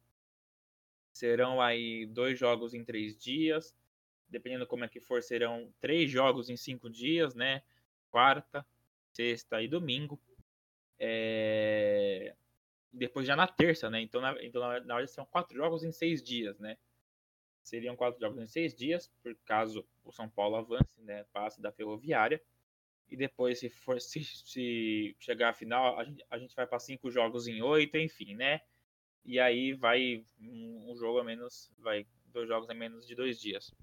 Serão 1.12 1.60
aí 1.60 2.06
dois 2.06 2.38
jogos 2.40 2.74
em 2.74 2.86
três 2.86 3.18
dias, 3.18 3.76
dependendo 4.30 4.68
como 4.68 4.86
é 4.86 4.88
que 4.88 5.00
for, 5.00 5.22
serão 5.24 5.74
três 5.82 6.10
jogos 6.10 6.50
em 6.50 6.56
cinco 6.56 6.90
dias, 6.90 7.34
né? 7.34 7.64
Quarta, 8.12 8.66
sexta 9.12 9.62
e 9.62 9.68
domingo. 9.68 10.20
É... 11.00 12.36
Depois 12.92 13.28
já 13.28 13.36
na 13.36 13.48
terça, 13.48 13.90
né? 13.90 14.02
Então, 14.02 14.20
na, 14.22 14.36
então, 14.44 14.62
na, 14.62 14.70
verdade, 14.70 15.12
são 15.12 15.26
quatro 15.26 15.56
jogos 15.56 15.84
em 15.84 15.92
seis 15.92 16.24
dias, 16.24 16.60
né? 16.60 16.78
Seriam 17.64 17.96
quatro 17.96 18.20
jogos 18.20 18.42
em 18.42 18.48
seis 18.48 18.74
dias, 18.74 19.12
por 19.22 19.36
caso 19.46 19.88
o 20.04 20.12
São 20.12 20.28
Paulo 20.28 20.56
avance, 20.56 21.02
né? 21.02 21.24
Passe 21.32 21.62
da 21.62 21.72
Ferroviária. 21.72 22.42
E 23.08 23.18
depois, 23.18 23.60
se 23.60 23.70
for 23.70 24.00
se, 24.00 24.24
se 24.24 25.16
chegar 25.20 25.50
à 25.50 25.54
final, 25.54 26.00
a 26.00 26.04
gente, 26.04 26.26
a 26.30 26.38
gente 26.38 26.56
vai 26.56 26.68
para 26.68 26.80
cinco 26.80 27.10
jogos 27.10 27.48
em 27.48 27.62
oito, 27.62 27.98
enfim, 27.98 28.36
né? 28.36 28.62
E 29.26 29.40
aí 29.40 29.74
vai 29.74 30.24
um, 30.40 30.92
um, 30.92 30.96
jogo 30.96 31.20
a 31.20 31.24
menos, 31.24 31.72
vai 31.78 32.06
dois 32.28 32.48
jogos 32.48 32.70
a 32.70 32.74
menos 32.74 33.06
de 33.08 33.16
dois 33.16 33.40
dias. 33.40 33.74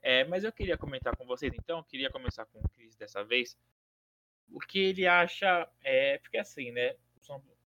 É, 0.00 0.24
mas 0.24 0.42
eu 0.42 0.52
queria 0.52 0.76
comentar 0.76 1.16
com 1.16 1.24
vocês, 1.24 1.52
então, 1.54 1.82
queria 1.84 2.10
começar 2.10 2.44
com 2.46 2.58
o 2.58 2.68
Cris 2.70 2.96
dessa 2.96 3.22
vez. 3.22 3.56
O 4.50 4.58
que 4.58 4.78
ele 4.78 5.06
acha, 5.06 5.68
é, 5.82 6.18
porque 6.18 6.38
assim, 6.38 6.70
né? 6.72 6.96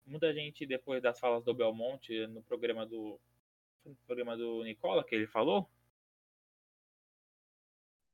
Muita 0.04 0.32
gente, 0.32 0.66
depois 0.66 1.02
das 1.02 1.18
falas 1.18 1.44
do 1.44 1.54
Belmonte 1.54 2.26
no 2.26 2.42
programa 2.42 2.84
do 2.86 3.20
no 3.84 3.96
programa 4.06 4.36
do 4.36 4.62
Nicola 4.62 5.04
que 5.04 5.14
ele 5.14 5.26
falou? 5.26 5.68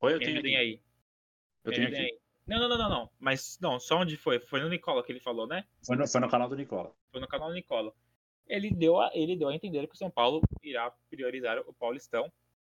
Oi, 0.00 0.14
eu 0.14 0.18
tenho 0.18 0.58
aí. 0.58 0.80
Eu 1.64 1.72
tenho 1.72 1.88
aqui. 1.88 1.96
Aí. 1.96 2.18
Não, 2.46 2.58
não, 2.60 2.68
não, 2.68 2.78
não, 2.78 2.88
não. 2.88 3.10
Mas 3.18 3.58
não, 3.60 3.78
só 3.78 3.98
onde 3.98 4.16
foi? 4.16 4.38
Foi 4.40 4.60
no 4.60 4.68
Nicola 4.68 5.02
que 5.04 5.12
ele 5.12 5.20
falou, 5.20 5.46
né? 5.46 5.66
Foi 5.84 5.96
no, 5.96 6.06
foi 6.06 6.20
no 6.20 6.30
canal 6.30 6.48
do 6.48 6.56
Nicola. 6.56 6.94
Foi 7.10 7.20
no 7.20 7.28
canal 7.28 7.48
do 7.48 7.54
Nicola. 7.54 7.92
Ele 8.46 8.70
deu, 8.70 8.98
a, 8.98 9.10
ele 9.12 9.36
deu 9.36 9.48
a 9.48 9.54
entender 9.54 9.86
que 9.86 9.94
o 9.94 9.98
São 9.98 10.10
Paulo 10.10 10.40
irá 10.62 10.90
priorizar 11.10 11.58
o 11.66 11.74
Paulistão, 11.74 12.32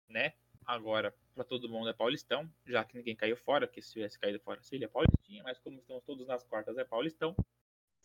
né? 0.08 0.34
Agora, 0.64 1.12
para 1.34 1.42
todo 1.42 1.68
mundo 1.68 1.88
é 1.88 1.92
Paulistão, 1.92 2.48
já 2.64 2.84
que 2.84 2.96
ninguém 2.96 3.16
caiu 3.16 3.36
fora, 3.36 3.66
que 3.66 3.82
se 3.82 3.92
tivesse 3.92 4.18
caído 4.18 4.38
fora 4.40 4.62
seria 4.62 4.88
Paulistinha, 4.88 5.42
mas 5.42 5.58
como 5.58 5.78
estamos 5.78 6.04
todos 6.04 6.26
nas 6.26 6.44
quartas 6.44 6.78
é 6.78 6.84
Paulistão. 6.84 7.34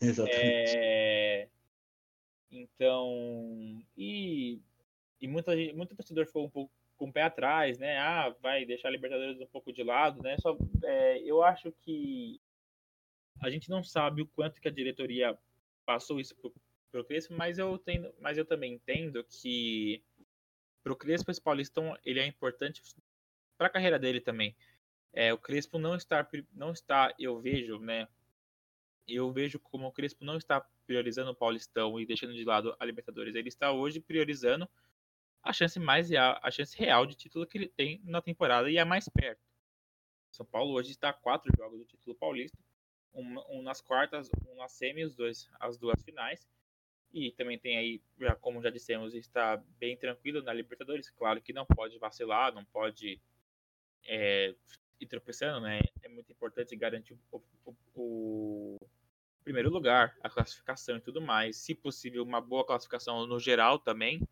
Exatamente. 0.00 0.76
É... 0.76 1.48
Então, 2.50 3.82
e 3.96 4.60
e 5.20 5.28
muita, 5.28 5.54
muito 5.74 5.94
torcedor 5.94 6.26
ficou 6.26 6.46
um 6.46 6.50
pouco 6.50 6.72
com 6.96 7.08
o 7.08 7.12
pé 7.12 7.22
atrás, 7.22 7.78
né? 7.78 7.98
Ah, 7.98 8.34
vai 8.40 8.64
deixar 8.64 8.88
a 8.88 8.90
Libertadores 8.90 9.40
um 9.40 9.46
pouco 9.46 9.72
de 9.72 9.82
lado, 9.82 10.22
né? 10.22 10.36
Só, 10.38 10.56
é, 10.84 11.18
eu 11.20 11.42
acho 11.42 11.72
que 11.72 12.40
a 13.40 13.50
gente 13.50 13.68
não 13.68 13.82
sabe 13.82 14.22
o 14.22 14.26
quanto 14.26 14.60
que 14.60 14.68
a 14.68 14.72
diretoria 14.72 15.38
passou 15.84 16.20
isso 16.20 16.34
pro, 16.36 16.54
pro 16.90 17.04
Crespo, 17.04 17.34
mas 17.34 17.58
eu, 17.58 17.78
tenho, 17.78 18.12
mas 18.18 18.38
eu 18.38 18.44
também 18.44 18.74
entendo 18.74 19.24
que 19.24 20.02
pro 20.82 20.96
Crespo 20.96 21.30
esse 21.30 21.40
Paulistão 21.40 21.96
ele 22.04 22.20
é 22.20 22.26
importante 22.26 22.82
para 23.56 23.66
a 23.66 23.70
carreira 23.70 23.98
dele 23.98 24.20
também. 24.20 24.54
É, 25.12 25.32
o 25.32 25.38
Crespo 25.38 25.78
não 25.78 25.96
está, 25.96 26.26
não 26.52 26.72
está, 26.72 27.14
eu 27.18 27.40
vejo, 27.40 27.78
né? 27.78 28.08
Eu 29.12 29.32
vejo 29.32 29.58
como 29.58 29.86
o 29.86 29.92
Crespo 29.92 30.24
não 30.24 30.36
está 30.36 30.60
priorizando 30.86 31.30
o 31.30 31.34
Paulistão 31.34 31.98
e 31.98 32.06
deixando 32.06 32.32
de 32.32 32.44
lado 32.44 32.74
a 32.78 32.84
Libertadores. 32.84 33.34
Ele 33.34 33.48
está 33.48 33.72
hoje 33.72 34.00
priorizando 34.00 34.68
a 35.42 35.52
chance 35.52 35.80
mais 35.80 36.10
real, 36.10 36.38
a 36.42 36.50
chance 36.50 36.76
real 36.78 37.06
de 37.06 37.14
título 37.14 37.46
que 37.46 37.58
ele 37.58 37.68
tem 37.68 38.00
na 38.04 38.22
temporada 38.22 38.70
e 38.70 38.76
é 38.76 38.84
mais 38.84 39.08
perto. 39.08 39.40
São 40.30 40.46
Paulo 40.46 40.74
hoje 40.74 40.90
está 40.92 41.08
a 41.08 41.12
quatro 41.12 41.50
jogos 41.56 41.80
do 41.80 41.84
título 41.84 42.14
paulista, 42.14 42.56
um, 43.12 43.58
um, 43.58 43.62
nas 43.62 43.80
quartas, 43.80 44.30
um 44.46 44.54
na 44.54 44.68
semi, 44.68 45.04
os 45.04 45.14
dois, 45.14 45.48
as 45.58 45.76
duas 45.76 46.02
finais. 46.02 46.46
E 47.12 47.32
também 47.32 47.58
tem 47.58 47.76
aí, 47.76 48.00
já, 48.20 48.36
como 48.36 48.62
já 48.62 48.70
dissemos, 48.70 49.14
está 49.14 49.56
bem 49.78 49.96
tranquilo 49.96 50.42
na 50.42 50.52
Libertadores. 50.52 51.10
Claro 51.10 51.42
que 51.42 51.52
não 51.52 51.66
pode 51.66 51.98
vacilar, 51.98 52.54
não 52.54 52.64
pode 52.64 53.20
é, 54.04 54.54
ir 55.00 55.06
tropeçando, 55.06 55.60
né? 55.60 55.80
É 56.02 56.08
muito 56.08 56.30
importante 56.30 56.76
garantir 56.76 57.18
o, 57.32 57.42
o, 57.64 57.76
o 57.96 58.89
primeiro 59.42 59.70
lugar, 59.70 60.16
a 60.22 60.30
classificação 60.30 60.96
e 60.96 61.00
tudo 61.00 61.20
mais. 61.20 61.56
Se 61.56 61.74
possível, 61.74 62.22
uma 62.22 62.40
boa 62.40 62.64
classificação 62.64 63.26
no 63.26 63.40
geral 63.40 63.78
também 63.78 64.26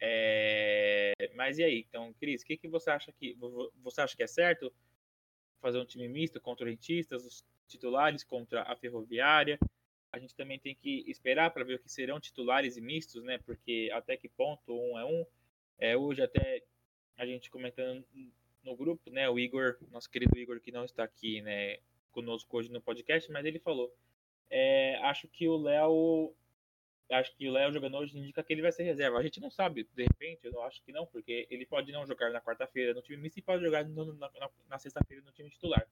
é... 0.00 1.14
Mas 1.34 1.58
e 1.58 1.64
aí? 1.64 1.86
Então, 1.88 2.12
Cris, 2.14 2.42
o 2.42 2.46
que, 2.46 2.56
que 2.56 2.68
você 2.68 2.90
acha 2.90 3.12
que 3.12 3.36
você 3.82 4.00
acha 4.00 4.16
que 4.16 4.22
é 4.22 4.26
certo 4.26 4.72
fazer 5.60 5.78
um 5.78 5.84
time 5.84 6.08
misto 6.08 6.40
contra 6.40 6.68
rentistas, 6.68 7.24
os 7.24 7.44
titulares 7.66 8.22
contra 8.22 8.62
a 8.62 8.76
Ferroviária? 8.76 9.58
A 10.12 10.18
gente 10.18 10.34
também 10.34 10.58
tem 10.58 10.74
que 10.74 11.04
esperar 11.08 11.50
para 11.50 11.64
ver 11.64 11.74
o 11.74 11.78
que 11.78 11.90
serão 11.90 12.20
titulares 12.20 12.76
e 12.76 12.80
mistos, 12.80 13.22
né? 13.22 13.38
Porque 13.38 13.90
até 13.92 14.16
que 14.16 14.28
ponto 14.28 14.72
um 14.72 14.98
é 14.98 15.04
um. 15.04 15.26
É, 15.78 15.96
hoje 15.96 16.22
até 16.22 16.62
a 17.16 17.26
gente 17.26 17.50
comentando 17.50 18.04
no 18.62 18.76
grupo, 18.76 19.10
né? 19.10 19.28
O 19.28 19.38
Igor, 19.38 19.76
nosso 19.90 20.10
querido 20.10 20.38
Igor, 20.38 20.60
que 20.60 20.72
não 20.72 20.84
está 20.84 21.04
aqui, 21.04 21.42
né, 21.42 21.78
conosco 22.12 22.56
hoje 22.56 22.70
no 22.70 22.80
podcast, 22.80 23.30
mas 23.30 23.44
ele 23.44 23.58
falou: 23.58 23.94
é, 24.50 24.96
acho 25.02 25.28
que 25.28 25.48
o 25.48 25.56
Léo. 25.56 26.34
Acho 27.08 27.36
que 27.36 27.48
o 27.48 27.52
Léo 27.52 27.72
jogando 27.72 27.96
hoje 27.98 28.18
indica 28.18 28.42
que 28.42 28.52
ele 28.52 28.62
vai 28.62 28.72
ser 28.72 28.82
reserva. 28.82 29.18
A 29.18 29.22
gente 29.22 29.40
não 29.40 29.48
sabe, 29.48 29.88
de 29.94 30.02
repente, 30.02 30.44
eu 30.44 30.50
não 30.50 30.62
acho 30.62 30.82
que 30.82 30.90
não, 30.90 31.06
porque 31.06 31.46
ele 31.48 31.64
pode 31.64 31.92
não 31.92 32.04
jogar 32.04 32.30
na 32.30 32.40
quarta-feira 32.40 32.92
no 32.92 33.00
time 33.00 33.16
misto 33.16 33.38
e 33.38 33.42
pode 33.42 33.62
jogar 33.62 33.84
no, 33.84 34.12
na, 34.14 34.28
na, 34.68 34.78
sexta-feira 34.78 35.22
no 35.24 35.30
time 35.30 35.48
titular. 35.48 35.86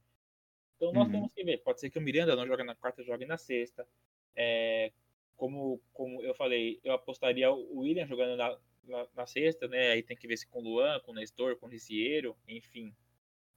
Então 0.76 0.92
nós 0.92 1.07
uhum. 1.07 1.12
temos 1.12 1.32
que 1.32 1.44
ver. 1.44 1.59
Pode 1.59 1.78
ser 1.78 1.88
que 1.88 1.98
o 1.98 2.02
Miranda 2.02 2.34
não 2.34 2.46
jogue 2.46 2.64
na 2.64 2.74
quarta, 2.74 3.05
jogue 3.05 3.24
na 3.26 3.38
sexta. 3.38 3.86
É, 4.34 4.90
como, 5.36 5.80
como 5.92 6.20
eu 6.20 6.34
falei, 6.34 6.80
eu 6.82 6.92
apostaria 6.92 7.48
o 7.52 7.78
William 7.78 8.07
jogando 8.07 8.36
na, 8.36 8.59
na, 8.82 9.07
na, 9.14 9.26
sexta, 9.26 9.68
né? 9.68 9.92
Aí 9.92 10.02
tem 10.02 10.16
que 10.16 10.26
ver 10.26 10.36
se 10.36 10.48
com 10.48 10.59
o 10.59 10.62
Luan, 10.62 10.98
com 11.00 11.12
o 11.12 11.14
Nestor, 11.14 11.57
com 11.57 11.66
o 11.66 11.68
Ricieiro, 11.68 12.36
enfim. 12.48 12.92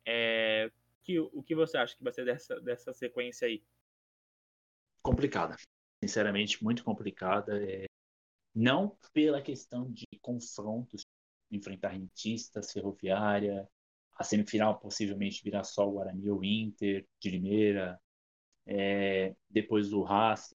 É, 0.06 0.72
que, 1.08 1.20
o 1.20 1.42
que 1.42 1.56
você 1.56 1.78
acha 1.78 1.96
que 1.96 2.04
vai 2.04 2.12
ser 2.12 2.26
dessa, 2.26 2.60
dessa 2.60 2.94
sequência 2.94 3.48
aí? 3.48 3.64
Complicada. 5.08 5.56
Sinceramente, 6.04 6.62
muito 6.62 6.84
complicada. 6.84 7.64
É... 7.64 7.86
Não 8.54 8.98
pela 9.14 9.42
questão 9.42 9.90
de 9.90 10.06
confrontos, 10.22 11.06
enfrentar 11.50 11.92
rentistas, 11.92 12.74
ferroviária, 12.74 13.66
a 14.18 14.24
semifinal 14.26 14.78
possivelmente 14.78 15.42
virar 15.42 15.64
só 15.64 15.88
o 15.88 15.94
Guarani 15.94 16.30
ou 16.30 16.44
Inter, 16.44 17.08
de 17.22 17.30
Limeira, 17.30 17.98
é... 18.66 19.34
depois 19.50 19.92
do 19.92 20.02
Racing, 20.02 20.54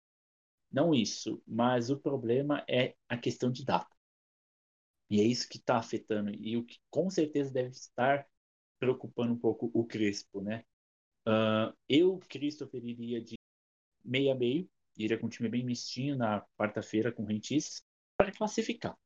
não 0.72 0.94
isso, 0.94 1.42
mas 1.46 1.90
o 1.90 1.98
problema 1.98 2.64
é 2.66 2.94
a 3.06 3.18
questão 3.18 3.52
de 3.52 3.66
data. 3.66 3.94
E 5.10 5.20
é 5.20 5.24
isso 5.24 5.46
que 5.46 5.58
está 5.58 5.76
afetando 5.76 6.30
e 6.30 6.56
o 6.56 6.64
que 6.64 6.78
com 6.88 7.10
certeza 7.10 7.52
deve 7.52 7.70
estar 7.70 8.26
preocupando 8.78 9.34
um 9.34 9.38
pouco 9.38 9.70
o 9.74 9.84
Crespo, 9.84 10.40
né? 10.40 10.64
Uh, 11.26 11.76
eu, 11.86 12.18
Christopher, 12.30 12.82
iria 12.82 13.20
de 13.20 13.37
meia 14.08 14.34
meio, 14.34 14.68
iria 14.96 15.18
com 15.18 15.26
um 15.26 15.30
time 15.30 15.48
bem 15.48 15.64
mistinho 15.64 16.16
na 16.16 16.44
quarta-feira 16.56 17.12
com 17.12 17.24
rentistas 17.24 17.82
para 18.16 18.32
classificar. 18.32 18.96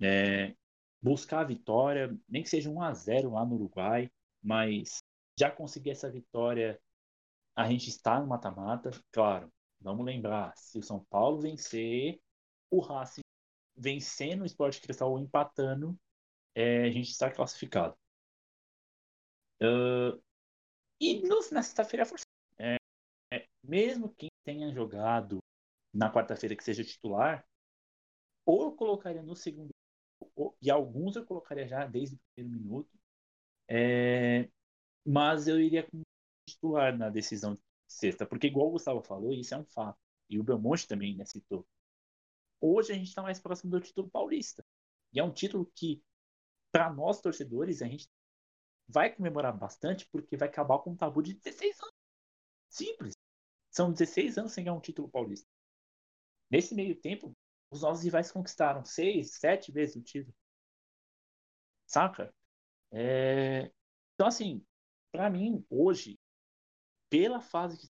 É, 0.00 0.54
buscar 1.00 1.40
a 1.40 1.44
vitória, 1.44 2.16
nem 2.28 2.42
que 2.42 2.48
seja 2.48 2.70
1 2.70 2.82
a 2.82 2.92
0 2.92 3.30
lá 3.32 3.44
no 3.44 3.54
Uruguai, 3.54 4.10
mas 4.42 4.98
já 5.38 5.50
conseguir 5.50 5.90
essa 5.90 6.10
vitória, 6.10 6.80
a 7.56 7.68
gente 7.68 7.88
está 7.88 8.20
no 8.20 8.26
mata-mata, 8.26 8.90
claro. 9.12 9.52
Vamos 9.80 10.04
lembrar, 10.04 10.52
se 10.56 10.78
o 10.78 10.82
São 10.82 11.04
Paulo 11.04 11.40
vencer, 11.40 12.20
o 12.70 12.80
Racing 12.80 13.22
vencendo 13.76 14.42
o 14.42 14.46
Sport 14.46 14.80
Cristal 14.80 15.10
ou 15.10 15.18
empatando, 15.18 15.98
é, 16.54 16.82
a 16.82 16.90
gente 16.90 17.10
está 17.10 17.30
classificado. 17.30 17.96
Uh, 19.62 20.20
e 21.00 21.20
no, 21.26 21.40
na 21.50 21.62
sexta-feira, 21.62 22.04
é, 22.04 22.06
é, 22.06 22.08
mesmo 23.70 24.12
quem 24.18 24.28
tenha 24.44 24.72
jogado 24.72 25.38
na 25.94 26.12
quarta-feira 26.12 26.56
que 26.56 26.64
seja 26.64 26.82
titular, 26.84 27.46
ou 28.44 28.64
eu 28.64 28.72
colocaria 28.72 29.22
no 29.22 29.36
segundo, 29.36 29.70
ou, 30.34 30.56
e 30.60 30.68
alguns 30.68 31.14
eu 31.14 31.24
colocaria 31.24 31.68
já 31.68 31.86
desde 31.86 32.16
o 32.16 32.20
primeiro 32.34 32.60
minuto, 32.60 32.98
é, 33.68 34.50
mas 35.06 35.46
eu 35.46 35.60
iria 35.60 35.88
com 35.88 36.02
titular 36.48 36.98
na 36.98 37.08
decisão 37.08 37.54
de 37.54 37.60
sexta, 37.86 38.26
porque 38.26 38.48
igual 38.48 38.66
o 38.66 38.72
Gustavo 38.72 39.02
falou, 39.02 39.32
isso 39.32 39.54
é 39.54 39.58
um 39.58 39.64
fato. 39.64 39.98
E 40.28 40.38
o 40.38 40.42
Belmonte 40.44 40.88
também 40.88 41.16
né, 41.16 41.24
citou. 41.24 41.64
Hoje 42.60 42.92
a 42.92 42.94
gente 42.96 43.08
está 43.08 43.22
mais 43.22 43.40
próximo 43.40 43.70
do 43.70 43.80
título 43.80 44.10
paulista. 44.10 44.64
E 45.12 45.20
é 45.20 45.24
um 45.24 45.32
título 45.32 45.70
que, 45.74 46.02
para 46.72 46.92
nós 46.92 47.20
torcedores, 47.20 47.82
a 47.82 47.86
gente 47.86 48.08
vai 48.88 49.14
comemorar 49.14 49.56
bastante 49.56 50.08
porque 50.10 50.36
vai 50.36 50.48
acabar 50.48 50.78
com 50.80 50.90
um 50.90 50.96
tabu 50.96 51.22
de 51.22 51.34
16 51.34 51.80
anos. 51.80 51.94
Simples. 52.68 53.19
São 53.80 53.90
16 53.90 54.36
anos 54.36 54.52
sem 54.52 54.62
ganhar 54.62 54.76
um 54.76 54.80
título 54.80 55.08
paulista. 55.08 55.48
Nesse 56.50 56.74
meio 56.74 56.94
tempo, 56.94 57.32
os 57.70 57.80
nossos 57.80 58.04
rivais 58.04 58.30
conquistaram 58.30 58.84
seis, 58.84 59.38
sete 59.38 59.72
vezes 59.72 59.96
o 59.96 60.02
título. 60.02 60.36
Saca? 61.86 62.30
É... 62.92 63.72
Então, 64.12 64.26
assim, 64.26 64.62
para 65.10 65.30
mim, 65.30 65.64
hoje, 65.70 66.18
pela 67.08 67.40
fase 67.40 67.78
que. 67.78 67.88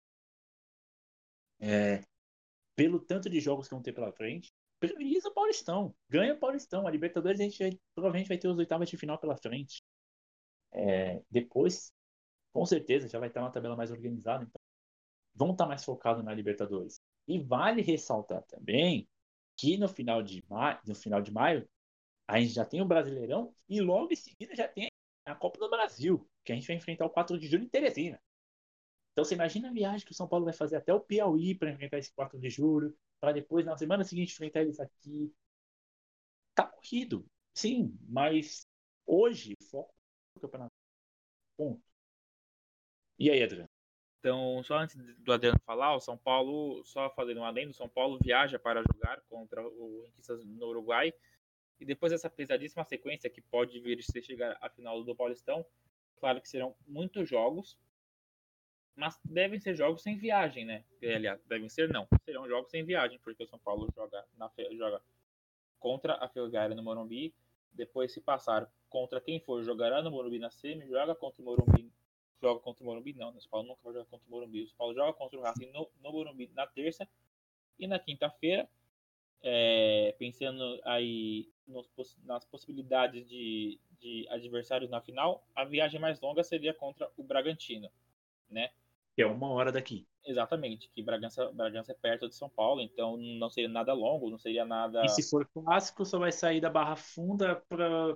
É, 1.62 2.04
pelo 2.76 3.00
tanto 3.00 3.30
de 3.30 3.40
jogos 3.40 3.70
que 3.70 3.74
vão 3.74 3.82
ter 3.82 3.94
pela 3.94 4.12
frente, 4.12 4.52
prioriza 4.82 5.30
o 5.30 5.34
Paulistão. 5.34 5.96
Ganha 6.10 6.34
o 6.34 6.38
Paulistão. 6.38 6.86
A 6.86 6.92
Libertadores 6.92 7.40
a 7.40 7.44
gente 7.44 7.60
vai, 7.60 7.80
provavelmente 7.96 8.28
vai 8.28 8.38
ter 8.38 8.50
os 8.50 8.58
oitavas 8.58 8.90
de 8.90 8.98
final 8.98 9.18
pela 9.18 9.38
frente. 9.38 9.82
É, 10.74 11.24
depois, 11.32 11.94
com 12.52 12.66
certeza, 12.66 13.08
já 13.08 13.20
vai 13.20 13.30
estar 13.30 13.40
uma 13.40 13.52
tabela 13.54 13.78
mais 13.78 13.90
organizada. 13.90 14.44
Então, 14.44 14.67
vão 15.38 15.52
estar 15.52 15.68
mais 15.68 15.86
focados 15.86 16.24
na 16.24 16.34
Libertadores. 16.34 17.00
E 17.28 17.40
vale 17.40 17.82
ressaltar 17.82 18.44
também 18.44 19.08
que 19.56 19.78
no 19.78 19.88
final 19.88 20.22
de 20.24 20.44
maio, 20.50 20.80
no 20.86 20.96
final 20.96 21.22
de 21.22 21.32
maio 21.32 21.68
a 22.28 22.40
gente 22.40 22.54
já 22.54 22.66
tem 22.66 22.82
o 22.82 22.86
Brasileirão 22.86 23.54
e 23.70 23.80
logo 23.80 24.12
em 24.12 24.16
seguida 24.16 24.56
já 24.56 24.68
tem 24.68 24.90
a 25.26 25.36
Copa 25.36 25.60
do 25.60 25.70
Brasil, 25.70 26.28
que 26.44 26.52
a 26.52 26.56
gente 26.56 26.68
vai 26.68 26.76
enfrentar 26.76 27.06
o 27.06 27.10
4 27.10 27.38
de 27.40 27.48
julho 27.48 27.64
em 27.64 27.70
Teresina. 27.70 28.20
Então 29.12 29.24
você 29.24 29.36
imagina 29.36 29.70
a 29.70 29.74
viagem 29.74 30.06
que 30.06 30.12
o 30.12 30.16
São 30.16 30.28
Paulo 30.28 30.46
vai 30.46 30.54
fazer 30.54 30.76
até 30.78 30.94
o 30.94 31.00
Piauí 31.00 31.56
para 31.56 31.72
enfrentar 31.72 31.98
esse 31.98 32.14
4 32.14 32.40
de 32.40 32.50
julho, 32.50 32.96
para 33.20 33.32
depois 33.32 33.66
na 33.66 33.78
semana 33.78 34.04
seguinte 34.04 34.34
enfrentar 34.34 34.62
eles 34.62 34.80
aqui. 34.80 35.34
Tá 36.54 36.66
corrido, 36.66 37.26
sim, 37.54 37.98
mas 38.08 38.68
hoje 39.06 39.56
foco 39.70 39.94
no 40.36 40.42
campeonato. 40.42 40.74
Ponto. 41.58 41.82
E 43.20 43.30
aí, 43.30 43.44
Adriano? 43.44 43.67
Então, 44.28 44.62
só 44.62 44.80
antes 44.80 44.98
do 45.20 45.32
Adriano 45.32 45.58
falar, 45.66 45.96
o 45.96 46.02
São 46.02 46.18
Paulo, 46.18 46.84
só 46.84 47.10
fazendo 47.12 47.40
um 47.40 47.46
adendo, 47.46 47.72
o 47.72 47.74
São 47.74 47.88
Paulo 47.88 48.20
viaja 48.22 48.60
para 48.60 48.84
jogar 48.84 49.22
contra 49.30 49.66
o 49.66 50.02
Rentistas 50.04 50.44
no 50.44 50.68
Uruguai. 50.68 51.14
E 51.80 51.86
depois 51.86 52.12
dessa 52.12 52.30
pesadíssima 52.30 52.84
sequência 52.84 53.30
que 53.30 53.40
pode 53.40 53.80
vir 53.80 54.04
se 54.04 54.22
chegar 54.22 54.58
à 54.60 54.70
final 54.70 55.02
do 55.02 55.16
Paulistão, 55.16 55.66
claro 56.20 56.42
que 56.42 56.50
serão 56.50 56.76
muitos 56.86 57.30
jogos, 57.30 57.80
mas 58.98 59.18
devem 59.24 59.62
ser 59.62 59.76
jogos 59.76 60.04
sem 60.04 60.18
viagem, 60.18 60.66
né? 60.66 60.84
Aliás, 61.02 61.42
devem 61.46 61.70
ser 61.70 61.88
não. 61.88 62.06
Serão 62.26 62.50
jogos 62.50 62.70
sem 62.70 62.84
viagem, 62.84 63.18
porque 63.20 63.44
o 63.44 63.48
São 63.48 63.60
Paulo 63.60 63.88
joga, 63.96 64.26
na, 64.36 64.52
joga 64.74 65.02
contra 65.80 66.16
a 66.16 66.28
Ferroviária 66.28 66.76
no 66.76 66.84
Morumbi. 66.84 67.34
Depois, 67.72 68.12
se 68.12 68.20
passar 68.20 68.70
contra 68.90 69.22
quem 69.22 69.40
for, 69.40 69.64
jogará 69.64 70.02
no 70.02 70.12
Morumbi 70.12 70.38
na 70.38 70.52
semi, 70.52 70.86
joga 70.86 71.16
contra 71.16 71.42
o 71.42 71.46
Morumbi. 71.46 71.87
Joga 72.42 72.60
contra 72.60 72.84
o 72.84 72.88
Morumbi, 72.88 73.14
não. 73.14 73.30
O 73.30 73.42
São 73.42 73.50
Paulo 73.50 73.68
nunca 73.68 73.82
vai 73.84 73.94
jogar 73.94 74.06
contra 74.06 74.28
o 74.28 74.32
Morumbi. 74.32 74.64
O 74.64 74.68
São 74.68 74.78
Paulo 74.78 74.94
joga 74.94 75.14
contra 75.14 75.40
o 75.40 75.42
Racing 75.42 75.72
no, 75.72 75.90
no 76.02 76.12
Morumbi 76.12 76.52
na 76.54 76.68
terça. 76.68 77.08
E 77.80 77.88
na 77.88 78.00
quinta-feira, 78.00 78.68
é, 79.42 80.16
pensando 80.18 80.80
aí 80.84 81.50
nos, 81.68 81.88
nas 82.24 82.46
possibilidades 82.46 83.28
de, 83.28 83.80
de 84.00 84.28
adversários 84.30 84.90
na 84.90 85.02
final, 85.02 85.48
a 85.56 85.64
viagem 85.64 86.00
mais 86.00 86.20
longa 86.20 86.44
seria 86.44 86.74
contra 86.74 87.12
o 87.16 87.24
Bragantino, 87.24 87.90
né? 88.50 88.72
que 89.18 89.24
é 89.24 89.26
uma 89.26 89.50
hora 89.50 89.72
daqui. 89.72 90.08
Exatamente, 90.24 90.90
que 90.90 91.02
Bragança, 91.02 91.52
Bragança 91.52 91.92
é 91.92 91.96
perto 91.96 92.30
de 92.30 92.36
São 92.36 92.48
Paulo, 92.50 92.82
então 92.82 93.18
não 93.18 93.50
seria 93.50 93.68
nada 93.68 93.92
longo, 93.92 94.30
não 94.30 94.38
seria 94.38 94.64
nada. 94.64 95.04
E 95.04 95.10
se 95.10 95.28
for 95.28 95.48
clássico, 95.48 96.06
só 96.06 96.20
vai 96.20 96.32
sair 96.32 96.62
da 96.62 96.70
Barra 96.70 96.96
Funda 96.96 97.56
para 97.68 98.16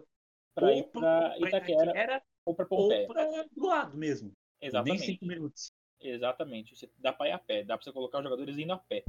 para 0.54 0.74
ir 0.74 0.84
para 0.92 1.38
Itaquera, 1.40 1.84
Itaquera 1.84 2.24
ou 2.46 2.56
para 2.56 2.66
Pompeia. 2.66 3.08
Ou 3.08 3.14
para 3.14 3.44
do 3.44 3.66
lado 3.66 3.98
mesmo. 3.98 4.32
Exatamente. 4.60 5.00
Nem 5.00 5.08
cinco 5.08 5.26
minutos. 5.26 5.74
Exatamente. 6.00 6.76
Você 6.76 6.90
dá 6.98 7.14
para 7.14 7.30
ir 7.30 7.32
a 7.34 7.40
pé, 7.40 7.64
dá 7.64 7.78
para 7.78 7.84
você 7.84 7.92
colocar 7.92 8.20
os 8.20 8.24
jogadores 8.24 8.58
indo 8.58 8.74
a 8.74 8.78
pé. 8.78 9.04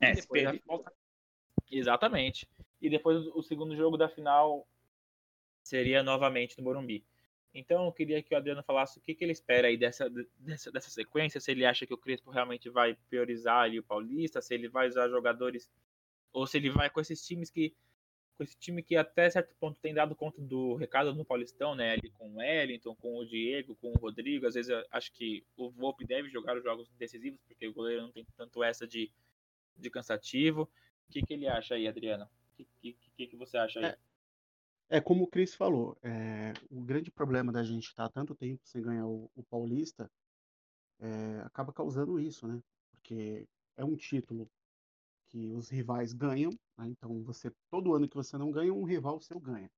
É, 0.00 0.14
se 0.14 0.28
perder, 0.28 0.62
volta. 0.66 0.92
Exatamente. 1.70 2.48
E 2.80 2.88
depois 2.88 3.26
o 3.28 3.42
segundo 3.42 3.76
jogo 3.76 3.96
da 3.96 4.08
final 4.08 4.66
seria 5.62 6.02
novamente 6.02 6.58
no 6.58 6.64
Morumbi. 6.64 7.04
Então 7.52 7.86
eu 7.86 7.92
queria 7.92 8.22
que 8.22 8.34
o 8.34 8.36
Adriano 8.36 8.62
falasse 8.62 8.98
o 8.98 9.00
que, 9.00 9.14
que 9.14 9.24
ele 9.24 9.32
espera 9.32 9.68
aí 9.68 9.78
dessa, 9.78 10.10
dessa, 10.38 10.70
dessa 10.70 10.90
sequência, 10.90 11.40
se 11.40 11.50
ele 11.50 11.64
acha 11.64 11.86
que 11.86 11.94
o 11.94 11.98
Crespo 11.98 12.30
realmente 12.30 12.68
vai 12.68 12.94
priorizar 13.08 13.62
ali 13.62 13.78
o 13.78 13.82
Paulista, 13.82 14.42
se 14.42 14.54
ele 14.54 14.68
vai 14.68 14.88
usar 14.88 15.08
jogadores, 15.08 15.70
ou 16.32 16.46
se 16.46 16.58
ele 16.58 16.70
vai 16.70 16.90
com 16.90 17.00
esses 17.00 17.26
times 17.26 17.50
que. 17.50 17.74
Com 18.36 18.44
esse 18.44 18.56
time 18.58 18.82
que 18.82 18.96
até 18.96 19.30
certo 19.30 19.54
ponto 19.58 19.80
tem 19.80 19.94
dado 19.94 20.14
conta 20.14 20.40
do 20.42 20.74
recado 20.74 21.14
no 21.14 21.24
Paulistão, 21.24 21.74
né? 21.74 21.92
Ali 21.92 22.10
com 22.10 22.28
o 22.28 22.36
Wellington, 22.36 22.94
com 22.96 23.16
o 23.16 23.24
Diego, 23.24 23.76
com 23.76 23.92
o 23.92 23.98
Rodrigo. 23.98 24.46
Às 24.46 24.54
vezes 24.54 24.70
acho 24.90 25.12
que 25.12 25.44
o 25.56 25.70
Volpe 25.70 26.04
deve 26.04 26.28
jogar 26.28 26.56
os 26.56 26.62
jogos 26.62 26.88
decisivos, 26.98 27.40
porque 27.46 27.66
o 27.66 27.72
goleiro 27.72 28.02
não 28.02 28.12
tem 28.12 28.26
tanto 28.36 28.62
essa 28.62 28.86
de, 28.86 29.10
de 29.76 29.88
cansativo. 29.88 30.68
O 31.08 31.12
que, 31.12 31.22
que 31.22 31.34
ele 31.34 31.48
acha 31.48 31.74
aí, 31.74 31.88
Adriano? 31.88 32.28
O 32.58 32.64
que, 32.80 32.96
que, 33.16 33.26
que, 33.26 33.36
você 33.36 33.56
acha 33.56 33.80
aí? 33.80 33.86
É, 33.86 33.98
é 34.98 35.00
como 35.00 35.24
o 35.24 35.26
Cris 35.26 35.54
falou, 35.54 35.96
é, 36.02 36.52
o 36.70 36.80
grande 36.82 37.10
problema 37.10 37.52
da 37.52 37.62
gente 37.62 37.88
estar 37.88 38.08
tanto 38.08 38.34
tempo 38.34 38.60
sem 38.64 38.82
ganhar 38.82 39.06
o, 39.06 39.30
o 39.34 39.42
Paulista 39.42 40.10
é, 41.00 41.40
acaba 41.44 41.72
causando 41.72 42.18
isso, 42.18 42.46
né? 42.46 42.60
Porque 42.90 43.46
é 43.76 43.84
um 43.84 43.96
título 43.96 44.50
que 45.26 45.52
os 45.52 45.68
rivais 45.68 46.12
ganham, 46.12 46.50
né? 46.78 46.88
então 46.88 47.22
você 47.22 47.52
todo 47.70 47.94
ano 47.94 48.08
que 48.08 48.16
você 48.16 48.36
não 48.36 48.50
ganha, 48.50 48.72
um 48.72 48.84
rival 48.84 49.20
seu 49.20 49.40
ganha. 49.40 49.70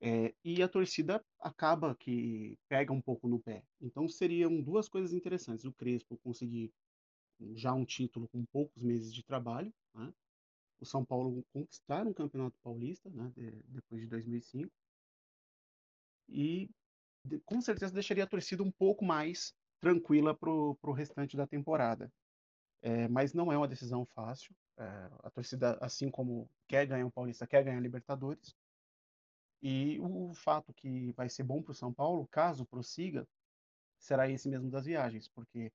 É, 0.00 0.34
e 0.44 0.62
a 0.62 0.68
torcida 0.68 1.24
acaba 1.40 1.94
que 1.94 2.58
pega 2.68 2.92
um 2.92 3.00
pouco 3.00 3.26
no 3.28 3.40
pé. 3.40 3.64
Então 3.80 4.08
seriam 4.08 4.60
duas 4.60 4.88
coisas 4.88 5.14
interessantes. 5.14 5.64
O 5.64 5.72
Crespo 5.72 6.18
conseguir 6.18 6.72
já 7.54 7.72
um 7.72 7.84
título 7.84 8.28
com 8.28 8.44
poucos 8.44 8.82
meses 8.82 9.12
de 9.12 9.22
trabalho, 9.22 9.72
né? 9.94 10.12
o 10.80 10.84
São 10.84 11.04
Paulo 11.04 11.44
conquistar 11.52 12.06
um 12.06 12.12
campeonato 12.12 12.58
paulista 12.62 13.08
né? 13.10 13.32
De, 13.34 13.50
depois 13.68 14.02
de 14.02 14.08
2005 14.08 14.70
e 16.28 16.70
de, 17.24 17.40
com 17.40 17.60
certeza 17.60 17.92
deixaria 17.92 18.24
a 18.24 18.28
torcida 18.28 18.62
um 18.62 18.70
pouco 18.70 19.04
mais 19.04 19.54
tranquila 19.80 20.34
para 20.34 20.50
o 20.50 20.92
restante 20.92 21.36
da 21.36 21.46
temporada. 21.46 22.12
É, 22.82 23.08
mas 23.08 23.32
não 23.32 23.50
é 23.50 23.56
uma 23.56 23.68
decisão 23.68 24.04
fácil. 24.04 24.54
A 24.76 25.30
torcida, 25.30 25.78
assim 25.80 26.10
como 26.10 26.48
quer 26.66 26.86
ganhar 26.86 27.06
o 27.06 27.10
Paulista, 27.10 27.46
quer 27.46 27.62
ganhar 27.64 27.78
a 27.78 27.80
Libertadores. 27.80 28.56
E 29.62 29.98
o 30.00 30.34
fato 30.34 30.74
que 30.74 31.12
vai 31.12 31.28
ser 31.28 31.42
bom 31.42 31.62
para 31.62 31.72
o 31.72 31.74
São 31.74 31.92
Paulo, 31.92 32.26
caso 32.26 32.66
prossiga, 32.66 33.26
será 33.98 34.28
esse 34.28 34.48
mesmo 34.48 34.70
das 34.70 34.84
viagens, 34.84 35.28
porque 35.28 35.72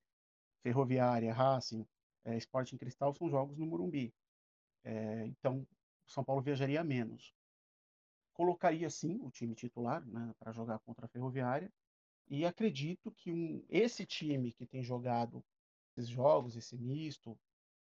Ferroviária, 0.62 1.32
Racing, 1.32 1.86
é, 2.24 2.36
Sporting 2.36 2.76
Cristal 2.76 3.14
são 3.14 3.28
jogos 3.28 3.56
no 3.58 3.66
Morumbi. 3.66 4.14
É, 4.84 5.26
então, 5.26 5.66
o 6.06 6.10
São 6.10 6.22
Paulo 6.22 6.42
viajaria 6.42 6.84
menos. 6.84 7.34
Colocaria 8.32 8.88
sim 8.88 9.18
o 9.22 9.30
time 9.30 9.54
titular 9.54 10.04
né, 10.06 10.34
para 10.38 10.52
jogar 10.52 10.78
contra 10.80 11.06
a 11.06 11.08
Ferroviária. 11.08 11.72
E 12.28 12.44
acredito 12.46 13.10
que 13.10 13.32
um, 13.32 13.64
esse 13.68 14.06
time 14.06 14.52
que 14.52 14.64
tem 14.64 14.84
jogado 14.84 15.44
esses 15.96 16.08
jogos, 16.08 16.56
esse 16.56 16.76
misto, 16.78 17.36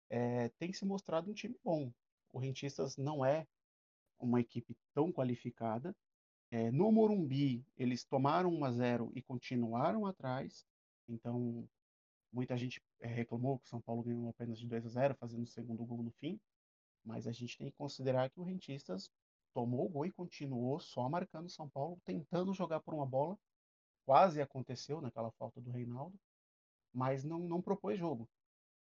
é, 0.10 0.49
tem 0.57 0.74
se 0.74 0.86
mostrado 0.86 1.30
um 1.30 1.34
time 1.34 1.55
bom. 1.64 1.91
O 2.32 2.39
Rentistas 2.39 2.97
não 2.97 3.24
é 3.24 3.47
uma 4.20 4.39
equipe 4.39 4.76
tão 4.93 5.12
qualificada. 5.12 5.95
É, 6.51 6.72
no 6.72 6.91
Morumbi, 6.91 7.64
eles 7.78 8.03
tomaram 8.03 8.51
1 8.51 8.66
a 8.66 8.72
0 8.72 9.12
e 9.16 9.22
continuaram 9.22 10.05
atrás. 10.05 10.66
Então, 11.07 11.68
muita 12.32 12.57
gente 12.57 12.82
é, 12.99 13.07
reclamou 13.07 13.60
que 13.60 13.66
o 13.66 13.70
São 13.70 13.82
Paulo 13.82 14.03
ganhou 14.03 14.30
apenas 14.30 14.60
de 14.60 14.68
2 14.68 14.86
a 14.86 14.89
0, 14.89 15.16
fazendo 15.16 15.43
o 15.43 15.47
segundo 15.47 15.86
gol 15.86 16.03
no 16.03 16.12
fim. 16.12 16.39
Mas 17.03 17.28
a 17.28 17.32
gente 17.32 17.57
tem 17.57 17.70
que 17.70 17.78
considerar 17.78 18.30
que 18.30 18.39
o 18.39 18.43
Rentistas 18.43 19.12
tomou 19.53 19.86
o 19.86 19.89
gol 19.89 20.05
e 20.05 20.12
continuou 20.12 20.80
só 20.80 21.07
marcando 21.10 21.45
o 21.45 21.51
São 21.51 21.70
Paulo, 21.70 21.99
tentando 22.03 22.53
jogar 22.53 22.80
por 22.82 22.93
uma 22.93 23.05
bola. 23.05 23.38
Quase 24.05 24.41
aconteceu 24.41 25.01
naquela 25.01 25.32
falta 25.32 25.62
do 25.62 25.72
Reinaldo, 25.72 26.20
mas 26.91 27.24
não, 27.24 27.39
não 27.39 27.62
propôs 27.62 27.97
jogo. 27.97 28.28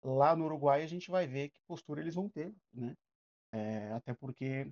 Lá 0.02 0.36
no 0.36 0.44
Uruguai 0.44 0.82
a 0.82 0.86
gente 0.86 1.10
vai 1.10 1.26
ver 1.26 1.50
que 1.50 1.60
postura 1.66 2.00
eles 2.00 2.14
vão 2.14 2.28
ter, 2.28 2.54
né? 2.72 2.96
É, 3.52 3.92
até 3.92 4.14
porque 4.14 4.70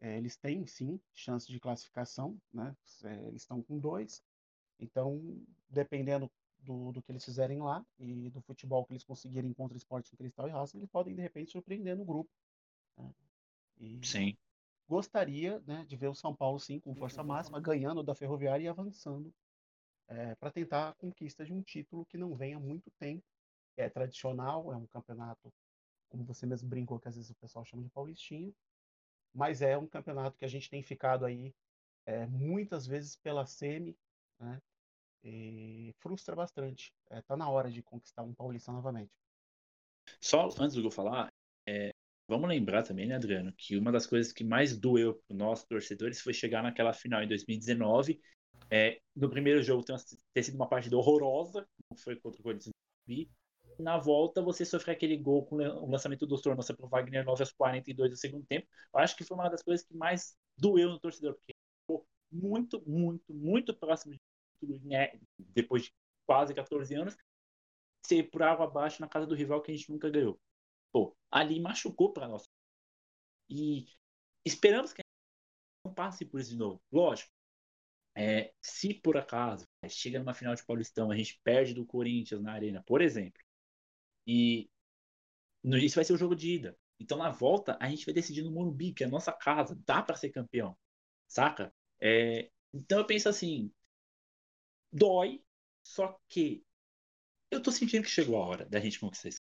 é, 0.00 0.16
eles 0.16 0.36
têm 0.36 0.66
sim 0.66 1.00
chance 1.12 1.50
de 1.50 1.58
classificação, 1.58 2.38
né? 2.52 2.76
É, 3.04 3.26
eles 3.26 3.42
estão 3.42 3.62
com 3.62 3.78
dois, 3.78 4.22
então 4.78 5.20
dependendo 5.68 6.30
do, 6.60 6.92
do, 6.92 7.02
que 7.02 7.12
eles 7.12 7.24
fizerem 7.24 7.60
lá 7.60 7.84
e 7.98 8.30
do 8.30 8.40
futebol 8.42 8.84
que 8.84 8.92
eles 8.92 9.04
conseguirem 9.04 9.52
contra 9.52 9.76
Esporte 9.76 10.16
Cristal 10.16 10.48
e 10.48 10.50
Raça, 10.50 10.76
eles 10.76 10.88
podem 10.88 11.14
de 11.14 11.20
repente 11.20 11.52
surpreender 11.52 11.96
no 11.96 12.04
grupo. 12.04 12.30
Né? 12.96 13.10
E 13.78 14.06
sim. 14.06 14.36
Gostaria 14.88 15.60
né, 15.60 15.84
de 15.86 15.96
ver 15.96 16.08
o 16.08 16.14
São 16.14 16.34
Paulo 16.34 16.60
sim 16.60 16.78
com 16.78 16.94
força 16.94 17.22
máxima, 17.22 17.60
ganhando 17.60 18.02
da 18.02 18.14
Ferroviária 18.14 18.64
e 18.64 18.68
avançando 18.68 19.32
é, 20.08 20.34
para 20.34 20.50
tentar 20.50 20.90
a 20.90 20.94
conquista 20.94 21.44
de 21.44 21.52
um 21.52 21.62
título 21.62 22.04
que 22.06 22.18
não 22.18 22.34
vem 22.34 22.54
há 22.54 22.60
muito 22.60 22.90
tempo. 22.98 23.24
É 23.76 23.88
tradicional, 23.88 24.72
é 24.72 24.76
um 24.76 24.86
campeonato, 24.86 25.52
como 26.08 26.24
você 26.24 26.46
mesmo 26.46 26.68
brincou, 26.68 27.00
que 27.00 27.08
às 27.08 27.16
vezes 27.16 27.30
o 27.30 27.34
pessoal 27.34 27.64
chama 27.64 27.82
de 27.82 27.90
Paulistinha, 27.90 28.52
mas 29.34 29.62
é 29.62 29.76
um 29.76 29.86
campeonato 29.86 30.38
que 30.38 30.44
a 30.44 30.48
gente 30.48 30.70
tem 30.70 30.82
ficado 30.82 31.24
aí 31.24 31.52
é, 32.06 32.26
muitas 32.26 32.86
vezes 32.86 33.16
pela 33.16 33.46
semi, 33.46 33.96
né? 34.38 34.60
E 35.24 35.94
frustra 35.98 36.36
bastante. 36.36 36.92
É, 37.10 37.22
tá 37.22 37.36
na 37.36 37.48
hora 37.48 37.70
de 37.70 37.82
conquistar 37.82 38.22
um 38.22 38.34
Paulista 38.34 38.70
novamente. 38.70 39.10
Só 40.20 40.48
antes 40.60 40.74
do 40.74 40.84
eu 40.84 40.90
falar, 40.90 41.32
é, 41.66 41.94
vamos 42.28 42.48
lembrar 42.48 42.82
também, 42.82 43.06
né, 43.06 43.14
Adriano, 43.14 43.52
que 43.56 43.76
uma 43.76 43.90
das 43.90 44.06
coisas 44.06 44.32
que 44.32 44.44
mais 44.44 44.78
doeu 44.78 45.14
para 45.26 45.36
nós 45.36 45.64
torcedores 45.64 46.20
foi 46.20 46.34
chegar 46.34 46.62
naquela 46.62 46.92
final 46.92 47.22
em 47.22 47.28
2019. 47.28 48.20
É, 48.70 49.00
no 49.16 49.30
primeiro 49.30 49.62
jogo 49.62 49.84
ter 50.32 50.42
sido 50.42 50.56
uma 50.56 50.68
partida 50.68 50.96
horrorosa, 50.96 51.66
não 51.90 51.96
foi 51.96 52.16
contra 52.16 52.40
o 52.40 52.42
Corinthians 52.42 52.74
na 53.78 53.98
volta 53.98 54.42
você 54.42 54.64
sofre 54.64 54.92
aquele 54.92 55.16
gol 55.16 55.46
com 55.46 55.56
o 55.56 55.90
lançamento 55.90 56.26
do 56.26 56.40
Tornosa 56.40 56.74
para 56.74 56.86
o 56.86 56.88
Wagner 56.88 57.24
9 57.24 57.42
aos 57.42 57.52
42 57.52 58.10
do 58.10 58.16
segundo 58.16 58.46
tempo. 58.46 58.66
Eu 58.92 59.00
acho 59.00 59.16
que 59.16 59.24
foi 59.24 59.36
uma 59.36 59.48
das 59.48 59.62
coisas 59.62 59.86
que 59.86 59.94
mais 59.96 60.36
doeu 60.56 60.90
no 60.90 61.00
torcedor, 61.00 61.34
porque 61.34 61.54
ficou 61.82 62.06
muito, 62.30 62.82
muito, 62.86 63.34
muito 63.34 63.74
próximo 63.74 64.14
de 64.14 64.20
tudo, 64.60 64.80
né? 64.86 65.12
depois 65.38 65.84
de 65.84 65.94
quase 66.26 66.54
14 66.54 66.94
anos, 66.94 67.16
ser 68.06 68.24
por 68.30 68.42
água 68.42 68.66
abaixo 68.66 69.00
na 69.00 69.08
casa 69.08 69.26
do 69.26 69.34
rival 69.34 69.62
que 69.62 69.72
a 69.72 69.74
gente 69.74 69.90
nunca 69.90 70.10
ganhou. 70.10 70.38
Pô, 70.92 71.16
ali 71.30 71.60
machucou 71.60 72.12
para 72.12 72.28
nós. 72.28 72.48
E 73.48 73.86
esperamos 74.44 74.92
que 74.92 75.02
não 75.84 75.92
passe 75.94 76.24
por 76.24 76.40
isso 76.40 76.50
de 76.50 76.56
novo. 76.56 76.80
Lógico, 76.92 77.30
é, 78.16 78.52
se 78.60 78.94
por 78.94 79.16
acaso 79.16 79.66
chega 79.88 80.18
numa 80.18 80.34
final 80.34 80.54
de 80.54 80.64
Paulistão, 80.64 81.10
a 81.10 81.16
gente 81.16 81.40
perde 81.42 81.74
do 81.74 81.84
Corinthians 81.84 82.40
na 82.40 82.52
arena, 82.52 82.82
por 82.86 83.02
exemplo, 83.02 83.42
e 84.26 84.68
isso 85.82 85.96
vai 85.96 86.04
ser 86.04 86.12
o 86.12 86.18
jogo 86.18 86.34
de 86.34 86.54
ida. 86.54 86.76
Então 86.98 87.18
na 87.18 87.30
volta 87.30 87.76
a 87.80 87.88
gente 87.88 88.04
vai 88.04 88.14
decidir 88.14 88.42
no 88.42 88.50
Morumbi, 88.50 88.92
que 88.92 89.04
é 89.04 89.06
a 89.06 89.10
nossa 89.10 89.32
casa, 89.32 89.78
dá 89.86 90.02
para 90.02 90.16
ser 90.16 90.30
campeão, 90.30 90.76
saca? 91.28 91.72
É, 92.00 92.50
então 92.72 92.98
eu 92.98 93.06
penso 93.06 93.28
assim, 93.28 93.72
dói, 94.92 95.42
só 95.82 96.18
que 96.28 96.64
eu 97.50 97.62
tô 97.62 97.70
sentindo 97.72 98.04
que 98.04 98.10
chegou 98.10 98.36
a 98.36 98.46
hora 98.46 98.66
da 98.66 98.80
gente 98.80 99.00
conquistar 99.00 99.28
isso. 99.30 99.40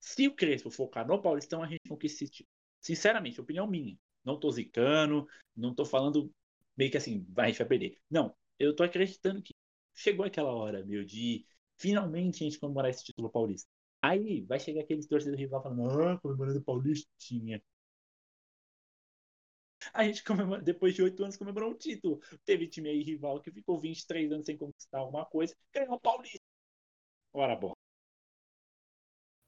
Se 0.00 0.28
o 0.28 0.34
Crespo 0.36 0.70
focar 0.70 1.06
no 1.06 1.20
Paulistão, 1.20 1.62
a 1.62 1.68
gente 1.68 1.88
conquista 1.88 2.24
esse 2.24 2.32
título. 2.32 2.50
Sinceramente, 2.80 3.40
opinião 3.40 3.66
minha. 3.66 3.98
Não 4.24 4.38
tô 4.38 4.50
zicando, 4.50 5.28
não 5.56 5.74
tô 5.74 5.84
falando 5.84 6.32
meio 6.76 6.90
que 6.90 6.96
assim, 6.96 7.26
vai, 7.30 7.46
a 7.46 7.48
gente 7.50 7.58
vai 7.58 7.68
perder. 7.68 7.98
Não, 8.10 8.36
eu 8.58 8.74
tô 8.76 8.82
acreditando 8.82 9.42
que 9.42 9.54
chegou 9.94 10.26
aquela 10.26 10.52
hora, 10.54 10.84
meu, 10.84 11.04
de 11.04 11.46
finalmente 11.78 12.44
a 12.44 12.46
gente 12.46 12.58
comemorar 12.60 12.90
esse 12.90 13.04
título 13.04 13.30
paulista. 13.30 13.68
Aí 14.02 14.42
vai 14.42 14.58
chegar 14.60 14.82
aqueles 14.82 15.06
torcedores 15.06 15.40
rival 15.40 15.62
falando, 15.62 16.02
ah, 16.02 16.18
comemorando 16.18 16.62
Paulistinha. 16.62 17.62
A 19.92 20.04
gente 20.04 20.24
comemora, 20.24 20.62
depois 20.62 20.94
de 20.94 21.02
oito 21.02 21.22
anos 21.22 21.36
comemorou 21.36 21.70
um 21.70 21.76
título. 21.76 22.20
Teve 22.44 22.68
time 22.68 22.88
aí 22.88 23.02
rival 23.02 23.40
que 23.40 23.50
ficou 23.50 23.80
23 23.80 24.32
anos 24.32 24.46
sem 24.46 24.56
conquistar 24.56 24.98
alguma 24.98 25.24
coisa, 25.24 25.56
ganhou 25.72 25.94
o 25.94 26.00
Paulista. 26.00 26.44
Ora, 27.32 27.54
bom. 27.56 27.72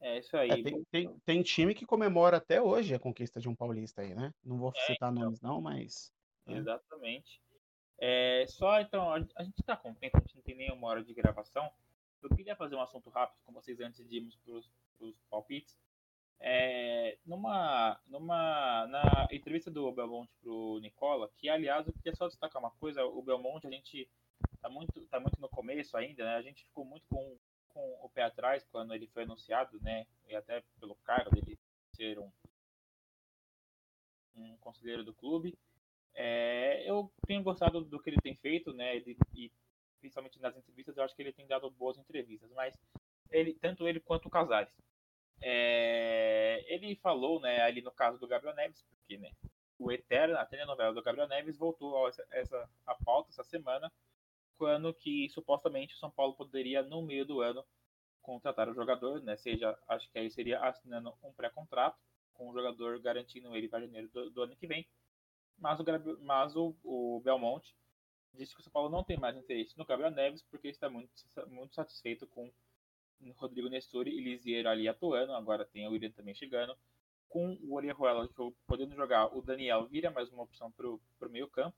É 0.00 0.18
isso 0.18 0.36
aí. 0.36 0.50
É, 0.50 0.62
tem, 0.62 0.84
tem, 0.90 1.18
tem, 1.24 1.42
time 1.42 1.74
que 1.74 1.84
comemora 1.84 2.36
até 2.36 2.62
hoje 2.62 2.94
a 2.94 3.00
conquista 3.00 3.40
de 3.40 3.48
um 3.48 3.54
paulista 3.54 4.02
aí, 4.02 4.14
né? 4.14 4.32
Não 4.44 4.56
vou 4.56 4.72
é, 4.76 4.80
citar 4.86 5.10
então. 5.10 5.24
nomes 5.24 5.40
não, 5.40 5.60
mas. 5.60 6.12
É. 6.46 6.52
Exatamente. 6.54 7.42
É, 8.00 8.44
só 8.46 8.80
então, 8.80 9.12
a 9.12 9.42
gente 9.42 9.62
tá 9.64 9.76
com 9.76 9.92
tempo, 9.94 10.18
a 10.18 10.20
gente 10.20 10.36
não 10.36 10.42
tem 10.42 10.56
nenhuma 10.56 10.86
hora 10.86 11.02
de 11.02 11.12
gravação. 11.12 11.68
Eu 12.22 12.30
queria 12.30 12.56
fazer 12.56 12.74
um 12.74 12.80
assunto 12.80 13.10
rápido 13.10 13.38
com 13.44 13.52
vocês 13.52 13.80
antes 13.80 14.06
de 14.08 14.16
irmos 14.16 14.36
para 14.36 14.54
os 15.06 15.16
palpites. 15.30 15.78
É, 16.40 17.18
numa, 17.26 18.00
numa, 18.06 18.86
na 18.86 19.28
entrevista 19.32 19.70
do 19.70 19.90
Belmonte 19.90 20.32
para 20.40 20.50
o 20.52 20.78
Nicola, 20.78 21.30
que 21.36 21.48
aliás 21.48 21.86
eu 21.86 21.92
queria 21.92 22.14
só 22.14 22.28
destacar 22.28 22.62
uma 22.62 22.70
coisa, 22.72 23.04
o 23.04 23.20
Belmonte 23.22 23.66
a 23.66 23.70
gente 23.70 24.08
tá 24.60 24.68
muito, 24.68 25.00
tá 25.06 25.18
muito 25.18 25.40
no 25.40 25.48
começo 25.48 25.96
ainda, 25.96 26.24
né? 26.24 26.36
A 26.36 26.42
gente 26.42 26.64
ficou 26.64 26.84
muito 26.84 27.04
com, 27.08 27.36
com 27.68 27.98
o 28.02 28.08
pé 28.08 28.22
atrás 28.22 28.64
quando 28.70 28.94
ele 28.94 29.08
foi 29.08 29.24
anunciado, 29.24 29.80
né? 29.80 30.06
E 30.28 30.34
até 30.34 30.62
pelo 30.78 30.94
cargo 30.96 31.30
dele 31.30 31.58
ser 31.96 32.18
um, 32.18 32.30
um 34.36 34.56
conselheiro 34.58 35.04
do 35.04 35.14
clube. 35.14 35.58
É, 36.14 36.88
eu 36.88 37.12
tenho 37.26 37.42
gostado 37.42 37.80
do 37.84 38.00
que 38.00 38.10
ele 38.10 38.20
tem 38.20 38.36
feito, 38.36 38.72
né? 38.72 38.96
Ele, 38.96 39.16
e 39.34 39.50
principalmente 39.98 40.40
nas 40.40 40.56
entrevistas, 40.56 40.96
eu 40.96 41.04
acho 41.04 41.14
que 41.14 41.22
ele 41.22 41.32
tem 41.32 41.46
dado 41.46 41.70
boas 41.70 41.98
entrevistas, 41.98 42.50
mas 42.52 42.74
ele, 43.30 43.54
tanto 43.54 43.86
ele 43.86 44.00
quanto 44.00 44.26
o 44.26 44.30
Casares. 44.30 44.72
É, 45.40 46.64
ele 46.66 46.96
falou, 46.96 47.40
né, 47.40 47.60
ali 47.60 47.80
no 47.80 47.92
caso 47.92 48.18
do 48.18 48.26
Gabriel 48.26 48.54
Neves, 48.54 48.82
porque, 48.90 49.16
né, 49.18 49.30
o 49.78 49.92
Eterno, 49.92 50.36
a 50.36 50.44
telenovela 50.44 50.92
do 50.92 51.02
Gabriel 51.02 51.28
Neves 51.28 51.56
voltou 51.56 52.06
a 52.06 52.10
essa, 52.32 52.68
a 52.86 52.94
pauta 52.96 53.30
essa 53.30 53.44
semana, 53.44 53.92
quando 54.56 54.92
que 54.92 55.28
supostamente 55.30 55.94
o 55.94 55.98
São 55.98 56.10
Paulo 56.10 56.34
poderia 56.34 56.82
no 56.82 57.00
meio 57.02 57.24
do 57.24 57.40
ano 57.40 57.64
contratar 58.20 58.68
o 58.68 58.74
jogador, 58.74 59.22
né, 59.22 59.36
seja, 59.36 59.78
acho 59.88 60.10
que 60.10 60.18
aí 60.18 60.30
seria 60.30 60.60
assinando 60.60 61.14
um 61.22 61.32
pré-contrato 61.32 61.98
com 62.34 62.50
o 62.50 62.52
jogador 62.52 63.00
garantindo 63.00 63.54
ele 63.56 63.68
para 63.68 63.80
janeiro 63.80 64.08
do, 64.08 64.30
do, 64.30 64.42
ano 64.42 64.56
que 64.56 64.66
vem, 64.66 64.86
mas 65.56 65.78
o, 65.80 65.84
mas 66.20 66.56
o, 66.56 66.74
o 66.84 67.20
Belmonte 67.24 67.74
disse 68.38 68.54
que 68.54 68.60
o 68.60 68.62
São 68.62 68.72
Paulo 68.72 68.88
não 68.88 69.02
tem 69.02 69.18
mais 69.18 69.36
interesse 69.36 69.76
no 69.76 69.84
Gabriel 69.84 70.10
Neves 70.10 70.42
porque 70.42 70.68
está 70.68 70.88
muito, 70.88 71.10
muito 71.48 71.74
satisfeito 71.74 72.26
com 72.28 72.50
Rodrigo 73.36 73.68
Nestori 73.68 74.10
e 74.10 74.20
Lisieiro 74.20 74.68
ali 74.68 74.88
atuando. 74.88 75.32
Agora 75.32 75.64
tem 75.64 75.86
o 75.86 75.90
William 75.90 76.10
também 76.12 76.34
chegando. 76.34 76.76
Com 77.28 77.58
o 77.62 77.74
Orihuela 77.74 78.28
podendo 78.66 78.94
jogar, 78.94 79.26
o 79.36 79.42
Daniel 79.42 79.86
vira 79.86 80.10
mais 80.10 80.30
uma 80.30 80.44
opção 80.44 80.70
para 80.72 80.88
o 80.88 81.00
meio 81.28 81.48
campo. 81.48 81.76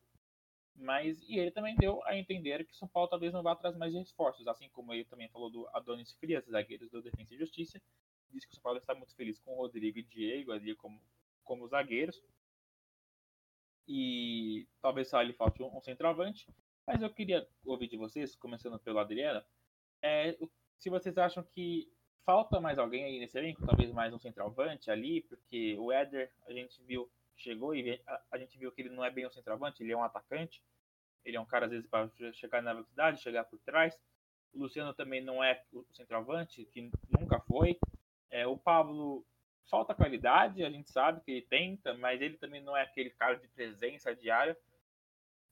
Mas, 0.76 1.20
e 1.28 1.38
ele 1.38 1.50
também 1.50 1.74
deu 1.76 2.02
a 2.04 2.16
entender 2.16 2.64
que 2.64 2.76
São 2.76 2.86
Paulo 2.86 3.08
talvez 3.08 3.32
não 3.32 3.42
vá 3.42 3.52
atrás 3.52 3.76
mais 3.76 3.92
de 3.92 3.98
reforços, 3.98 4.46
assim 4.46 4.68
como 4.68 4.94
ele 4.94 5.04
também 5.04 5.28
falou 5.28 5.50
do 5.50 5.68
Adonis 5.74 6.12
Frias, 6.12 6.44
zagueiros 6.46 6.88
do 6.90 7.02
Defensa 7.02 7.34
e 7.34 7.38
Justiça. 7.38 7.82
Disse 8.30 8.46
que 8.46 8.52
o 8.52 8.54
São 8.54 8.62
Paulo 8.62 8.78
está 8.78 8.94
muito 8.94 9.14
feliz 9.16 9.38
com 9.40 9.52
o 9.52 9.56
Rodrigo 9.56 9.98
e 9.98 10.02
Diego 10.02 10.52
ali 10.52 10.74
como, 10.76 11.02
como 11.42 11.66
zagueiros. 11.66 12.22
E 13.86 14.66
talvez 14.80 15.08
só 15.08 15.20
lhe 15.20 15.32
falte 15.32 15.62
um, 15.62 15.80
centroavante. 15.80 16.46
Mas 16.86 17.02
eu 17.02 17.10
queria 17.10 17.46
ouvir 17.64 17.88
de 17.88 17.96
vocês, 17.96 18.36
começando 18.36 18.78
pelo 18.78 18.98
Adriano, 18.98 19.42
é, 20.02 20.36
se 20.78 20.88
vocês 20.88 21.16
acham 21.18 21.42
que 21.42 21.92
falta 22.24 22.60
mais 22.60 22.78
alguém 22.78 23.04
aí 23.04 23.18
nesse 23.18 23.38
elenco, 23.38 23.66
talvez 23.66 23.92
mais 23.92 24.12
um 24.14 24.18
centroavante 24.18 24.90
ali, 24.90 25.22
porque 25.22 25.76
o 25.78 25.92
Éder, 25.92 26.32
a 26.46 26.52
gente 26.52 26.82
viu, 26.84 27.10
chegou 27.36 27.74
e 27.74 28.00
a, 28.06 28.20
a, 28.32 28.38
gente 28.38 28.58
viu 28.58 28.72
que 28.72 28.82
ele 28.82 28.90
não 28.90 29.04
é 29.04 29.10
bem 29.10 29.26
um 29.26 29.30
centroavante, 29.30 29.82
ele 29.82 29.92
é 29.92 29.96
um 29.96 30.02
atacante. 30.02 30.62
Ele 31.24 31.36
é 31.36 31.40
um 31.40 31.46
cara, 31.46 31.66
às 31.66 31.70
vezes, 31.70 31.86
para 31.86 32.10
chegar 32.32 32.62
na 32.62 32.72
velocidade, 32.72 33.20
chegar 33.20 33.44
por 33.44 33.58
trás. 33.60 33.94
O 34.52 34.60
Luciano 34.60 34.94
também 34.94 35.22
não 35.22 35.44
é 35.44 35.62
o 35.72 35.84
centroavante, 35.92 36.64
que 36.64 36.90
nunca 37.18 37.40
foi. 37.40 37.78
É, 38.30 38.46
o 38.46 38.56
Pablo 38.56 39.24
falta 39.68 39.94
qualidade, 39.94 40.64
a 40.64 40.70
gente 40.70 40.90
sabe 40.90 41.20
que 41.20 41.30
ele 41.30 41.42
tenta, 41.42 41.94
mas 41.94 42.20
ele 42.20 42.36
também 42.36 42.62
não 42.62 42.76
é 42.76 42.82
aquele 42.82 43.10
cara 43.10 43.36
de 43.36 43.48
presença 43.48 44.14
diária. 44.14 44.56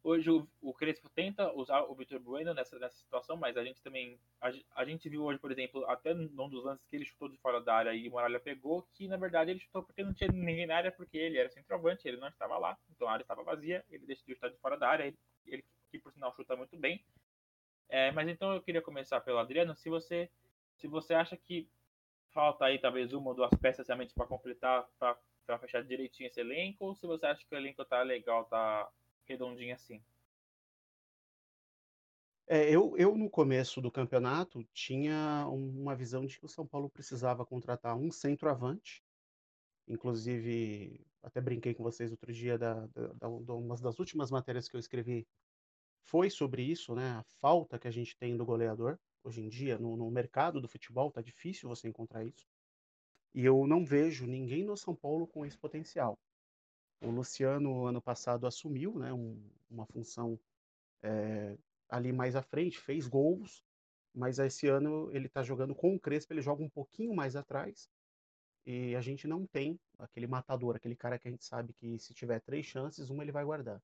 Hoje 0.02 0.30
o, 0.30 0.48
o 0.62 0.72
Crespo 0.72 1.08
tenta 1.10 1.52
usar 1.52 1.82
o 1.82 1.94
Vitor 1.94 2.20
Bueno 2.20 2.54
nessa, 2.54 2.78
nessa 2.78 2.96
situação, 2.96 3.36
mas 3.36 3.56
a 3.56 3.64
gente 3.64 3.82
também. 3.82 4.18
A, 4.40 4.50
a, 4.76 4.84
gente 4.84 5.08
viu 5.08 5.24
hoje, 5.24 5.38
por 5.38 5.50
exemplo, 5.50 5.84
até 5.86 6.14
num 6.14 6.48
dos 6.48 6.64
lances 6.64 6.86
que 6.86 6.96
ele 6.96 7.04
chutou 7.04 7.28
de 7.28 7.36
fora 7.38 7.60
da 7.60 7.74
área 7.74 7.92
e 7.92 8.08
o 8.08 8.12
Muralha 8.12 8.38
pegou, 8.38 8.88
que 8.94 9.08
na 9.08 9.16
verdade 9.16 9.50
ele 9.50 9.60
chutou 9.60 9.82
porque 9.82 10.04
não 10.04 10.14
tinha 10.14 10.30
ninguém 10.30 10.66
na 10.66 10.76
área, 10.76 10.92
porque 10.92 11.18
ele 11.18 11.36
era 11.36 11.50
centroavante, 11.50 12.06
ele 12.06 12.16
não 12.16 12.28
estava 12.28 12.56
lá, 12.58 12.78
então 12.90 13.08
a 13.08 13.12
área 13.12 13.24
estava 13.24 13.42
vazia, 13.42 13.84
ele 13.90 14.06
decidiu 14.06 14.34
estar 14.34 14.48
de 14.48 14.56
fora 14.58 14.78
da 14.78 14.88
área, 14.88 15.04
ele, 15.04 15.18
ele 15.46 15.64
que 15.90 15.98
por 15.98 16.12
sinal 16.12 16.32
chuta 16.34 16.54
muito 16.56 16.76
bem. 16.76 17.04
É, 17.88 18.12
mas 18.12 18.28
então 18.28 18.54
eu 18.54 18.62
queria 18.62 18.82
começar 18.82 19.20
pelo 19.20 19.38
Adriano, 19.38 19.74
se 19.74 19.88
você, 19.88 20.30
se 20.76 20.86
você 20.86 21.14
acha 21.14 21.36
que 21.36 21.68
falta 22.32 22.64
aí 22.64 22.78
talvez 22.78 23.12
uma 23.12 23.30
ou 23.30 23.34
duas 23.34 23.50
peças 23.60 23.86
realmente 23.86 24.14
para 24.14 24.26
completar, 24.26 24.88
para 24.98 25.58
fechar 25.58 25.82
direitinho 25.82 26.28
esse 26.28 26.40
elenco, 26.40 26.84
ou 26.84 26.94
se 26.94 27.06
você 27.06 27.26
acha 27.26 27.44
que 27.46 27.54
o 27.54 27.58
elenco 27.58 27.84
tá 27.84 28.02
legal, 28.02 28.44
tá 28.44 28.90
redondinho 29.26 29.74
assim? 29.74 30.02
É, 32.50 32.74
eu, 32.74 32.96
eu, 32.96 33.14
no 33.14 33.28
começo 33.28 33.78
do 33.78 33.90
campeonato, 33.90 34.64
tinha 34.72 35.46
uma 35.48 35.94
visão 35.94 36.24
de 36.24 36.38
que 36.38 36.46
o 36.46 36.48
São 36.48 36.66
Paulo 36.66 36.88
precisava 36.88 37.44
contratar 37.44 37.94
um 37.94 38.10
centroavante. 38.10 39.04
Inclusive, 39.86 41.06
até 41.22 41.42
brinquei 41.42 41.74
com 41.74 41.82
vocês 41.82 42.10
outro 42.10 42.32
dia, 42.32 42.56
da, 42.56 42.86
da, 42.86 43.28
da, 43.40 43.54
uma 43.54 43.76
das 43.76 43.98
últimas 43.98 44.30
matérias 44.30 44.66
que 44.66 44.74
eu 44.74 44.80
escrevi 44.80 45.26
foi 46.04 46.30
sobre 46.30 46.62
isso, 46.62 46.94
né? 46.94 47.10
A 47.18 47.22
falta 47.38 47.78
que 47.78 47.86
a 47.86 47.90
gente 47.90 48.16
tem 48.16 48.34
do 48.34 48.46
goleador. 48.46 48.98
Hoje 49.22 49.42
em 49.42 49.48
dia, 49.48 49.78
no, 49.78 49.96
no 49.96 50.10
mercado 50.10 50.60
do 50.60 50.68
futebol, 50.68 51.10
tá 51.10 51.20
difícil 51.20 51.68
você 51.68 51.88
encontrar 51.88 52.24
isso. 52.24 52.46
E 53.34 53.44
eu 53.44 53.66
não 53.66 53.84
vejo 53.84 54.26
ninguém 54.26 54.64
no 54.64 54.76
São 54.76 54.94
Paulo 54.94 55.26
com 55.26 55.44
esse 55.44 55.58
potencial. 55.58 56.18
O 57.00 57.10
Luciano, 57.10 57.86
ano 57.86 58.00
passado, 58.00 58.46
assumiu 58.46 58.98
né, 58.98 59.12
um, 59.12 59.40
uma 59.70 59.86
função 59.86 60.38
é, 61.02 61.56
ali 61.88 62.12
mais 62.12 62.34
à 62.34 62.42
frente, 62.42 62.78
fez 62.78 63.06
gols, 63.06 63.64
mas 64.14 64.38
esse 64.38 64.66
ano 64.66 65.10
ele 65.12 65.26
está 65.26 65.42
jogando 65.42 65.74
com 65.74 65.94
o 65.94 66.00
Crespo, 66.00 66.32
ele 66.32 66.42
joga 66.42 66.62
um 66.62 66.68
pouquinho 66.68 67.14
mais 67.14 67.36
atrás, 67.36 67.88
e 68.66 68.94
a 68.96 69.00
gente 69.00 69.26
não 69.26 69.46
tem 69.46 69.78
aquele 69.98 70.26
matador, 70.26 70.76
aquele 70.76 70.96
cara 70.96 71.18
que 71.18 71.28
a 71.28 71.30
gente 71.30 71.44
sabe 71.44 71.72
que 71.72 71.98
se 71.98 72.12
tiver 72.12 72.40
três 72.40 72.66
chances, 72.66 73.08
uma 73.08 73.22
ele 73.22 73.32
vai 73.32 73.44
guardar. 73.44 73.80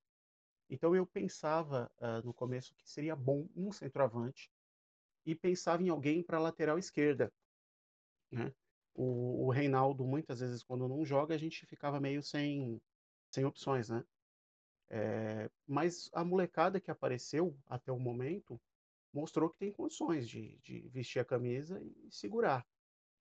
Então 0.68 0.94
eu 0.94 1.06
pensava 1.06 1.90
uh, 1.98 2.26
no 2.26 2.34
começo 2.34 2.74
que 2.74 2.88
seria 2.88 3.14
bom 3.14 3.48
um 3.54 3.70
centroavante 3.72 4.50
e 5.24 5.34
pensava 5.34 5.82
em 5.82 5.88
alguém 5.88 6.22
para 6.22 6.38
lateral 6.38 6.78
esquerda. 6.78 7.32
Né? 8.30 8.52
O, 8.94 9.46
o 9.46 9.50
Reinaldo, 9.50 10.04
muitas 10.04 10.40
vezes, 10.40 10.62
quando 10.62 10.88
não 10.88 11.04
joga, 11.04 11.34
a 11.34 11.38
gente 11.38 11.66
ficava 11.66 12.00
meio 12.00 12.22
sem, 12.22 12.80
sem 13.30 13.44
opções, 13.44 13.88
né? 13.88 14.04
É, 14.90 15.50
mas 15.66 16.10
a 16.12 16.24
molecada 16.24 16.80
que 16.80 16.90
apareceu 16.90 17.56
até 17.66 17.90
o 17.90 17.98
momento 17.98 18.60
mostrou 19.12 19.48
que 19.48 19.58
tem 19.58 19.72
condições 19.72 20.28
de, 20.28 20.58
de, 20.58 20.88
vestir 20.88 21.20
a 21.20 21.24
camisa 21.24 21.80
e 21.82 22.10
segurar. 22.10 22.66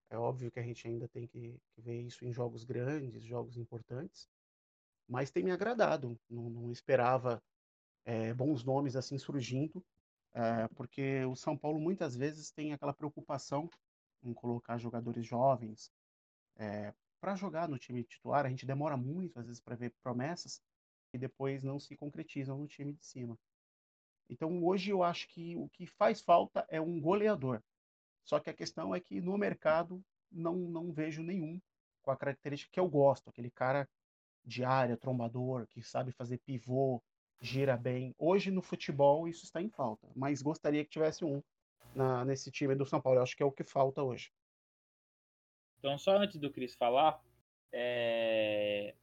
É 0.09 0.17
óbvio 0.17 0.51
que 0.51 0.59
a 0.59 0.63
gente 0.63 0.87
ainda 0.87 1.07
tem 1.07 1.27
que, 1.27 1.59
que 1.71 1.81
ver 1.81 2.01
isso 2.01 2.25
em 2.25 2.33
jogos 2.33 2.63
grandes, 2.63 3.23
jogos 3.23 3.57
importantes, 3.57 4.27
mas 5.07 5.31
tem 5.31 5.43
me 5.43 5.51
agradado. 5.51 6.19
Não, 6.29 6.49
não 6.49 6.71
esperava 6.71 7.41
é, 8.05 8.33
bons 8.33 8.63
nomes 8.63 8.95
assim 8.95 9.17
surgindo, 9.17 9.83
é, 10.33 10.67
porque 10.69 11.23
o 11.25 11.35
São 11.35 11.57
Paulo 11.57 11.79
muitas 11.79 12.15
vezes 12.15 12.51
tem 12.51 12.73
aquela 12.73 12.93
preocupação 12.93 13.69
em 14.23 14.33
colocar 14.33 14.77
jogadores 14.77 15.25
jovens 15.25 15.91
é, 16.55 16.93
para 17.19 17.35
jogar 17.35 17.67
no 17.69 17.77
time 17.77 18.03
titular. 18.03 18.45
A 18.45 18.49
gente 18.49 18.65
demora 18.65 18.97
muito 18.97 19.39
às 19.39 19.45
vezes 19.45 19.61
para 19.61 19.75
ver 19.75 19.93
promessas 20.01 20.61
e 21.13 21.17
depois 21.17 21.61
não 21.61 21.79
se 21.79 21.95
concretizam 21.95 22.57
no 22.57 22.67
time 22.67 22.93
de 22.93 23.05
cima. 23.05 23.37
Então 24.29 24.63
hoje 24.63 24.89
eu 24.89 25.03
acho 25.03 25.27
que 25.27 25.55
o 25.55 25.69
que 25.69 25.85
faz 25.85 26.21
falta 26.21 26.65
é 26.69 26.81
um 26.81 26.99
goleador. 26.99 27.61
Só 28.23 28.39
que 28.39 28.49
a 28.49 28.53
questão 28.53 28.95
é 28.95 28.99
que 28.99 29.21
no 29.21 29.37
mercado 29.37 30.03
não, 30.31 30.55
não 30.55 30.91
vejo 30.91 31.21
nenhum 31.21 31.61
com 32.01 32.11
a 32.11 32.17
característica 32.17 32.71
que 32.71 32.79
eu 32.79 32.87
gosto, 32.87 33.29
aquele 33.29 33.51
cara 33.51 33.87
de 34.43 34.63
área, 34.63 34.97
trombador, 34.97 35.67
que 35.67 35.81
sabe 35.81 36.11
fazer 36.11 36.39
pivô, 36.39 37.01
gira 37.43 37.75
bem. 37.75 38.15
Hoje 38.17 38.49
no 38.49 38.61
futebol 38.61 39.27
isso 39.27 39.43
está 39.43 39.61
em 39.61 39.69
falta, 39.69 40.07
mas 40.15 40.41
gostaria 40.41 40.83
que 40.83 40.89
tivesse 40.89 41.25
um 41.25 41.43
na, 41.93 42.23
nesse 42.23 42.49
time 42.49 42.73
do 42.73 42.85
São 42.85 43.01
Paulo. 43.01 43.19
Eu 43.19 43.23
acho 43.23 43.35
que 43.35 43.43
é 43.43 43.45
o 43.45 43.51
que 43.51 43.63
falta 43.63 44.01
hoje. 44.01 44.31
Então, 45.77 45.97
só 45.97 46.17
antes 46.17 46.39
do 46.39 46.49
Cris 46.49 46.73
falar, 46.73 47.21
é... 47.69 48.95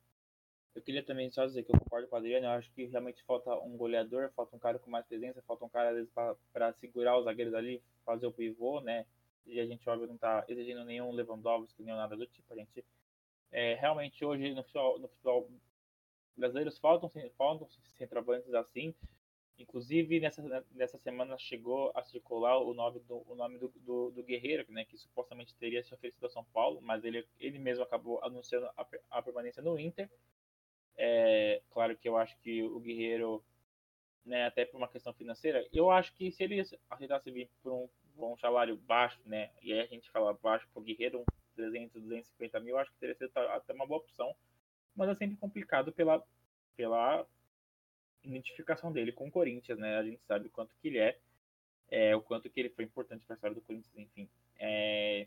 eu 0.75 0.81
queria 0.81 1.05
também 1.05 1.31
só 1.31 1.45
dizer 1.45 1.63
que 1.63 1.71
eu 1.75 1.79
concordo 1.79 2.09
com 2.09 2.17
o 2.17 2.19
Adriano. 2.19 2.47
Eu 2.47 2.53
acho 2.53 2.73
que 2.73 2.87
realmente 2.87 3.23
falta 3.25 3.55
um 3.59 3.77
goleador, 3.77 4.33
falta 4.35 4.57
um 4.57 4.59
cara 4.59 4.79
com 4.79 4.91
mais 4.91 5.07
presença, 5.07 5.43
falta 5.43 5.67
um 5.67 5.69
cara, 5.69 5.91
às 5.91 5.97
vezes, 5.97 6.11
para 6.51 6.73
segurar 6.73 7.19
os 7.19 7.27
zagueiros 7.27 7.53
ali, 7.53 7.83
fazer 8.07 8.27
o 8.27 8.33
pivô, 8.33 8.81
né? 8.81 9.05
E 9.45 9.61
a 9.61 9.67
gente, 9.67 9.87
óbvio, 9.89 10.09
não 10.09 10.15
está 10.15 10.45
exigindo 10.49 10.83
nenhum 10.85 11.13
Lewandowski, 11.13 11.83
nem 11.83 11.95
nada 11.95 12.17
do 12.17 12.27
tipo. 12.27 12.51
A 12.55 12.57
gente 12.57 12.85
é, 13.53 13.75
realmente 13.75 14.25
hoje 14.25 14.55
no 14.55 14.63
futebol, 14.63 14.99
no 14.99 15.09
futebol 15.09 15.51
brasileiro 16.41 16.73
faltam, 16.73 17.11
faltam 17.37 17.69
centroavantes 17.97 18.53
assim. 18.55 18.95
Inclusive, 19.59 20.21
nessa, 20.21 20.65
nessa 20.71 20.97
semana 20.97 21.37
chegou 21.37 21.93
a 21.95 22.03
circular 22.03 22.59
o 22.59 22.73
nome 22.73 22.99
do, 23.01 23.23
o 23.31 23.35
nome 23.35 23.59
do, 23.59 23.69
do, 23.77 24.11
do 24.11 24.23
Guerreiro, 24.23 24.65
né, 24.73 24.87
que 24.87 24.97
supostamente 24.97 25.55
teria 25.55 25.83
se 25.83 25.93
oferecido 25.93 26.27
a 26.27 26.31
São 26.31 26.45
Paulo, 26.45 26.81
mas 26.81 27.05
ele, 27.05 27.29
ele 27.39 27.59
mesmo 27.59 27.85
acabou 27.85 28.25
anunciando 28.25 28.67
a, 28.75 28.87
a 29.11 29.23
permanência 29.23 29.63
no 29.63 29.79
Inter. 29.79 30.09
É, 30.97 31.61
claro 31.71 31.97
que 31.97 32.09
eu 32.09 32.17
acho 32.17 32.39
que 32.39 32.63
o 32.63 32.81
Guerreiro, 32.81 33.45
né, 34.25 34.47
até 34.47 34.65
por 34.65 34.79
uma 34.79 34.89
questão 34.89 35.13
financeira, 35.13 35.67
eu 35.73 35.91
acho 35.91 36.15
que 36.15 36.33
se 36.33 36.43
ele 36.43 36.63
aceitasse 36.89 37.31
vir 37.31 37.51
por 37.63 37.73
um, 37.73 37.89
um 38.17 38.37
salário 38.39 38.77
baixo, 38.77 39.21
né, 39.27 39.51
e 39.61 39.75
aí 39.75 39.81
a 39.81 39.87
gente 39.87 40.11
fala 40.11 40.33
baixo 40.33 40.67
para 40.73 40.81
o 40.81 40.85
Guerreiro, 40.85 41.23
300, 41.55 42.01
250 42.01 42.61
mil, 42.61 42.79
acho 42.79 42.91
que 42.93 42.99
teria 42.99 43.15
sido 43.15 43.31
até 43.37 43.75
uma 43.75 43.87
boa 43.87 44.01
opção. 44.01 44.35
Mas 44.95 45.09
é 45.09 45.15
sempre 45.15 45.37
complicado 45.37 45.93
pela, 45.93 46.23
pela 46.77 47.27
identificação 48.23 48.93
dele 48.93 49.13
com 49.13 49.29
o 49.29 49.31
Corinthians, 49.31 49.79
né? 49.79 49.97
A 49.97 50.03
gente 50.03 50.21
sabe 50.27 50.47
o 50.47 50.51
quanto 50.51 50.75
que 50.81 50.89
ele 50.89 50.99
é, 50.99 51.19
é 51.91 52.15
o 52.15 52.23
quanto 52.23 52.49
que 52.49 52.61
ele 52.61 52.71
foi 52.71 52.85
importante 52.85 53.25
para 53.25 53.35
a 53.35 53.37
história 53.37 53.55
do 53.55 53.63
Corinthians, 53.63 53.97
enfim. 53.97 54.29
É, 54.59 55.27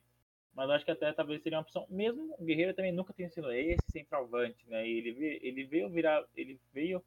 mas 0.53 0.69
acho 0.69 0.85
que 0.85 0.91
até 0.91 1.11
talvez 1.11 1.41
seria 1.41 1.57
uma 1.57 1.63
opção. 1.63 1.85
Mesmo 1.89 2.35
o 2.37 2.43
Guerreiro 2.43 2.73
também 2.73 2.91
nunca 2.91 3.13
tem 3.13 3.27
sido 3.29 3.51
esse 3.51 3.91
centroavante, 3.91 4.63
né? 4.69 4.87
Ele, 4.87 5.39
ele 5.41 5.63
veio 5.65 5.89
virar, 5.89 6.23
ele 6.35 6.59
veio, 6.71 7.03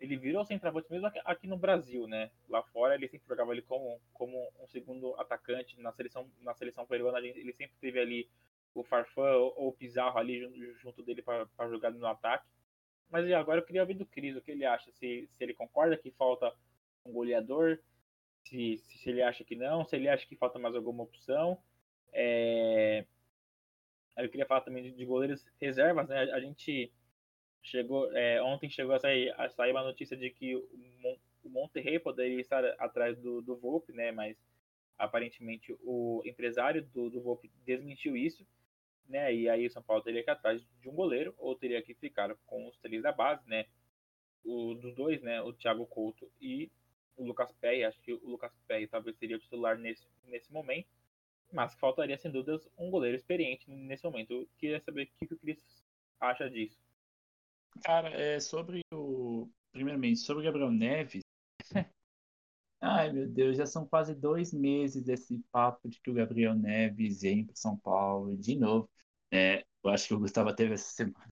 ele 0.00 0.16
virou 0.16 0.44
centroavante 0.44 0.90
mesmo 0.90 1.10
aqui 1.24 1.46
no 1.46 1.56
Brasil, 1.56 2.06
né? 2.08 2.30
Lá 2.48 2.62
fora 2.64 2.94
ele 2.94 3.08
sempre 3.08 3.28
jogava 3.28 3.52
ali 3.52 3.62
como, 3.62 4.00
como 4.12 4.52
um 4.60 4.66
segundo 4.66 5.14
atacante 5.14 5.80
na 5.80 5.92
seleção, 5.92 6.28
na 6.40 6.54
seleção 6.54 6.84
peruana. 6.84 7.20
Ele 7.20 7.52
sempre 7.52 7.76
teve 7.80 8.00
ali 8.00 8.28
o 8.76 8.84
Farfã 8.84 9.32
ou 9.32 9.68
o 9.68 9.72
Pizarro 9.72 10.18
ali 10.18 10.46
junto 10.82 11.02
dele 11.02 11.22
para 11.22 11.68
jogar 11.68 11.90
no 11.90 12.06
ataque. 12.06 12.46
Mas 13.08 13.30
agora 13.32 13.60
eu 13.60 13.64
queria 13.64 13.80
ouvir 13.80 13.94
do 13.94 14.04
Cris 14.04 14.36
o 14.36 14.40
que 14.42 14.50
ele 14.50 14.66
acha, 14.66 14.90
se, 14.92 15.28
se 15.32 15.42
ele 15.42 15.54
concorda 15.54 15.96
que 15.96 16.10
falta 16.10 16.52
um 17.04 17.12
goleador, 17.12 17.78
se, 18.44 18.76
se 18.76 19.08
ele 19.08 19.22
acha 19.22 19.44
que 19.44 19.56
não, 19.56 19.84
se 19.84 19.96
ele 19.96 20.08
acha 20.08 20.26
que 20.26 20.36
falta 20.36 20.58
mais 20.58 20.74
alguma 20.74 21.04
opção. 21.04 21.58
É... 22.12 23.06
Eu 24.16 24.28
queria 24.28 24.46
falar 24.46 24.62
também 24.62 24.82
de, 24.82 24.92
de 24.92 25.04
goleiros 25.04 25.44
reservas, 25.60 26.08
né? 26.08 26.30
A 26.32 26.40
gente 26.40 26.92
chegou, 27.62 28.10
é, 28.16 28.42
ontem 28.42 28.68
chegou 28.68 28.94
a 28.94 28.98
sair, 28.98 29.32
a 29.38 29.48
sair 29.48 29.72
uma 29.72 29.84
notícia 29.84 30.16
de 30.16 30.30
que 30.30 30.56
o, 30.56 30.68
o 31.44 31.48
Monterrey 31.48 31.98
poderia 31.98 32.40
estar 32.40 32.64
atrás 32.78 33.18
do, 33.18 33.40
do 33.40 33.56
Volpe, 33.56 33.92
né? 33.92 34.10
Mas 34.12 34.36
aparentemente 34.98 35.74
o 35.82 36.22
empresário 36.24 36.82
do, 36.86 37.10
do 37.10 37.20
Volpe 37.20 37.50
desmentiu 37.64 38.16
isso 38.16 38.46
né? 39.08 39.34
E 39.34 39.48
aí 39.48 39.66
o 39.66 39.70
São 39.70 39.82
Paulo 39.82 40.02
teria 40.02 40.22
que 40.22 40.30
ir 40.30 40.32
atrás 40.32 40.62
de 40.80 40.88
um 40.88 40.94
goleiro 40.94 41.34
ou 41.38 41.54
teria 41.54 41.82
que 41.82 41.94
ficar 41.94 42.34
com 42.46 42.66
os 42.68 42.76
três 42.78 43.02
da 43.02 43.12
base, 43.12 43.48
né? 43.48 43.66
o, 44.46 44.74
dos 44.74 44.94
dois, 44.94 45.20
né? 45.20 45.42
O 45.42 45.52
Thiago 45.52 45.86
Couto 45.86 46.30
e 46.40 46.70
o 47.16 47.24
Lucas 47.24 47.52
Pé. 47.60 47.84
Acho 47.84 48.00
que 48.00 48.14
o 48.14 48.28
Lucas 48.28 48.52
Pé 48.66 48.86
talvez 48.86 49.16
seria 49.18 49.36
o 49.36 49.40
titular 49.40 49.76
nesse, 49.76 50.06
nesse 50.24 50.52
momento. 50.52 50.88
Mas 51.52 51.74
faltaria, 51.74 52.16
sem 52.16 52.30
dúvidas, 52.30 52.68
um 52.78 52.90
goleiro 52.90 53.16
experiente 53.16 53.70
nesse 53.70 54.04
momento. 54.04 54.32
Eu 54.32 54.48
queria 54.58 54.80
saber 54.80 55.02
o 55.02 55.06
que, 55.18 55.26
que 55.26 55.34
o 55.34 55.38
Cris 55.38 55.58
acha 56.20 56.48
disso. 56.48 56.78
Cara, 57.84 58.08
é 58.10 58.40
sobre 58.40 58.80
o. 58.92 59.48
Primeiramente, 59.72 60.20
sobre 60.20 60.42
o 60.42 60.44
Gabriel 60.44 60.70
Neves. 60.70 61.22
Ai, 62.80 63.12
meu 63.12 63.28
Deus, 63.28 63.56
já 63.56 63.66
são 63.66 63.86
quase 63.86 64.14
dois 64.14 64.52
meses 64.52 65.02
desse 65.02 65.38
papo 65.50 65.88
de 65.88 66.00
que 66.00 66.10
o 66.10 66.14
Gabriel 66.14 66.54
Neves 66.54 67.22
vem 67.22 67.44
para 67.44 67.56
São 67.56 67.76
Paulo. 67.76 68.36
De 68.36 68.54
novo, 68.56 68.88
é, 69.30 69.64
eu 69.82 69.90
acho 69.90 70.08
que 70.08 70.14
o 70.14 70.18
Gustavo 70.18 70.54
teve 70.54 70.74
essa 70.74 70.92
semana 70.92 71.26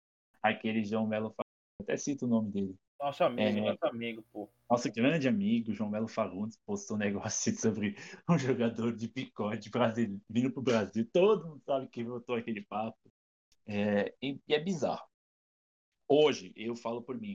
aquele 0.44 0.84
João 0.84 1.06
Melo, 1.06 1.34
até 1.80 1.96
cito 1.96 2.26
o 2.26 2.28
nome 2.28 2.50
dele. 2.50 2.76
Nosso 3.00 3.24
amigo, 3.24 3.58
é, 3.58 3.60
nosso 3.60 3.86
amigo, 3.86 4.22
pô. 4.30 4.50
Nosso 4.70 4.92
grande 4.92 5.26
amigo, 5.26 5.72
João 5.72 5.90
Melo 5.90 6.06
Fagundes, 6.06 6.58
postou 6.66 6.96
um 6.96 7.00
negócio 7.00 7.52
sobre 7.56 7.96
um 8.28 8.38
jogador 8.38 8.94
de 8.94 9.08
picote 9.08 9.70
brasileiro 9.70 10.20
vindo 10.28 10.52
pro 10.52 10.62
Brasil. 10.62 11.08
Todo 11.12 11.48
mundo 11.48 11.62
sabe 11.64 11.88
que 11.88 12.04
voltou 12.04 12.34
aquele 12.34 12.60
papo. 12.62 12.98
É, 13.66 14.14
e, 14.22 14.38
e 14.46 14.54
é 14.54 14.60
bizarro. 14.60 15.06
Hoje, 16.06 16.52
eu 16.54 16.76
falo 16.76 17.02
por 17.02 17.18
mim, 17.18 17.32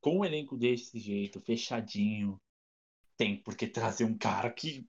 com 0.00 0.18
um 0.18 0.24
elenco 0.24 0.56
desse 0.56 0.98
jeito, 0.98 1.40
fechadinho, 1.40 2.38
tem 3.16 3.42
porque 3.42 3.66
trazer 3.66 4.04
um 4.04 4.16
cara 4.16 4.50
que 4.50 4.86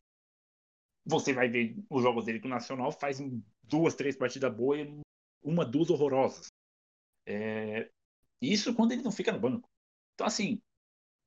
você 1.05 1.33
vai 1.33 1.47
ver 1.47 1.75
os 1.89 2.01
jogos 2.01 2.25
dele 2.25 2.39
com 2.39 2.47
o 2.47 2.51
Nacional, 2.51 2.91
faz 2.91 3.19
duas, 3.63 3.95
três 3.95 4.15
partidas 4.17 4.53
boas 4.55 4.79
e 4.79 5.01
uma, 5.43 5.65
duas 5.65 5.89
horrorosas. 5.89 6.47
É... 7.25 7.91
Isso 8.41 8.73
quando 8.75 8.91
ele 8.91 9.03
não 9.03 9.11
fica 9.11 9.31
no 9.31 9.39
banco. 9.39 9.69
Então, 10.13 10.27
assim, 10.27 10.61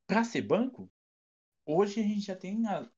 para 0.07 0.25
ser 0.25 0.43
banco, 0.43 0.91
hoje 1.67 2.01
a 2.01 2.03
gente 2.03 2.23
já 2.23 2.37
tem 2.37 2.67
a... 2.67 2.91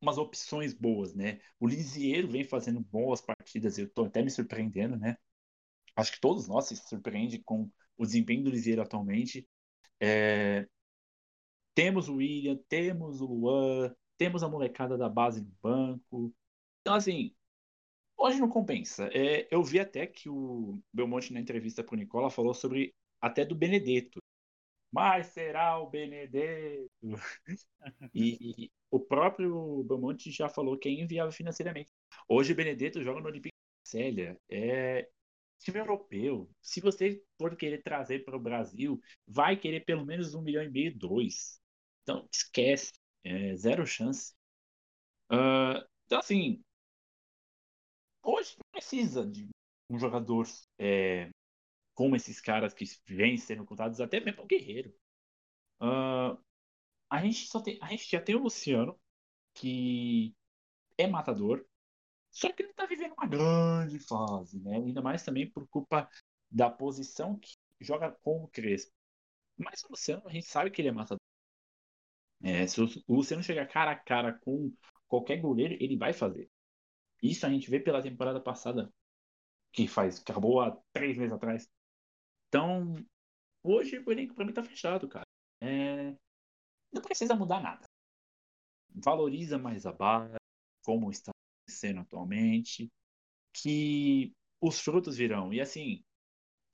umas 0.00 0.18
opções 0.18 0.74
boas, 0.74 1.14
né? 1.14 1.40
O 1.58 1.66
Lisieiro 1.66 2.28
vem 2.28 2.44
fazendo 2.44 2.80
boas 2.80 3.20
partidas, 3.20 3.78
eu 3.78 3.88
tô 3.90 4.04
até 4.04 4.22
me 4.22 4.30
surpreendendo, 4.30 4.96
né? 4.96 5.16
Acho 5.96 6.12
que 6.12 6.20
todos 6.20 6.48
nós 6.48 6.66
se 6.66 6.76
surpreendem 6.76 7.42
com 7.42 7.70
o 7.96 8.06
desempenho 8.06 8.44
do 8.44 8.50
Lisieiro 8.50 8.82
atualmente. 8.82 9.48
É... 10.00 10.68
Temos 11.80 12.10
o 12.10 12.16
William, 12.16 12.58
temos 12.68 13.22
o 13.22 13.24
Luan, 13.24 13.96
temos 14.18 14.42
a 14.42 14.48
molecada 14.50 14.98
da 14.98 15.08
base 15.08 15.40
do 15.40 15.50
banco. 15.62 16.30
Então, 16.82 16.94
assim, 16.94 17.34
hoje 18.18 18.38
não 18.38 18.50
compensa. 18.50 19.08
É, 19.14 19.48
eu 19.50 19.64
vi 19.64 19.80
até 19.80 20.06
que 20.06 20.28
o 20.28 20.78
Belmonte, 20.92 21.32
na 21.32 21.40
entrevista 21.40 21.82
com 21.82 21.94
o 21.94 21.98
Nicola, 21.98 22.28
falou 22.28 22.52
sobre 22.52 22.94
até 23.18 23.46
do 23.46 23.54
Benedetto. 23.54 24.22
Mas 24.92 25.28
será 25.28 25.78
o 25.78 25.88
Benedetto? 25.88 26.90
e, 28.14 28.64
e, 28.64 28.70
o 28.90 29.00
próprio 29.00 29.82
Belmonte 29.84 30.30
já 30.30 30.50
falou 30.50 30.76
que 30.76 30.86
é 30.86 30.92
inviável 30.92 31.32
financeiramente. 31.32 31.90
Hoje 32.28 32.52
o 32.52 32.56
Benedetto 32.56 33.02
joga 33.02 33.22
no 33.22 33.28
Olympique 33.28 33.56
Célia. 33.86 34.38
É 34.50 35.08
time 35.60 35.78
europeu. 35.78 36.50
Se 36.60 36.78
você 36.78 37.22
for 37.38 37.56
querer 37.56 37.82
trazer 37.82 38.22
para 38.22 38.36
o 38.36 38.40
Brasil, 38.40 39.00
vai 39.26 39.56
querer 39.56 39.80
pelo 39.86 40.04
menos 40.04 40.34
um 40.34 40.42
milhão 40.42 40.62
e 40.62 40.68
meio, 40.68 40.94
dois. 40.94 41.59
Então, 42.10 42.28
esquece. 42.32 42.92
É, 43.22 43.54
zero 43.54 43.86
chance. 43.86 44.34
Uh, 45.30 45.86
então, 46.06 46.18
assim, 46.18 46.60
hoje 48.22 48.56
precisa 48.72 49.24
de 49.24 49.48
um 49.88 49.98
jogador 49.98 50.46
é, 50.78 51.30
como 51.94 52.16
esses 52.16 52.40
caras 52.40 52.74
que 52.74 52.84
vêm 53.06 53.36
sendo 53.36 53.64
contados, 53.64 54.00
até 54.00 54.18
mesmo 54.18 54.42
o 54.42 54.46
Guerreiro. 54.46 54.92
Uh, 55.80 56.36
a, 57.10 57.22
gente 57.22 57.46
só 57.46 57.60
tem, 57.60 57.78
a 57.80 57.86
gente 57.88 58.10
já 58.10 58.20
tem 58.20 58.34
o 58.34 58.42
Luciano, 58.42 58.98
que 59.54 60.34
é 60.98 61.06
matador, 61.06 61.64
só 62.32 62.50
que 62.52 62.62
ele 62.62 62.70
está 62.70 62.86
vivendo 62.86 63.12
uma 63.12 63.26
grande 63.26 63.98
fase, 64.00 64.58
né? 64.60 64.76
Ainda 64.76 65.02
mais 65.02 65.22
também 65.22 65.48
por 65.48 65.68
culpa 65.68 66.08
da 66.50 66.70
posição 66.70 67.38
que 67.38 67.54
joga 67.80 68.10
com 68.22 68.42
o 68.44 68.48
Crespo. 68.48 68.92
Mas 69.58 69.84
o 69.84 69.90
Luciano, 69.90 70.26
a 70.26 70.32
gente 70.32 70.46
sabe 70.46 70.70
que 70.70 70.80
ele 70.80 70.88
é 70.88 70.92
matador. 70.92 71.20
É, 72.42 72.66
se 72.66 72.80
o 72.80 72.88
Luciano 73.08 73.42
chegar 73.42 73.66
cara 73.66 73.92
a 73.92 73.98
cara 73.98 74.32
com 74.40 74.72
qualquer 75.06 75.40
goleiro, 75.40 75.76
ele 75.80 75.96
vai 75.96 76.12
fazer. 76.12 76.50
Isso 77.22 77.44
a 77.44 77.50
gente 77.50 77.68
vê 77.70 77.78
pela 77.78 78.02
temporada 78.02 78.40
passada, 78.40 78.92
que 79.72 79.86
faz, 79.86 80.18
que 80.18 80.32
acabou 80.32 80.60
há 80.60 80.76
três 80.92 81.16
meses 81.16 81.32
atrás. 81.32 81.68
Então, 82.48 82.94
hoje 83.62 83.98
o 83.98 84.10
elenco 84.10 84.34
pra 84.34 84.44
mim 84.44 84.52
tá 84.52 84.64
fechado, 84.64 85.08
cara. 85.08 85.26
É... 85.60 86.16
Não 86.92 87.02
precisa 87.02 87.36
mudar 87.36 87.60
nada. 87.60 87.84
Valoriza 88.88 89.58
mais 89.58 89.86
a 89.86 89.92
base, 89.92 90.34
como 90.84 91.10
está 91.10 91.30
sendo 91.68 92.00
atualmente, 92.00 92.90
que 93.52 94.32
os 94.60 94.80
frutos 94.80 95.16
virão. 95.16 95.52
E 95.52 95.60
assim, 95.60 96.02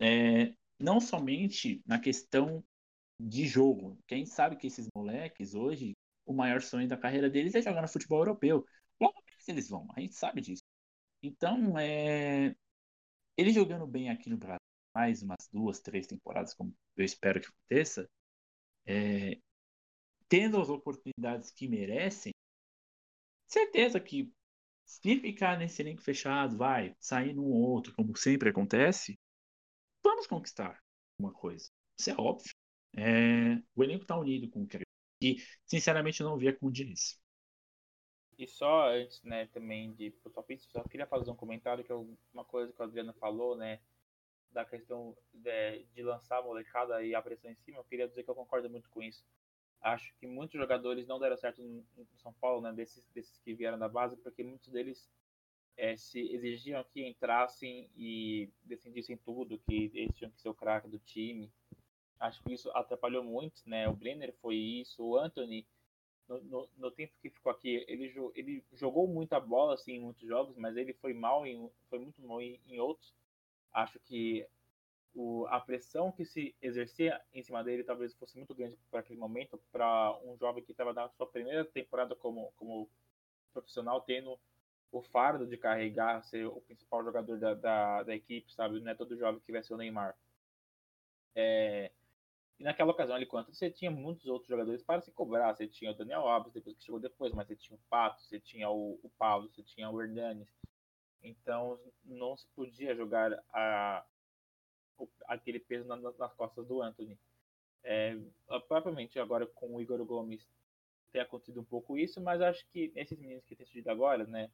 é... 0.01 0.55
não 0.79 1.01
somente 1.01 1.83
na 1.85 1.99
questão 1.99 2.65
de 3.19 3.47
jogo. 3.47 3.99
Quem 4.07 4.27
sabe 4.27 4.57
que 4.57 4.67
esses 4.67 4.89
moleques 4.95 5.55
hoje, 5.55 5.97
o 6.25 6.33
maior 6.33 6.61
sonho 6.63 6.89
da 6.89 6.97
carreira 6.97 7.31
deles 7.31 7.55
é 7.55 7.63
jogar 7.63 7.83
no 7.83 7.89
futebol 7.89 8.21
europeu. 8.21 8.65
Logo 9.01 9.15
eles 9.49 9.69
vão, 9.69 9.87
a 9.95 10.01
gente 10.01 10.15
sabe 10.15 10.41
disso. 10.41 10.63
Então, 11.23 11.79
é... 11.79 12.55
ele 13.37 13.53
jogando 13.53 13.87
bem 13.87 14.11
aqui 14.11 14.29
no 14.29 14.37
Brasil, 14.37 14.61
mais 14.95 15.23
umas 15.23 15.49
duas, 15.53 15.81
três 15.81 16.07
temporadas, 16.07 16.55
como 16.55 16.75
eu 16.97 17.05
espero 17.05 17.41
que 17.41 17.49
aconteça, 17.49 18.09
é... 18.87 19.39
tendo 20.29 20.61
as 20.61 20.69
oportunidades 20.69 21.51
que 21.51 21.69
merecem, 21.69 22.33
certeza 23.47 24.01
que 24.01 24.33
se 24.85 25.21
ficar 25.21 25.59
nesse 25.59 25.83
elenco 25.83 26.03
fechado, 26.03 26.57
vai 26.57 26.95
sair 27.01 27.35
num 27.35 27.45
ou 27.45 27.71
outro, 27.71 27.95
como 27.95 28.17
sempre 28.17 28.51
acontece, 28.51 29.19
vamos 30.03 30.27
conquistar 30.27 30.81
uma 31.19 31.33
coisa. 31.33 31.69
Isso 31.99 32.11
é 32.11 32.15
óbvio. 32.15 32.56
É, 32.97 33.63
o 33.75 33.85
elenco 33.85 34.03
está 34.03 34.17
unido 34.17 34.49
com 34.51 34.63
o 34.63 34.67
Crespo. 34.67 34.87
E, 35.23 35.37
sinceramente, 35.65 36.21
eu 36.21 36.29
não 36.29 36.39
via 36.39 36.53
com 36.55 36.67
o 36.67 36.73
Diniz. 36.73 37.19
E 38.39 38.47
só 38.47 38.91
antes, 38.91 39.23
né, 39.23 39.47
também 39.47 39.95
de 39.95 40.11
pro 40.11 40.31
top 40.31 40.59
só 40.59 40.83
queria 40.85 41.07
fazer 41.07 41.31
um 41.31 41.37
comentário 41.37 41.83
que 41.83 41.91
é 41.91 41.95
uma 42.35 42.45
coisa 42.45 42.73
que 42.73 42.81
o 42.81 42.85
Adriano 42.85 43.15
falou, 43.15 43.57
né, 43.57 43.81
da 44.51 44.65
questão 44.65 45.17
de, 45.33 45.85
de 45.95 46.03
lançar 46.03 46.39
a 46.39 46.43
molecada 46.43 47.03
e 47.03 47.15
a 47.15 47.23
pressão 47.23 47.51
em 47.51 47.57
cima. 47.57 47.79
Eu 47.79 47.85
queria 47.85 48.07
dizer 48.07 48.25
que 48.25 48.31
eu 48.31 48.35
concordo 48.35 48.69
muito 48.69 48.91
com 48.91 49.03
isso. 49.03 49.25
Acho 49.81 50.15
que 50.17 50.27
muitos 50.27 50.59
jogadores 50.59 51.07
não 51.07 51.19
deram 51.19 51.37
certo 51.37 51.63
no, 51.63 52.07
São 52.17 52.33
Paulo, 52.35 52.61
né, 52.61 52.73
desses, 52.73 53.03
desses 53.15 53.39
que 53.39 53.55
vieram 53.55 53.79
da 53.79 53.89
base, 53.89 54.17
porque 54.17 54.43
muitos 54.43 54.69
deles 54.69 55.09
é, 55.77 55.97
se 55.97 56.21
exigiam 56.21 56.85
que 56.85 57.07
entrassem 57.07 57.91
e 57.97 58.51
decidissem 58.65 59.17
tudo, 59.17 59.59
que 59.61 59.91
eles 59.95 60.15
tinham 60.15 60.31
que 60.31 60.41
ser 60.41 60.49
o 60.49 60.55
craque 60.55 60.89
do 60.89 60.99
time. 60.99 61.51
Acho 62.19 62.43
que 62.43 62.55
isso 62.55 62.71
atrapalhou 62.71 63.23
muito, 63.23 63.63
né? 63.67 63.89
O 63.89 63.93
Brenner 63.93 64.35
foi 64.41 64.57
isso, 64.57 65.05
o 65.05 65.19
Anthony, 65.19 65.67
no, 66.29 66.41
no, 66.43 66.69
no 66.77 66.91
tempo 66.91 67.13
que 67.21 67.31
ficou 67.31 67.53
aqui, 67.53 67.85
ele, 67.89 68.13
ele 68.35 68.65
jogou 68.73 69.07
muita 69.07 69.39
bola 69.39 69.75
assim, 69.75 69.93
em 69.95 70.01
muitos 70.01 70.27
jogos, 70.27 70.57
mas 70.57 70.77
ele 70.77 70.93
foi 70.95 71.13
mal 71.13 71.47
em, 71.47 71.71
foi 71.89 71.99
muito 71.99 72.21
mal 72.23 72.41
em, 72.41 72.61
em 72.67 72.81
outros. 72.81 73.15
Acho 73.73 73.99
que 74.01 74.47
o, 75.15 75.47
a 75.49 75.61
pressão 75.61 76.13
que 76.13 76.25
se 76.25 76.55
exercia 76.61 77.21
em 77.33 77.43
cima 77.43 77.63
dele 77.63 77.85
talvez 77.85 78.15
fosse 78.15 78.37
muito 78.37 78.55
grande 78.55 78.77
para 78.91 79.01
aquele 79.01 79.19
momento, 79.19 79.61
para 79.71 80.19
um 80.25 80.37
jovem 80.37 80.63
que 80.63 80.73
estava 80.73 80.93
na 80.93 81.09
sua 81.11 81.27
primeira 81.27 81.65
temporada 81.65 82.15
como, 82.15 82.53
como 82.57 82.89
profissional, 83.53 84.01
tendo 84.03 84.39
o 84.93 85.03
fardo 85.03 85.47
de 85.47 85.57
carregar, 85.57 86.23
ser 86.23 86.47
o 86.47 86.61
principal 86.61 87.05
jogador 87.05 87.39
da, 87.39 87.55
da, 87.55 88.03
da 88.03 88.15
equipe, 88.15 88.53
sabe? 88.53 88.81
Não 88.81 88.91
é 88.91 88.95
todo 88.95 89.17
jovem 89.17 89.41
que 89.41 89.53
vai 89.53 89.63
ser 89.63 89.75
o 89.75 89.77
Neymar. 89.77 90.17
É, 91.35 91.91
e 92.59 92.65
naquela 92.65 92.91
ocasião, 92.91 93.17
ali, 93.17 93.27
quanto 93.27 93.53
você 93.53 93.71
tinha 93.71 93.91
muitos 93.91 94.27
outros 94.27 94.49
jogadores 94.49 94.83
para 94.83 95.03
se 95.03 95.13
cobrar. 95.13 95.55
Você 95.55 95.67
tinha 95.69 95.91
o 95.91 95.95
Daniel 95.95 96.27
Alves, 96.27 96.53
depois 96.53 96.77
que 96.77 96.85
chegou 96.85 96.99
depois, 96.99 97.33
mas 97.35 97.47
você 97.47 97.57
tinha 97.57 97.77
o 97.77 97.83
Pato, 97.91 98.23
você 98.23 98.41
tinha 98.41 98.71
o, 98.71 98.99
o 99.03 99.11
Paulo, 99.19 99.49
você 99.49 99.63
tinha 99.63 99.91
o 99.91 100.01
Hernanes. 100.01 100.49
Então, 101.23 101.79
não 102.05 102.37
se 102.37 102.47
podia 102.55 102.95
jogar 102.95 103.33
a, 103.53 104.05
aquele 105.27 105.59
peso 105.59 105.87
na, 105.87 105.97
nas 105.97 106.33
costas 106.35 106.67
do 106.67 106.81
Anthony. 106.81 107.19
É, 107.83 108.17
propriamente 108.67 109.19
agora 109.19 109.47
com 109.47 109.77
o 109.77 109.81
Igor 109.81 110.05
Gomes 110.05 110.45
tem 111.13 111.21
acontecido 111.21 111.61
um 111.61 111.65
pouco 111.65 111.97
isso, 111.97 112.21
mas 112.21 112.41
acho 112.41 112.67
que 112.71 112.93
esses 112.97 113.19
meninos 113.19 113.45
que 113.45 113.55
têm 113.55 113.67
surgido 113.67 113.91
agora, 113.91 114.27
né? 114.27 114.51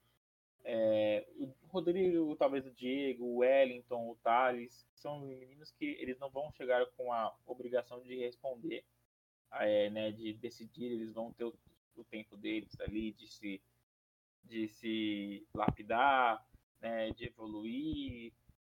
É, 0.65 1.27
o 1.37 1.53
Rodrigo, 1.69 2.37
talvez 2.37 2.67
o 2.67 2.71
Diego, 2.71 3.25
o 3.25 3.37
Wellington, 3.39 4.11
o 4.11 4.17
Thales, 4.17 4.87
são 4.95 5.21
meninos 5.21 5.73
que 5.73 5.85
eles 5.85 6.19
não 6.19 6.31
vão 6.31 6.53
chegar 6.53 6.87
com 6.97 7.13
a 7.13 7.35
obrigação 7.47 8.01
de 8.03 8.17
responder, 8.17 8.85
é, 9.53 9.91
né, 9.91 10.13
de 10.13 10.33
decidir, 10.35 10.93
eles 10.93 11.13
vão 11.13 11.33
ter 11.33 11.45
o, 11.45 11.55
o, 11.97 12.05
tempo 12.05 12.37
deles 12.37 12.79
ali 12.81 13.13
de 13.13 13.27
se, 13.27 13.63
de 14.45 14.69
se 14.69 15.47
lapidar, 15.53 16.47
né, 16.81 17.11
de 17.11 17.27
evoluir, 17.27 18.33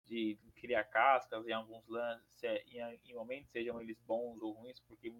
de 0.06 0.38
criar 0.56 0.86
cascas 0.86 1.46
em 1.48 1.52
alguns 1.52 1.86
lances, 1.88 2.44
é, 2.44 2.64
em, 2.68 3.00
em 3.06 3.14
momentos 3.14 3.52
sejam 3.52 3.82
eles 3.82 4.00
bons 4.02 4.42
ou 4.42 4.54
ruins, 4.54 4.80
porque 4.80 5.14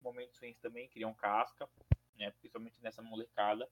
momentos 0.00 0.38
ruins 0.38 0.58
também 0.58 0.88
criam 0.88 1.12
casca, 1.14 1.68
né, 2.16 2.30
principalmente 2.32 2.76
nessa 2.80 3.02
molecada. 3.02 3.68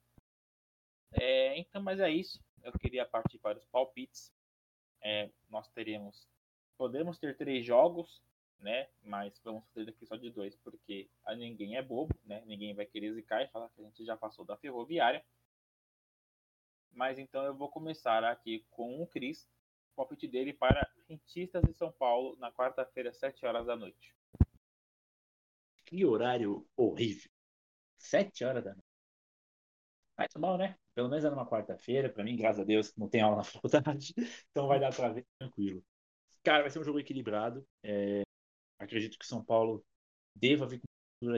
É, 1.13 1.59
então, 1.59 1.83
mas 1.83 2.01
é 2.01 2.11
isso. 2.11 2.43
Eu 2.63 2.73
queria 2.73 3.07
partir 3.07 3.39
para 3.39 3.59
os 3.59 3.65
palpites. 3.67 4.33
É, 5.01 5.31
nós 5.49 5.69
teremos, 5.69 6.29
podemos 6.77 7.19
ter 7.19 7.37
três 7.37 7.65
jogos, 7.65 8.23
né? 8.59 8.89
Mas 9.03 9.39
vamos 9.45 9.65
fazer 9.69 9.87
daqui 9.87 10.07
só 10.07 10.17
de 10.17 10.31
dois, 10.31 10.57
porque 10.57 11.09
a 11.25 11.35
ninguém 11.35 11.77
é 11.77 11.83
bobo, 11.83 12.15
né? 12.25 12.43
Ninguém 12.47 12.75
vai 12.75 12.87
querer 12.87 13.13
zicar 13.13 13.43
e 13.43 13.49
falar 13.49 13.69
que 13.71 13.81
a 13.81 13.85
gente 13.85 14.05
já 14.05 14.17
passou 14.17 14.45
da 14.45 14.57
ferroviária. 14.57 15.25
Mas 16.93 17.19
então 17.19 17.45
eu 17.45 17.55
vou 17.55 17.69
começar 17.69 18.25
aqui 18.25 18.65
com 18.71 19.03
o 19.03 19.07
Cris, 19.07 19.49
o 19.93 19.97
palpite 19.97 20.27
dele 20.27 20.53
para 20.53 20.91
Rentistas 21.09 21.63
de 21.63 21.75
São 21.75 21.93
Paulo 21.93 22.37
na 22.37 22.51
quarta-feira, 22.51 23.13
7 23.13 23.47
horas 23.47 23.67
da 23.67 23.77
noite. 23.77 24.15
Que 25.85 26.05
horário 26.05 26.67
horrível. 26.77 27.31
7 27.97 28.45
horas 28.45 28.65
da 28.65 28.75
noite. 28.75 28.86
Mas 30.17 30.29
tá 30.33 30.41
bom, 30.41 30.57
né? 30.57 30.77
Pelo 30.95 31.09
menos 31.09 31.25
é 31.25 31.31
numa 31.31 31.47
quarta-feira. 31.47 32.09
Para 32.09 32.25
mim, 32.25 32.37
graças 32.37 32.61
a 32.61 32.65
Deus, 32.65 32.95
não 32.97 33.09
tem 33.09 33.21
aula 33.21 33.37
na 33.37 33.45
faculdade. 33.45 34.15
Então 34.51 34.67
vai 34.67 34.81
dar 34.81 34.95
para 34.95 35.13
ver 35.13 35.27
tranquilo. 35.39 35.85
Cara, 36.43 36.63
vai 36.63 36.71
ser 36.71 36.79
um 36.79 36.85
jogo 36.85 36.99
equilibrado. 36.99 37.67
É... 37.83 38.23
Acredito 38.79 39.19
que 39.19 39.27
São 39.27 39.45
Paulo 39.45 39.85
deva 40.35 40.67
vir 40.67 40.81
com 40.81 40.87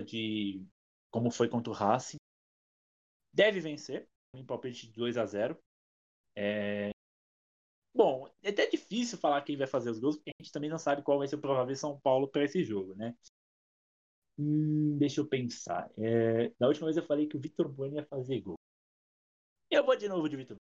de 0.05 0.65
como 1.11 1.31
foi 1.31 1.49
contra 1.49 1.73
o 1.73 1.75
Racing. 1.75 2.19
Deve 3.33 3.61
vencer. 3.61 4.09
Um 4.35 4.45
palpite 4.45 4.87
de 4.87 4.93
2 4.93 5.17
a 5.17 5.25
0 5.25 5.59
é... 6.37 6.91
Bom, 7.95 8.29
é 8.43 8.51
até 8.51 8.67
difícil 8.67 9.19
falar 9.19 9.43
quem 9.43 9.57
vai 9.57 9.67
fazer 9.67 9.91
os 9.91 9.99
gols, 9.99 10.17
porque 10.17 10.31
a 10.31 10.43
gente 10.43 10.53
também 10.53 10.71
não 10.71 10.79
sabe 10.79 11.03
qual 11.03 11.19
vai 11.19 11.27
ser 11.27 11.37
o 11.37 11.41
provável 11.41 11.75
São 11.75 11.99
Paulo 11.99 12.29
para 12.29 12.45
esse 12.45 12.63
jogo, 12.63 12.95
né? 12.95 13.17
Hum, 14.39 14.97
deixa 14.99 15.21
eu 15.21 15.27
pensar. 15.27 15.91
É... 15.97 16.53
Da 16.59 16.69
última 16.69 16.87
vez 16.87 16.97
eu 16.97 17.03
falei 17.03 17.27
que 17.27 17.37
o 17.37 17.41
Vitor 17.41 17.69
Bueno 17.69 17.97
ia 17.97 18.05
fazer 18.05 18.41
gol. 18.41 18.59
Eu 19.71 19.85
vou 19.85 19.97
de 19.97 20.09
novo 20.09 20.29
de 20.29 20.37
Vitor. 20.37 20.57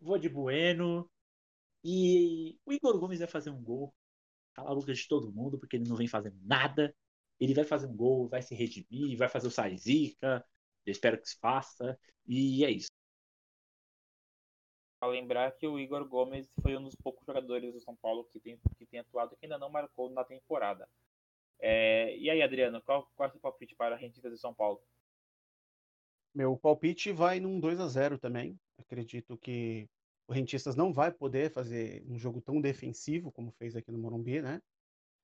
Vou 0.00 0.18
de 0.18 0.28
Bueno. 0.28 1.08
E 1.84 2.58
o 2.66 2.72
Igor 2.72 2.98
Gomes 2.98 3.20
vai 3.20 3.28
fazer 3.28 3.50
um 3.50 3.62
gol. 3.62 3.94
Cala 4.52 4.72
a 4.72 4.74
boca 4.74 4.92
de 4.92 5.06
todo 5.06 5.32
mundo, 5.32 5.58
porque 5.58 5.76
ele 5.76 5.88
não 5.88 5.96
vem 5.96 6.08
fazendo 6.08 6.36
nada. 6.42 6.94
Ele 7.38 7.54
vai 7.54 7.64
fazer 7.64 7.86
um 7.86 7.96
gol, 7.96 8.28
vai 8.28 8.42
se 8.42 8.54
redimir, 8.54 9.16
vai 9.16 9.28
fazer 9.28 9.46
o 9.46 9.50
Saizica. 9.50 10.44
Eu 10.84 10.90
espero 10.90 11.20
que 11.20 11.28
se 11.28 11.38
faça. 11.38 11.98
E 12.26 12.64
é 12.64 12.70
isso. 12.70 12.88
A 15.00 15.06
lembrar 15.06 15.52
que 15.52 15.66
o 15.66 15.78
Igor 15.78 16.04
Gomes 16.08 16.50
foi 16.60 16.76
um 16.76 16.82
dos 16.82 16.96
poucos 16.96 17.24
jogadores 17.24 17.72
do 17.72 17.80
São 17.80 17.94
Paulo 17.94 18.24
que 18.24 18.40
tem, 18.40 18.58
que 18.76 18.86
tem 18.86 18.98
atuado 18.98 19.36
que 19.36 19.46
ainda 19.46 19.56
não 19.56 19.70
marcou 19.70 20.10
na 20.10 20.24
temporada. 20.24 20.88
É, 21.60 22.16
e 22.16 22.28
aí, 22.28 22.42
Adriano, 22.42 22.82
qual, 22.82 23.08
qual 23.14 23.28
é 23.28 23.30
o 23.30 23.32
seu 23.32 23.40
palpite 23.40 23.76
para 23.76 23.94
a 23.94 23.98
Rentistas 23.98 24.32
de 24.32 24.38
São 24.38 24.52
Paulo? 24.52 24.82
Meu 26.38 26.56
palpite 26.56 27.10
vai 27.10 27.40
num 27.40 27.58
2 27.58 27.80
a 27.80 27.88
0 27.88 28.16
também. 28.16 28.56
Acredito 28.78 29.36
que 29.36 29.88
o 30.28 30.32
Rentistas 30.32 30.76
não 30.76 30.92
vai 30.92 31.10
poder 31.10 31.50
fazer 31.50 32.04
um 32.08 32.16
jogo 32.16 32.40
tão 32.40 32.60
defensivo 32.60 33.32
como 33.32 33.50
fez 33.50 33.74
aqui 33.74 33.90
no 33.90 33.98
Morumbi, 33.98 34.40
né? 34.40 34.62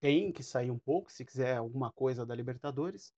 Tem 0.00 0.32
que 0.32 0.42
sair 0.42 0.72
um 0.72 0.78
pouco 0.80 1.12
se 1.12 1.24
quiser 1.24 1.56
alguma 1.56 1.92
coisa 1.92 2.26
da 2.26 2.34
Libertadores. 2.34 3.14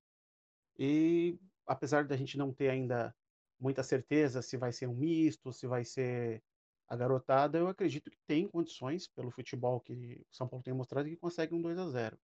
E 0.78 1.38
apesar 1.66 2.05
da 2.05 2.14
gente 2.18 2.36
não 2.36 2.53
ter 2.53 2.68
ainda 2.68 3.16
muita 3.59 3.82
certeza 3.82 4.42
se 4.42 4.59
vai 4.59 4.74
ser 4.74 4.86
um 4.86 4.94
misto, 4.94 5.51
se 5.51 5.66
vai 5.66 5.82
ser 5.82 6.42
a 6.86 6.97
garotada, 6.97 7.57
eu 7.57 7.66
acredito 7.66 8.11
que 8.11 8.18
tem 8.26 8.47
condições 8.47 9.09
pelo 9.09 9.30
futebol 9.30 9.80
que 9.80 10.20
o 10.30 10.36
São 10.36 10.47
Paulo 10.47 10.62
tem 10.62 10.74
mostrado 10.74 11.09
que 11.09 11.16
consegue 11.16 11.55
um 11.55 11.62
2 11.62 11.78
a 11.78 11.88
0. 11.88 12.18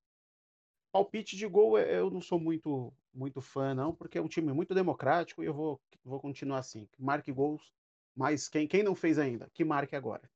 Palpite 0.93 1.37
de 1.37 1.47
gol 1.47 1.79
eu 1.79 2.11
não 2.11 2.21
sou 2.21 2.39
muito 2.39 2.93
muito 3.15 3.41
fã 3.41 3.75
não, 3.75 3.95
porque 3.95 4.19
é 4.19 4.23
um 4.23 4.29
time 4.29 4.53
muito 4.53 4.75
democrático 4.75 5.43
e 5.43 5.47
eu 5.47 5.55
vou 5.55 5.81
vou 6.05 6.21
continuar 6.21 6.59
assim. 6.59 6.87
Marque 6.99 7.33
gols, 7.33 7.73
mas 8.15 8.47
quem 8.47 8.69
quem 8.69 8.83
não 8.83 8.95
fez 8.95 9.19
ainda, 9.19 9.49
que 9.55 9.65
marque 9.65 9.97
agora. 9.97 10.31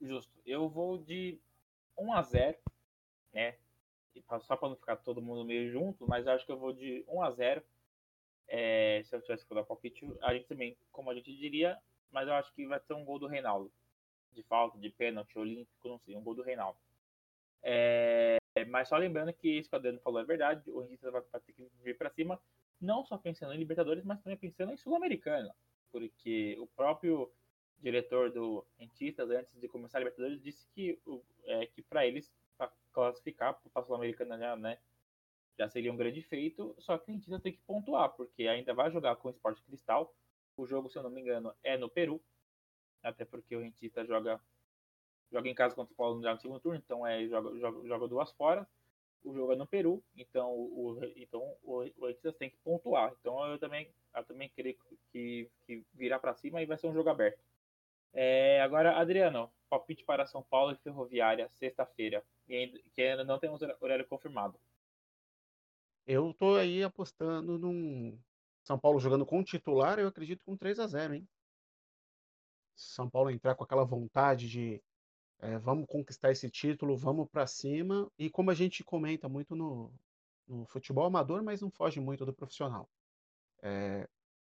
Justo. 0.00 0.32
Eu 0.46 0.70
vou 0.70 0.96
de 0.96 1.38
1 1.98 2.12
a 2.14 2.22
0, 2.22 2.58
né? 3.34 3.58
Só 4.40 4.56
para 4.56 4.70
não 4.70 4.76
ficar 4.76 4.96
todo 4.96 5.20
mundo 5.20 5.44
meio 5.44 5.70
junto, 5.70 6.08
mas 6.08 6.26
acho 6.26 6.46
que 6.46 6.52
eu 6.52 6.58
vou 6.58 6.72
de 6.72 7.04
1 7.06 7.22
a 7.22 7.30
0. 7.30 7.62
É, 8.48 9.02
se 9.04 9.14
eu 9.14 9.20
tivesse 9.20 9.46
que 9.46 9.54
dar 9.54 9.64
palpite, 9.64 10.10
a 10.22 10.32
gente 10.32 10.46
também, 10.46 10.76
como 10.90 11.10
a 11.10 11.14
gente 11.14 11.36
diria, 11.36 11.78
mas 12.10 12.26
eu 12.26 12.34
acho 12.34 12.52
que 12.54 12.66
vai 12.66 12.80
ter 12.80 12.94
um 12.94 13.04
gol 13.04 13.18
do 13.18 13.26
Reinaldo 13.26 13.70
de 14.32 14.42
falta, 14.42 14.78
de 14.78 14.90
pênalti, 14.90 15.38
olímpico, 15.38 15.88
não 15.88 15.98
sei, 15.98 16.16
um 16.16 16.22
gol 16.22 16.34
do 16.34 16.42
Reinaldo. 16.42 16.78
É, 17.62 18.38
mas 18.68 18.88
só 18.88 18.96
lembrando 18.96 19.32
que 19.32 19.48
isso 19.48 19.68
que 19.68 19.74
o 19.74 19.78
Adriano 19.78 20.00
falou 20.00 20.20
é 20.20 20.24
verdade, 20.24 20.70
o 20.70 20.80
Rentistas 20.80 21.12
vai, 21.12 21.22
vai 21.30 21.40
ter 21.40 21.52
que 21.52 21.68
vir 21.82 21.96
para 21.96 22.10
cima, 22.10 22.40
não 22.80 23.04
só 23.04 23.18
pensando 23.18 23.52
em 23.52 23.58
Libertadores, 23.58 24.04
mas 24.04 24.20
também 24.20 24.38
pensando 24.38 24.72
em 24.72 24.76
Sul-Americana, 24.76 25.54
porque 25.92 26.56
o 26.58 26.66
próprio 26.66 27.30
diretor 27.78 28.30
do 28.30 28.66
Rentistas, 28.78 29.30
antes 29.30 29.58
de 29.58 29.68
começar 29.68 29.98
a 29.98 30.00
Libertadores, 30.00 30.42
disse 30.42 30.66
que, 30.68 30.98
é, 31.44 31.66
que 31.66 31.82
para 31.82 32.06
eles 32.06 32.32
pra 32.56 32.72
classificar 32.92 33.54
para 33.54 33.82
a 33.82 33.84
Sul-Americana 33.84 34.38
já, 34.38 34.56
né, 34.56 34.78
já 35.58 35.68
seria 35.68 35.92
um 35.92 35.96
grande 35.96 36.22
feito, 36.22 36.74
só 36.78 36.96
que 36.96 37.10
o 37.10 37.14
Rentistas 37.14 37.42
tem 37.42 37.52
que 37.52 37.60
pontuar, 37.66 38.10
porque 38.10 38.48
ainda 38.48 38.72
vai 38.72 38.90
jogar 38.90 39.16
com 39.16 39.28
o 39.28 39.30
Esporte 39.30 39.62
Cristal, 39.62 40.14
o 40.56 40.66
jogo, 40.66 40.88
se 40.88 40.98
eu 40.98 41.02
não 41.02 41.10
me 41.10 41.20
engano, 41.20 41.54
é 41.62 41.76
no 41.76 41.88
Peru, 41.88 42.22
até 43.02 43.24
porque 43.24 43.56
o 43.56 43.60
Rentista 43.60 44.04
joga 44.04 44.40
joga 45.32 45.48
em 45.48 45.54
casa 45.54 45.74
contra 45.74 45.92
o 45.92 45.96
Paulo 45.96 46.20
no 46.20 46.40
segundo 46.40 46.60
turno, 46.60 46.78
então 46.84 47.06
é 47.06 47.26
joga, 47.28 47.56
joga, 47.58 47.86
joga 47.86 48.08
duas 48.08 48.32
fora. 48.32 48.66
O 49.22 49.34
jogo 49.34 49.52
é 49.52 49.56
no 49.56 49.66
Peru, 49.66 50.02
então 50.16 50.50
o, 50.50 50.98
então 51.14 51.54
o, 51.62 51.84
o 51.98 52.06
Rentistas 52.06 52.36
tem 52.36 52.48
que 52.48 52.56
pontuar. 52.64 53.12
Então 53.20 53.44
eu 53.46 53.58
também 53.58 53.92
eu 54.14 54.24
também 54.24 54.48
creio 54.48 54.76
que, 55.12 55.48
que 55.66 55.84
virar 55.94 56.18
para 56.18 56.34
cima 56.34 56.60
e 56.62 56.66
vai 56.66 56.78
ser 56.78 56.88
um 56.88 56.94
jogo 56.94 57.10
aberto. 57.10 57.38
É, 58.12 58.60
agora, 58.60 58.98
Adriano, 58.98 59.52
palpite 59.68 60.04
para 60.04 60.26
São 60.26 60.42
Paulo 60.42 60.72
e 60.72 60.76
Ferroviária, 60.76 61.48
sexta-feira, 61.48 62.24
que 62.46 63.02
ainda 63.02 63.24
não 63.24 63.38
temos 63.38 63.62
horário 63.80 64.06
confirmado. 64.06 64.58
Eu 66.06 66.34
tô 66.34 66.56
aí 66.56 66.82
apostando 66.82 67.56
num 67.58 68.18
São 68.64 68.78
Paulo 68.78 68.98
jogando 68.98 69.24
com 69.24 69.44
titular, 69.44 69.98
eu 69.98 70.08
acredito 70.08 70.42
com 70.44 70.56
3 70.56 70.80
a 70.80 70.86
0 70.86 71.14
hein? 71.14 71.28
São 72.80 73.08
Paulo 73.08 73.30
entrar 73.30 73.54
com 73.54 73.64
aquela 73.64 73.84
vontade 73.84 74.48
de 74.48 74.82
é, 75.40 75.58
vamos 75.58 75.86
conquistar 75.86 76.30
esse 76.30 76.50
título, 76.50 76.96
vamos 76.96 77.28
para 77.30 77.46
cima. 77.46 78.10
E 78.18 78.28
como 78.28 78.50
a 78.50 78.54
gente 78.54 78.84
comenta 78.84 79.28
muito 79.28 79.56
no, 79.56 79.92
no, 80.46 80.66
futebol 80.66 81.04
amador, 81.04 81.42
mas 81.42 81.60
não 81.60 81.70
foge 81.70 82.00
muito 82.00 82.26
do 82.26 82.32
profissional. 82.32 82.88
É, 83.62 84.08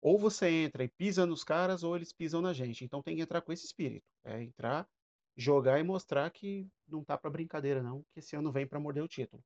ou 0.00 0.18
você 0.18 0.48
entra 0.48 0.82
e 0.82 0.88
pisa 0.88 1.26
nos 1.26 1.44
caras, 1.44 1.82
ou 1.82 1.94
eles 1.96 2.12
pisam 2.12 2.40
na 2.40 2.52
gente. 2.52 2.84
Então 2.84 3.02
tem 3.02 3.16
que 3.16 3.22
entrar 3.22 3.42
com 3.42 3.52
esse 3.52 3.66
espírito. 3.66 4.06
É 4.24 4.42
entrar, 4.42 4.88
jogar 5.36 5.78
e 5.78 5.82
mostrar 5.82 6.30
que 6.30 6.66
não 6.88 7.04
tá 7.04 7.18
para 7.18 7.30
brincadeira, 7.30 7.82
não, 7.82 8.02
que 8.12 8.20
esse 8.20 8.34
ano 8.34 8.50
vem 8.50 8.66
para 8.66 8.80
morder 8.80 9.02
o 9.04 9.08
título. 9.08 9.42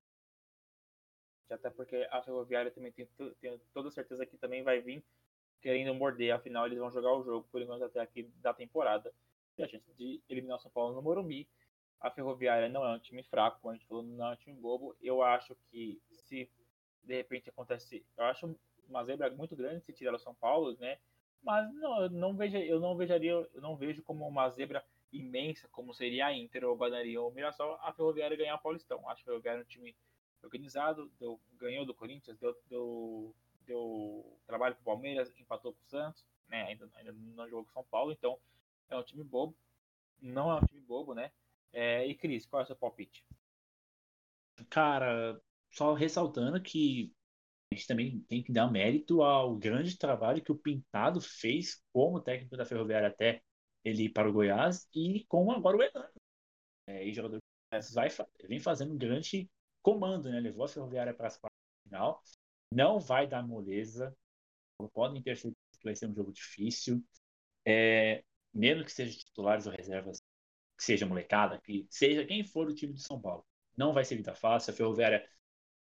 Até 1.51 1.71
porque 1.71 1.97
a 2.11 2.23
Ferroviária 2.23 2.71
também 2.71 2.93
tem, 2.93 3.07
tem 3.41 3.61
toda 3.73 3.91
certeza 3.91 4.25
que 4.25 4.37
também 4.37 4.63
vai 4.63 4.81
vir 4.81 5.05
querendo 5.65 5.95
morder, 5.95 6.35
afinal 6.35 6.67
eles 6.67 6.79
vão 6.79 6.91
jogar 6.91 7.15
o 7.15 7.25
jogo 7.25 7.49
por 7.51 7.63
enquanto 7.63 7.85
até 7.85 7.99
aqui 7.99 8.25
da 8.43 8.53
temporada. 8.53 9.11
E 9.57 9.63
a 9.63 9.67
chance 9.67 9.91
de 9.95 10.21
eliminar 10.29 10.59
o 10.59 10.61
São 10.61 10.71
Paulo 10.71 10.95
no 10.95 11.01
Morumbi. 11.01 11.49
A 11.99 12.11
Ferroviária 12.11 12.69
não 12.69 12.85
é 12.85 12.95
um 12.95 12.99
time 12.99 13.23
fraco, 13.23 13.61
como 13.63 13.73
a 13.73 13.75
gente 13.75 13.87
falou, 13.87 14.03
não 14.03 14.27
é 14.27 14.33
um 14.35 14.37
time 14.37 14.61
bobo. 14.61 14.95
Eu 15.01 15.23
acho 15.23 15.57
que 15.71 15.99
se 16.11 16.51
de 17.03 17.15
repente 17.15 17.49
acontece, 17.49 18.05
eu 18.15 18.25
acho 18.25 18.55
uma 18.87 19.03
zebra 19.05 19.31
muito 19.31 19.57
grande 19.57 19.83
se 19.83 19.93
tirar 19.95 20.15
o 20.15 20.19
São 20.19 20.35
Paulo, 20.35 20.77
né? 20.79 20.99
Mas 21.43 21.73
não, 21.73 22.03
eu 22.03 22.11
não 22.11 22.37
vejo, 22.37 22.59
eu 22.59 22.79
não 22.79 22.95
vejaria, 22.95 23.33
eu 23.33 23.61
não 23.63 23.75
vejo 23.75 24.03
como 24.03 24.29
uma 24.29 24.51
zebra 24.51 24.85
imensa, 25.11 25.67
como 25.69 25.95
seria 25.95 26.27
a 26.27 26.37
Inter 26.37 26.65
ou 26.65 26.75
o 26.75 26.77
Guarani 26.77 27.17
ou 27.17 27.31
o 27.31 27.33
Mirassol, 27.33 27.79
a 27.81 27.93
Ferroviária 27.95 28.37
ganhar 28.37 28.57
o 28.57 28.63
Paulistão. 28.63 29.09
Acho 29.09 29.25
que 29.25 29.31
a 29.31 29.33
Ferroviária 29.33 29.61
é 29.61 29.65
um 29.65 29.67
time 29.69 29.97
organizado, 30.43 31.11
deu, 31.19 31.41
ganhou 31.55 31.87
do 31.87 31.95
Corinthians, 31.95 32.39
deu, 32.39 32.55
deu 32.69 33.35
deu 33.67 34.39
trabalho 34.47 34.75
para 34.75 34.83
o 34.83 34.85
Palmeiras, 34.85 35.33
empatou 35.39 35.73
com 35.73 35.83
o 35.83 35.87
Santos, 35.87 36.25
né? 36.49 36.65
Ainda, 36.65 36.91
ainda 36.95 37.13
não 37.13 37.49
jogou 37.49 37.65
com 37.65 37.71
o 37.71 37.73
São 37.73 37.85
Paulo, 37.85 38.13
então 38.13 38.39
é 38.89 38.97
um 38.97 39.03
time 39.03 39.25
bobo. 39.25 39.57
Não 40.21 40.51
é 40.51 40.57
um 40.57 40.67
time 40.67 40.81
bobo, 40.81 41.15
né? 41.15 41.31
É, 41.73 42.07
e 42.07 42.15
Cris, 42.15 42.47
qual 42.47 42.61
é 42.61 42.65
o 42.65 42.67
seu 42.67 42.77
palpite? 42.77 43.25
Cara, 44.71 45.41
só 45.71 45.93
ressaltando 45.93 46.63
que 46.63 47.13
a 47.73 47.75
gente 47.75 47.87
também 47.87 48.21
tem 48.29 48.43
que 48.43 48.53
dar 48.53 48.71
mérito 48.71 49.23
ao 49.23 49.57
grande 49.57 49.99
trabalho 49.99 50.43
que 50.43 50.53
o 50.53 50.59
Pintado 50.59 51.21
fez 51.21 51.83
como 51.93 52.21
técnico 52.21 52.57
da 52.57 52.65
Ferroviária 52.65 53.09
até 53.09 53.43
ele 53.85 54.05
ir 54.05 54.11
para 54.11 54.29
o 54.29 54.33
Goiás 54.33 54.89
e 54.95 55.25
com 55.29 55.51
agora 55.51 55.77
o 55.77 55.83
Hernando. 55.83 56.13
É, 56.87 57.05
e 57.05 57.13
jogador 57.13 57.39
vai, 57.93 58.09
vem 58.47 58.61
fazendo 58.61 58.95
um 58.95 58.99
grande 58.99 59.51
comando, 59.83 60.31
né? 60.31 60.39
Levou 60.39 60.65
a 60.65 60.69
Ferroviária 60.69 61.13
para 61.13 61.27
as 61.27 61.37
quartas 61.37 61.59
final 61.85 62.23
não 62.75 62.99
vai 62.99 63.27
dar 63.27 63.47
moleza. 63.47 64.15
Podem 64.93 65.23
ter 65.23 65.37
certeza 65.37 65.79
que 65.79 65.85
vai 65.85 65.95
ser 65.95 66.07
um 66.09 66.15
jogo 66.15 66.33
difícil. 66.33 67.03
É, 67.65 68.25
mesmo 68.53 68.85
que 68.85 68.93
sejam 68.93 69.17
titulares 69.17 69.67
ou 69.67 69.73
reservas, 69.73 70.21
que 70.77 70.85
seja 70.85 71.07
molecada, 71.07 71.61
que 71.61 71.87
seja 71.89 72.27
quem 72.27 72.45
for 72.45 72.69
o 72.69 72.75
time 72.75 72.93
de 72.93 73.03
São 73.03 73.21
Paulo, 73.21 73.47
não 73.77 73.93
vai 73.93 74.05
ser 74.05 74.17
vida 74.17 74.35
fácil. 74.35 74.73
A 74.73 74.77
Ferroviária 74.77 75.29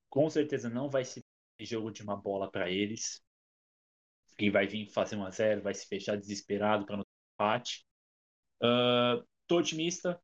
com 0.09 0.29
certeza 0.29 0.69
não 0.69 0.89
vai 0.89 1.05
ser 1.05 1.23
jogo 1.61 1.91
de 1.91 2.03
uma 2.03 2.17
bola 2.17 2.51
para 2.51 2.69
eles. 2.69 3.23
Quem 4.37 4.51
vai 4.51 4.67
vir 4.67 4.87
fazer 4.87 5.15
um 5.15 5.25
a 5.25 5.29
zero 5.29 5.61
vai 5.61 5.73
se 5.73 5.87
fechar 5.87 6.17
desesperado 6.17 6.85
para 6.85 6.97
não 6.97 7.03
ter 7.03 7.09
empate. 7.33 7.87
Uh, 8.61 9.25
tô 9.47 9.59
otimista. 9.59 10.21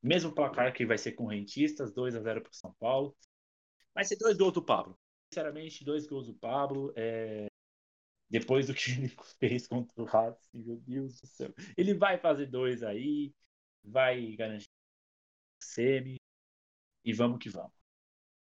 Mesmo 0.00 0.32
placar 0.32 0.72
que 0.72 0.86
vai 0.86 0.96
ser 0.96 1.12
com 1.12 1.26
rentistas, 1.26 1.92
2 1.92 2.14
a 2.14 2.20
0 2.20 2.42
para 2.42 2.52
São 2.52 2.72
Paulo. 2.74 3.16
Vai 3.92 4.04
ser 4.04 4.16
dois 4.16 4.36
do 4.36 4.64
Pablo. 4.64 4.96
Sinceramente, 5.30 5.84
dois 5.84 6.06
gols 6.06 6.26
do 6.26 6.34
Pablo. 6.34 6.92
É... 6.96 7.46
Depois 8.30 8.66
do 8.66 8.74
que 8.74 8.90
ele 8.90 9.08
fez 9.38 9.66
contra 9.66 10.02
o 10.02 10.04
Racing, 10.04 10.58
meu 10.62 10.76
Deus 10.76 11.20
do 11.20 11.26
céu. 11.26 11.54
Ele 11.76 11.94
vai 11.94 12.18
fazer 12.18 12.46
dois 12.46 12.82
aí, 12.82 13.34
vai 13.82 14.34
garantir 14.36 14.68
semi 15.62 16.16
e 17.04 17.12
vamos 17.12 17.38
que 17.38 17.48
vamos. 17.48 17.72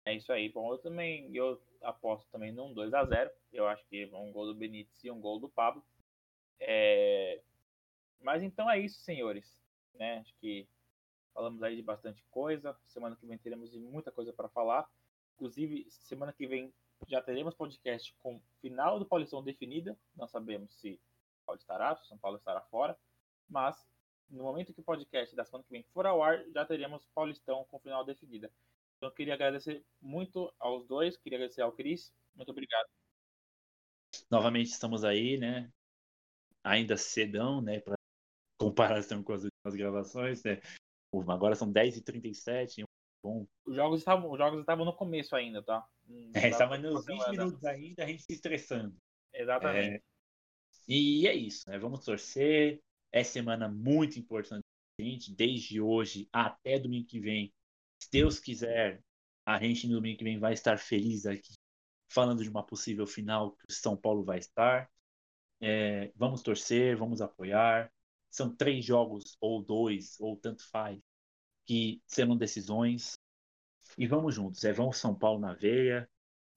É 0.06 0.16
isso 0.16 0.32
aí. 0.32 0.50
Bom, 0.50 0.74
eu 0.74 0.78
também 0.80 1.34
eu 1.36 1.62
aposto 1.82 2.30
também 2.32 2.52
num 2.52 2.74
2 2.74 2.94
a 2.94 3.06
0 3.06 3.32
Eu 3.52 3.68
acho 3.68 3.86
que 3.88 4.06
um 4.14 4.32
gol 4.32 4.48
do 4.48 4.56
Benítez 4.56 5.04
e 5.04 5.12
um 5.12 5.20
gol 5.20 5.40
do 5.40 5.50
Pablo. 5.50 5.84
É... 6.60 7.42
Mas 8.20 8.44
então 8.44 8.70
é 8.70 8.80
isso, 8.80 9.02
senhores. 9.02 9.58
Né? 9.96 10.20
Acho 10.20 10.34
que 10.40 10.68
falamos 11.34 11.62
aí 11.64 11.76
de 11.76 11.82
bastante 11.82 12.24
coisa. 12.30 12.78
Semana 12.88 13.16
que 13.16 13.26
vem 13.26 13.38
teremos 13.38 13.74
muita 13.76 14.12
coisa 14.12 14.34
para 14.34 14.50
falar. 14.50 14.90
Inclusive, 15.42 15.88
semana 15.90 16.32
que 16.32 16.46
vem 16.46 16.72
já 17.08 17.20
teremos 17.20 17.56
podcast 17.56 18.14
com 18.20 18.40
final 18.62 19.00
do 19.00 19.08
Paulistão 19.08 19.44
definida. 19.44 19.98
Não 20.16 20.28
sabemos 20.28 20.72
se 20.80 21.02
Paulo 21.44 21.60
estará, 21.60 21.96
se 21.96 22.08
São 22.08 22.16
Paulo 22.20 22.38
estará 22.38 22.62
fora. 22.62 22.96
Mas 23.50 23.76
no 24.30 24.44
momento 24.44 24.72
que 24.72 24.82
o 24.82 24.84
podcast 24.84 25.36
da 25.36 25.44
semana 25.44 25.64
que 25.64 25.72
vem 25.72 25.82
for 25.96 26.06
ao 26.06 26.22
ar, 26.22 26.46
já 26.52 26.64
teremos 26.64 27.08
Paulistão 27.16 27.66
com 27.72 27.80
final 27.80 28.06
definida. 28.06 28.52
Então, 28.98 29.10
eu 29.10 29.16
queria 29.16 29.34
agradecer 29.34 29.84
muito 30.00 30.54
aos 30.60 30.86
dois, 30.86 31.18
queria 31.18 31.40
agradecer 31.40 31.64
ao 31.64 31.72
Cris. 31.72 32.14
Muito 32.36 32.52
obrigado. 32.52 32.88
Novamente 34.30 34.68
estamos 34.68 35.04
aí, 35.04 35.40
né? 35.40 35.72
Ainda 36.64 36.96
cedão, 36.98 37.64
né? 37.64 37.80
Para 37.80 37.96
comparação 38.60 39.24
com 39.24 39.34
as 39.34 39.44
últimas 39.44 39.76
gravações, 39.76 40.44
né? 40.44 40.62
Agora 41.28 41.56
são 41.56 41.74
10h37. 41.74 42.86
Bom. 43.24 43.46
Os 43.66 43.76
jogos 43.76 44.00
estavam, 44.00 44.32
os 44.32 44.38
jogos 44.38 44.60
estavam 44.60 44.86
no 44.86 44.96
começo 44.96 45.36
ainda, 45.36 45.62
tá? 45.64 45.86
é, 46.34 46.50
estava 46.50 46.78
nos 46.78 47.06
20 47.06 47.30
minutos 47.30 47.64
ainda, 47.64 48.04
a 48.04 48.08
gente 48.08 48.24
se 48.24 48.34
estressando. 48.34 48.96
Exatamente. 49.34 49.96
É, 49.96 50.02
e 50.88 51.28
é 51.28 51.36
isso, 51.36 51.70
né? 51.70 51.78
Vamos 51.78 52.04
torcer. 52.04 52.82
É 53.14 53.24
semana 53.24 53.68
muito 53.68 54.18
importante 54.18 54.64
gente, 55.02 55.34
desde 55.34 55.82
hoje 55.82 56.30
até 56.32 56.80
domingo 56.80 57.08
que 57.08 57.20
vem 57.20 57.54
se 58.00 58.10
Deus 58.12 58.40
quiser, 58.40 59.02
a 59.46 59.60
gente 59.60 59.88
no 59.88 59.96
domingo 59.96 60.18
que 60.18 60.24
vem 60.24 60.40
vai 60.40 60.54
estar 60.54 60.78
feliz 60.78 61.26
aqui, 61.26 61.54
falando 62.10 62.44
de 62.44 62.50
uma 62.50 62.66
possível 62.66 63.06
final 63.06 63.52
que 63.56 63.66
o 63.70 63.72
São 63.72 63.96
Paulo 63.96 64.24
vai 64.24 64.40
estar. 64.40 64.90
É, 65.60 66.12
vamos 66.16 66.42
torcer, 66.42 66.98
vamos 66.98 67.22
apoiar. 67.22 67.92
São 68.30 68.56
três 68.56 68.84
jogos, 68.84 69.38
ou 69.40 69.64
dois, 69.64 70.20
ou 70.20 70.36
tanto 70.38 70.68
faz, 70.70 71.00
que 71.72 72.02
serão 72.06 72.36
decisões. 72.36 73.18
E 73.98 74.06
vamos 74.06 74.36
juntos, 74.36 74.62
é 74.66 74.74
vamos 74.74 74.98
São 74.98 75.16
Paulo 75.18 75.40
na 75.40 75.54
veia. 75.54 76.10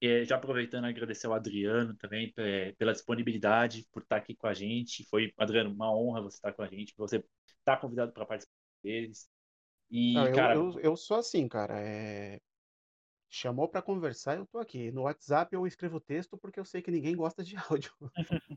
É, 0.02 0.24
já 0.24 0.34
aproveitando, 0.34 0.86
agradecer 0.86 1.28
ao 1.28 1.34
Adriano 1.34 1.94
também 1.94 2.32
é, 2.36 2.72
pela 2.72 2.92
disponibilidade, 2.92 3.86
por 3.92 4.02
estar 4.02 4.16
aqui 4.16 4.34
com 4.34 4.48
a 4.48 4.52
gente. 4.52 5.04
Foi, 5.04 5.32
Adriano, 5.38 5.72
uma 5.72 5.94
honra 5.96 6.20
você 6.20 6.36
estar 6.38 6.52
com 6.52 6.62
a 6.62 6.66
gente. 6.66 6.92
Você 6.96 7.24
está 7.60 7.76
convidado 7.76 8.12
para 8.12 8.26
participar 8.26 8.58
deles. 8.82 9.30
E, 9.88 10.14
Não, 10.14 10.32
cara. 10.32 10.56
Eu, 10.56 10.72
eu, 10.72 10.80
eu, 10.80 10.96
sou 10.96 11.16
assim, 11.18 11.46
cara. 11.46 11.78
É... 11.78 12.40
Chamou 13.28 13.68
para 13.68 13.82
conversar, 13.82 14.36
eu 14.36 14.46
tô 14.46 14.58
aqui. 14.58 14.90
No 14.90 15.02
WhatsApp 15.02 15.54
eu 15.54 15.64
escrevo 15.64 16.00
texto 16.00 16.36
porque 16.36 16.58
eu 16.58 16.64
sei 16.64 16.82
que 16.82 16.90
ninguém 16.90 17.14
gosta 17.14 17.44
de 17.44 17.54
áudio. 17.70 17.92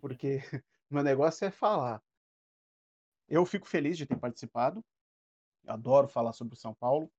porque 0.02 0.40
meu 0.90 1.04
negócio 1.04 1.46
é 1.46 1.52
falar. 1.52 2.02
Eu 3.30 3.46
fico 3.46 3.68
feliz 3.68 3.96
de 3.96 4.08
ter 4.08 4.18
participado. 4.18 4.84
Adoro 5.68 6.08
falar 6.08 6.34
sobre 6.34 6.56
o 6.56 6.58
São 6.58 6.74
Paulo. 6.74 7.12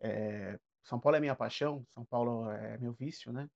É... 0.00 0.58
São 0.84 0.98
Paulo 0.98 1.16
é 1.16 1.20
minha 1.20 1.36
paixão, 1.36 1.84
São 1.90 2.04
Paulo 2.04 2.50
é 2.50 2.78
meu 2.78 2.92
vício, 2.92 3.32
né? 3.32 3.48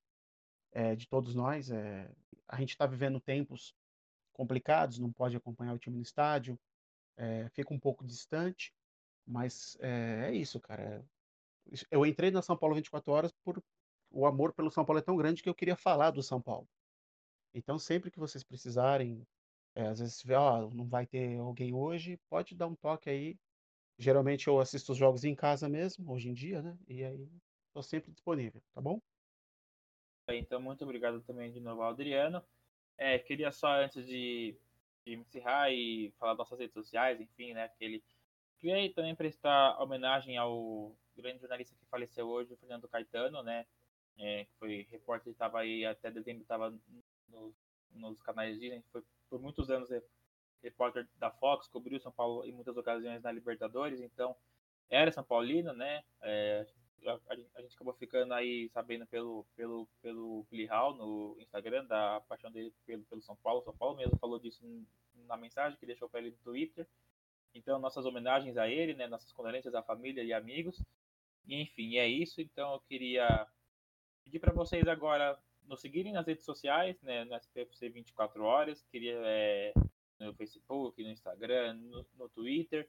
É, 0.72 0.94
de 0.94 1.08
todos 1.08 1.34
nós. 1.34 1.70
É... 1.70 2.10
A 2.48 2.56
gente 2.56 2.70
está 2.70 2.86
vivendo 2.86 3.20
tempos 3.20 3.74
complicados, 4.32 4.98
não 4.98 5.12
pode 5.12 5.36
acompanhar 5.36 5.74
o 5.74 5.78
time 5.78 5.96
no 5.96 6.02
estádio, 6.02 6.58
é, 7.16 7.48
fica 7.48 7.72
um 7.72 7.78
pouco 7.78 8.06
distante. 8.06 8.72
Mas 9.26 9.76
é, 9.80 10.28
é 10.28 10.34
isso, 10.34 10.60
cara. 10.60 11.04
Eu 11.90 12.06
entrei 12.06 12.30
na 12.30 12.42
São 12.42 12.56
Paulo 12.56 12.76
24 12.76 13.12
horas 13.12 13.32
por 13.44 13.62
o 14.10 14.26
amor 14.26 14.52
pelo 14.52 14.70
São 14.70 14.84
Paulo 14.84 15.00
é 15.00 15.02
tão 15.02 15.16
grande 15.16 15.42
que 15.42 15.48
eu 15.48 15.54
queria 15.54 15.76
falar 15.76 16.10
do 16.10 16.22
São 16.22 16.40
Paulo. 16.40 16.68
Então, 17.52 17.78
sempre 17.78 18.10
que 18.10 18.18
vocês 18.18 18.44
precisarem, 18.44 19.26
é, 19.74 19.88
às 19.88 19.98
vezes, 19.98 20.22
ó, 20.30 20.70
não 20.70 20.86
vai 20.86 21.06
ter 21.06 21.38
alguém 21.38 21.74
hoje, 21.74 22.18
pode 22.28 22.54
dar 22.54 22.66
um 22.66 22.74
toque 22.74 23.10
aí. 23.10 23.38
Geralmente 23.99 24.47
eu 24.49 24.61
assisto 24.61 24.92
os 24.92 24.99
jogos 24.99 25.24
em 25.24 25.34
casa 25.34 25.68
mesmo, 25.68 26.12
hoje 26.12 26.28
em 26.28 26.34
dia, 26.34 26.61
né? 26.61 26.76
E 26.86 27.03
aí 27.05 27.28
estou 27.68 27.82
sempre 27.82 28.12
disponível, 28.12 28.62
tá 28.74 28.80
bom? 28.80 29.01
Então, 30.28 30.61
muito 30.61 30.82
obrigado 30.84 31.20
também 31.22 31.53
de 31.53 31.61
novo 31.61 31.82
ao 31.82 31.90
Adriano. 31.90 32.42
É, 32.99 33.18
queria 33.18 33.53
só, 33.53 33.68
antes 33.68 34.07
de, 34.07 34.57
de 35.05 35.14
encerrar 35.14 35.70
e 35.70 36.12
falar 36.18 36.32
das 36.32 36.38
nossas 36.38 36.59
redes 36.59 36.74
sociais, 36.74 37.20
enfim, 37.20 37.55
né? 37.55 37.68
Que 37.68 37.84
ele 37.84 38.05
Queria 38.59 38.92
também 38.92 39.14
prestar 39.14 39.80
homenagem 39.80 40.36
ao 40.36 40.97
grande 41.14 41.40
jornalista 41.40 41.74
que 41.76 41.86
faleceu 41.86 42.26
hoje, 42.28 42.53
o 42.53 42.57
Fernando 42.57 42.88
Caetano, 42.88 43.42
né? 43.42 43.66
É, 44.18 44.47
foi 44.59 44.86
repórter, 44.90 45.32
estava 45.32 45.61
aí 45.61 45.84
até 45.84 46.11
dezembro, 46.11 46.42
estava 46.42 46.74
nos, 47.28 47.55
nos 47.90 48.22
canais 48.22 48.59
Disney, 48.59 48.82
foi 48.90 49.03
por 49.28 49.40
muitos 49.40 49.70
anos 49.70 49.90
repórter 50.66 51.08
da 51.16 51.30
Fox, 51.30 51.68
cobriu 51.68 52.00
São 52.00 52.12
Paulo 52.12 52.44
em 52.44 52.52
muitas 52.52 52.76
ocasiões 52.76 53.22
na 53.22 53.32
Libertadores, 53.32 54.00
então 54.00 54.36
era 54.90 55.12
São 55.12 55.24
Paulino, 55.24 55.72
né? 55.72 56.02
É, 56.22 56.66
a, 57.06 57.20
a, 57.54 57.62
gente 57.62 57.74
acabou 57.74 57.94
ficando 57.94 58.34
aí 58.34 58.68
sabendo 58.70 59.06
pelo 59.06 59.46
pelo 59.54 59.86
pelo 60.02 60.46
Hall 60.68 60.94
no 60.96 61.36
Instagram 61.40 61.84
da 61.84 62.20
paixão 62.28 62.50
dele 62.50 62.72
pelo, 62.84 63.04
pelo 63.04 63.22
São 63.22 63.36
Paulo. 63.36 63.62
São 63.62 63.76
Paulo 63.76 63.96
mesmo 63.96 64.18
falou 64.18 64.38
disso 64.38 64.64
na 65.26 65.36
mensagem 65.36 65.78
que 65.78 65.86
deixou 65.86 66.08
para 66.08 66.20
ele 66.20 66.30
no 66.30 66.36
Twitter. 66.38 66.86
Então, 67.54 67.78
nossas 67.78 68.04
homenagens 68.04 68.56
a 68.56 68.68
ele, 68.68 68.94
né? 68.94 69.06
Nossas 69.06 69.32
condolências 69.32 69.74
à 69.74 69.82
família 69.82 70.22
e 70.22 70.32
amigos. 70.32 70.82
E, 71.46 71.62
enfim, 71.62 71.96
é 71.96 72.06
isso. 72.06 72.40
Então, 72.40 72.74
eu 72.74 72.80
queria 72.80 73.46
pedir 74.24 74.40
para 74.40 74.52
vocês 74.52 74.86
agora 74.86 75.38
nos 75.62 75.80
seguirem 75.80 76.12
nas 76.12 76.26
redes 76.26 76.44
sociais, 76.44 77.00
né? 77.02 77.24
No 77.24 77.34
SPFC 77.34 77.88
24 77.88 78.42
horas. 78.44 78.84
Queria 78.90 79.16
é, 79.24 79.72
no 80.18 80.34
Facebook, 80.34 81.02
no 81.02 81.10
Instagram, 81.10 81.74
no, 81.74 82.06
no 82.16 82.28
Twitter. 82.28 82.88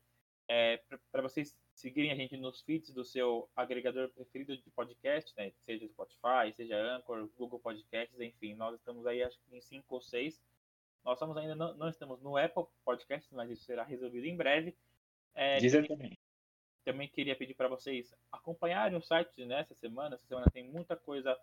É, 0.50 0.82
para 1.12 1.22
vocês 1.22 1.58
seguirem 1.74 2.12
a 2.12 2.16
gente 2.16 2.38
nos 2.38 2.62
feeds 2.62 2.94
do 2.94 3.04
seu 3.04 3.50
agregador 3.56 4.10
preferido 4.10 4.58
de 4.58 4.70
podcast, 4.70 5.34
né? 5.36 5.52
Seja 5.66 5.88
Spotify, 5.88 6.54
seja 6.54 6.78
Anchor, 6.78 7.28
Google 7.38 7.60
Podcasts, 7.60 8.20
enfim. 8.20 8.56
Nós 8.56 8.76
estamos 8.76 9.06
aí, 9.06 9.22
acho 9.22 9.38
que 9.40 9.56
em 9.56 9.62
cinco 9.62 9.96
ou 9.96 10.02
seis. 10.02 10.42
Nós 11.04 11.18
estamos 11.18 11.36
ainda 11.38 11.56
não, 11.56 11.74
não, 11.76 11.90
estamos 11.90 12.22
no 12.22 12.38
Apple 12.38 12.66
Podcast, 12.84 13.34
mas 13.34 13.50
isso 13.50 13.64
será 13.64 13.84
resolvido 13.84 14.26
em 14.26 14.36
breve. 14.36 14.76
É, 15.36 15.58
Dizer 15.58 15.88
também. 15.88 16.18
Também 16.84 17.10
queria 17.10 17.36
pedir 17.36 17.54
para 17.54 17.68
vocês 17.68 18.16
acompanharem 18.32 18.98
o 18.98 19.02
site 19.02 19.46
nessa 19.46 19.76
semana. 19.76 20.16
Essa 20.16 20.26
semana 20.26 20.50
tem 20.50 20.64
muita 20.64 20.96
coisa 20.96 21.38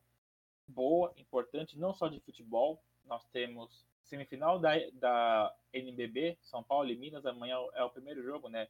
boa, 0.67 1.13
importante, 1.19 1.79
não 1.79 1.93
só 1.93 2.09
de 2.09 2.19
futebol. 2.21 2.83
Nós 3.07 3.25
temos 3.27 3.85
semifinal 4.03 4.59
da, 4.59 4.73
da 4.93 5.55
NBB, 5.73 6.37
São 6.43 6.63
Paulo 6.63 6.91
e 6.91 6.97
Minas. 6.97 7.27
Amanhã 7.27 7.57
é 7.75 7.83
o 7.83 7.91
primeiro 7.91 8.23
jogo, 8.23 8.49
né? 8.49 8.69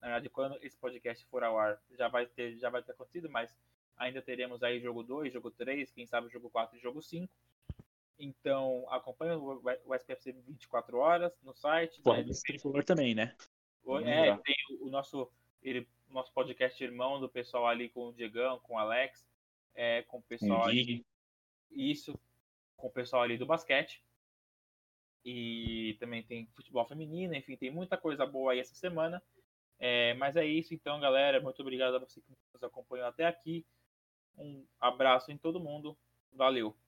Na 0.00 0.08
verdade, 0.08 0.28
quando 0.28 0.58
esse 0.62 0.76
podcast 0.76 1.24
for 1.26 1.42
ao 1.42 1.58
ar, 1.58 1.80
já 1.96 2.08
vai 2.08 2.26
ter, 2.26 2.56
já 2.58 2.70
vai 2.70 2.82
ter 2.82 2.92
acontecido, 2.92 3.28
mas 3.30 3.54
ainda 3.96 4.20
teremos 4.20 4.62
aí 4.62 4.80
jogo 4.80 5.02
2, 5.02 5.32
jogo 5.32 5.50
3, 5.50 5.90
quem 5.90 6.06
sabe 6.06 6.28
jogo 6.28 6.50
4 6.50 6.76
e 6.76 6.80
jogo 6.80 7.02
5. 7.02 7.32
Então, 8.18 8.86
acompanhe 8.88 9.32
o 9.34 9.94
SPFC 9.94 10.32
24 10.32 10.96
horas 10.98 11.32
no 11.42 11.54
site. 11.54 12.00
Pô, 12.02 12.14
né? 12.14 12.24
tricolor 12.44 12.84
também, 12.84 13.14
né? 13.14 13.34
é, 13.98 14.36
tem 14.38 14.56
o, 14.80 14.88
nosso, 14.88 15.30
ele, 15.62 15.86
nosso 16.08 16.32
podcast 16.32 16.82
irmão 16.82 17.20
do 17.20 17.28
pessoal 17.28 17.66
ali 17.66 17.88
com 17.88 18.08
o 18.08 18.12
Diegão, 18.12 18.58
com 18.60 18.74
o 18.74 18.78
Alex, 18.78 19.24
é, 19.74 20.02
com 20.02 20.18
o 20.18 20.22
pessoal 20.22 20.64
ali, 20.64 21.04
isso, 21.70 22.18
com 22.76 22.88
o 22.88 22.92
pessoal 22.92 23.22
ali 23.22 23.38
do 23.38 23.46
basquete. 23.46 24.02
E 25.24 25.96
também 25.98 26.22
tem 26.22 26.46
futebol 26.54 26.86
feminino, 26.86 27.34
enfim, 27.34 27.56
tem 27.56 27.70
muita 27.70 27.96
coisa 27.96 28.24
boa 28.24 28.52
aí 28.52 28.60
essa 28.60 28.74
semana. 28.74 29.22
É, 29.78 30.14
mas 30.14 30.36
é 30.36 30.44
isso, 30.44 30.72
então, 30.74 31.00
galera. 31.00 31.40
Muito 31.40 31.60
obrigado 31.60 31.96
a 31.96 31.98
você 31.98 32.20
que 32.20 32.30
nos 32.30 32.62
acompanhou 32.62 33.06
até 33.06 33.26
aqui. 33.26 33.66
Um 34.36 34.64
abraço 34.80 35.32
em 35.32 35.38
todo 35.38 35.60
mundo. 35.60 35.96
Valeu! 36.32 36.76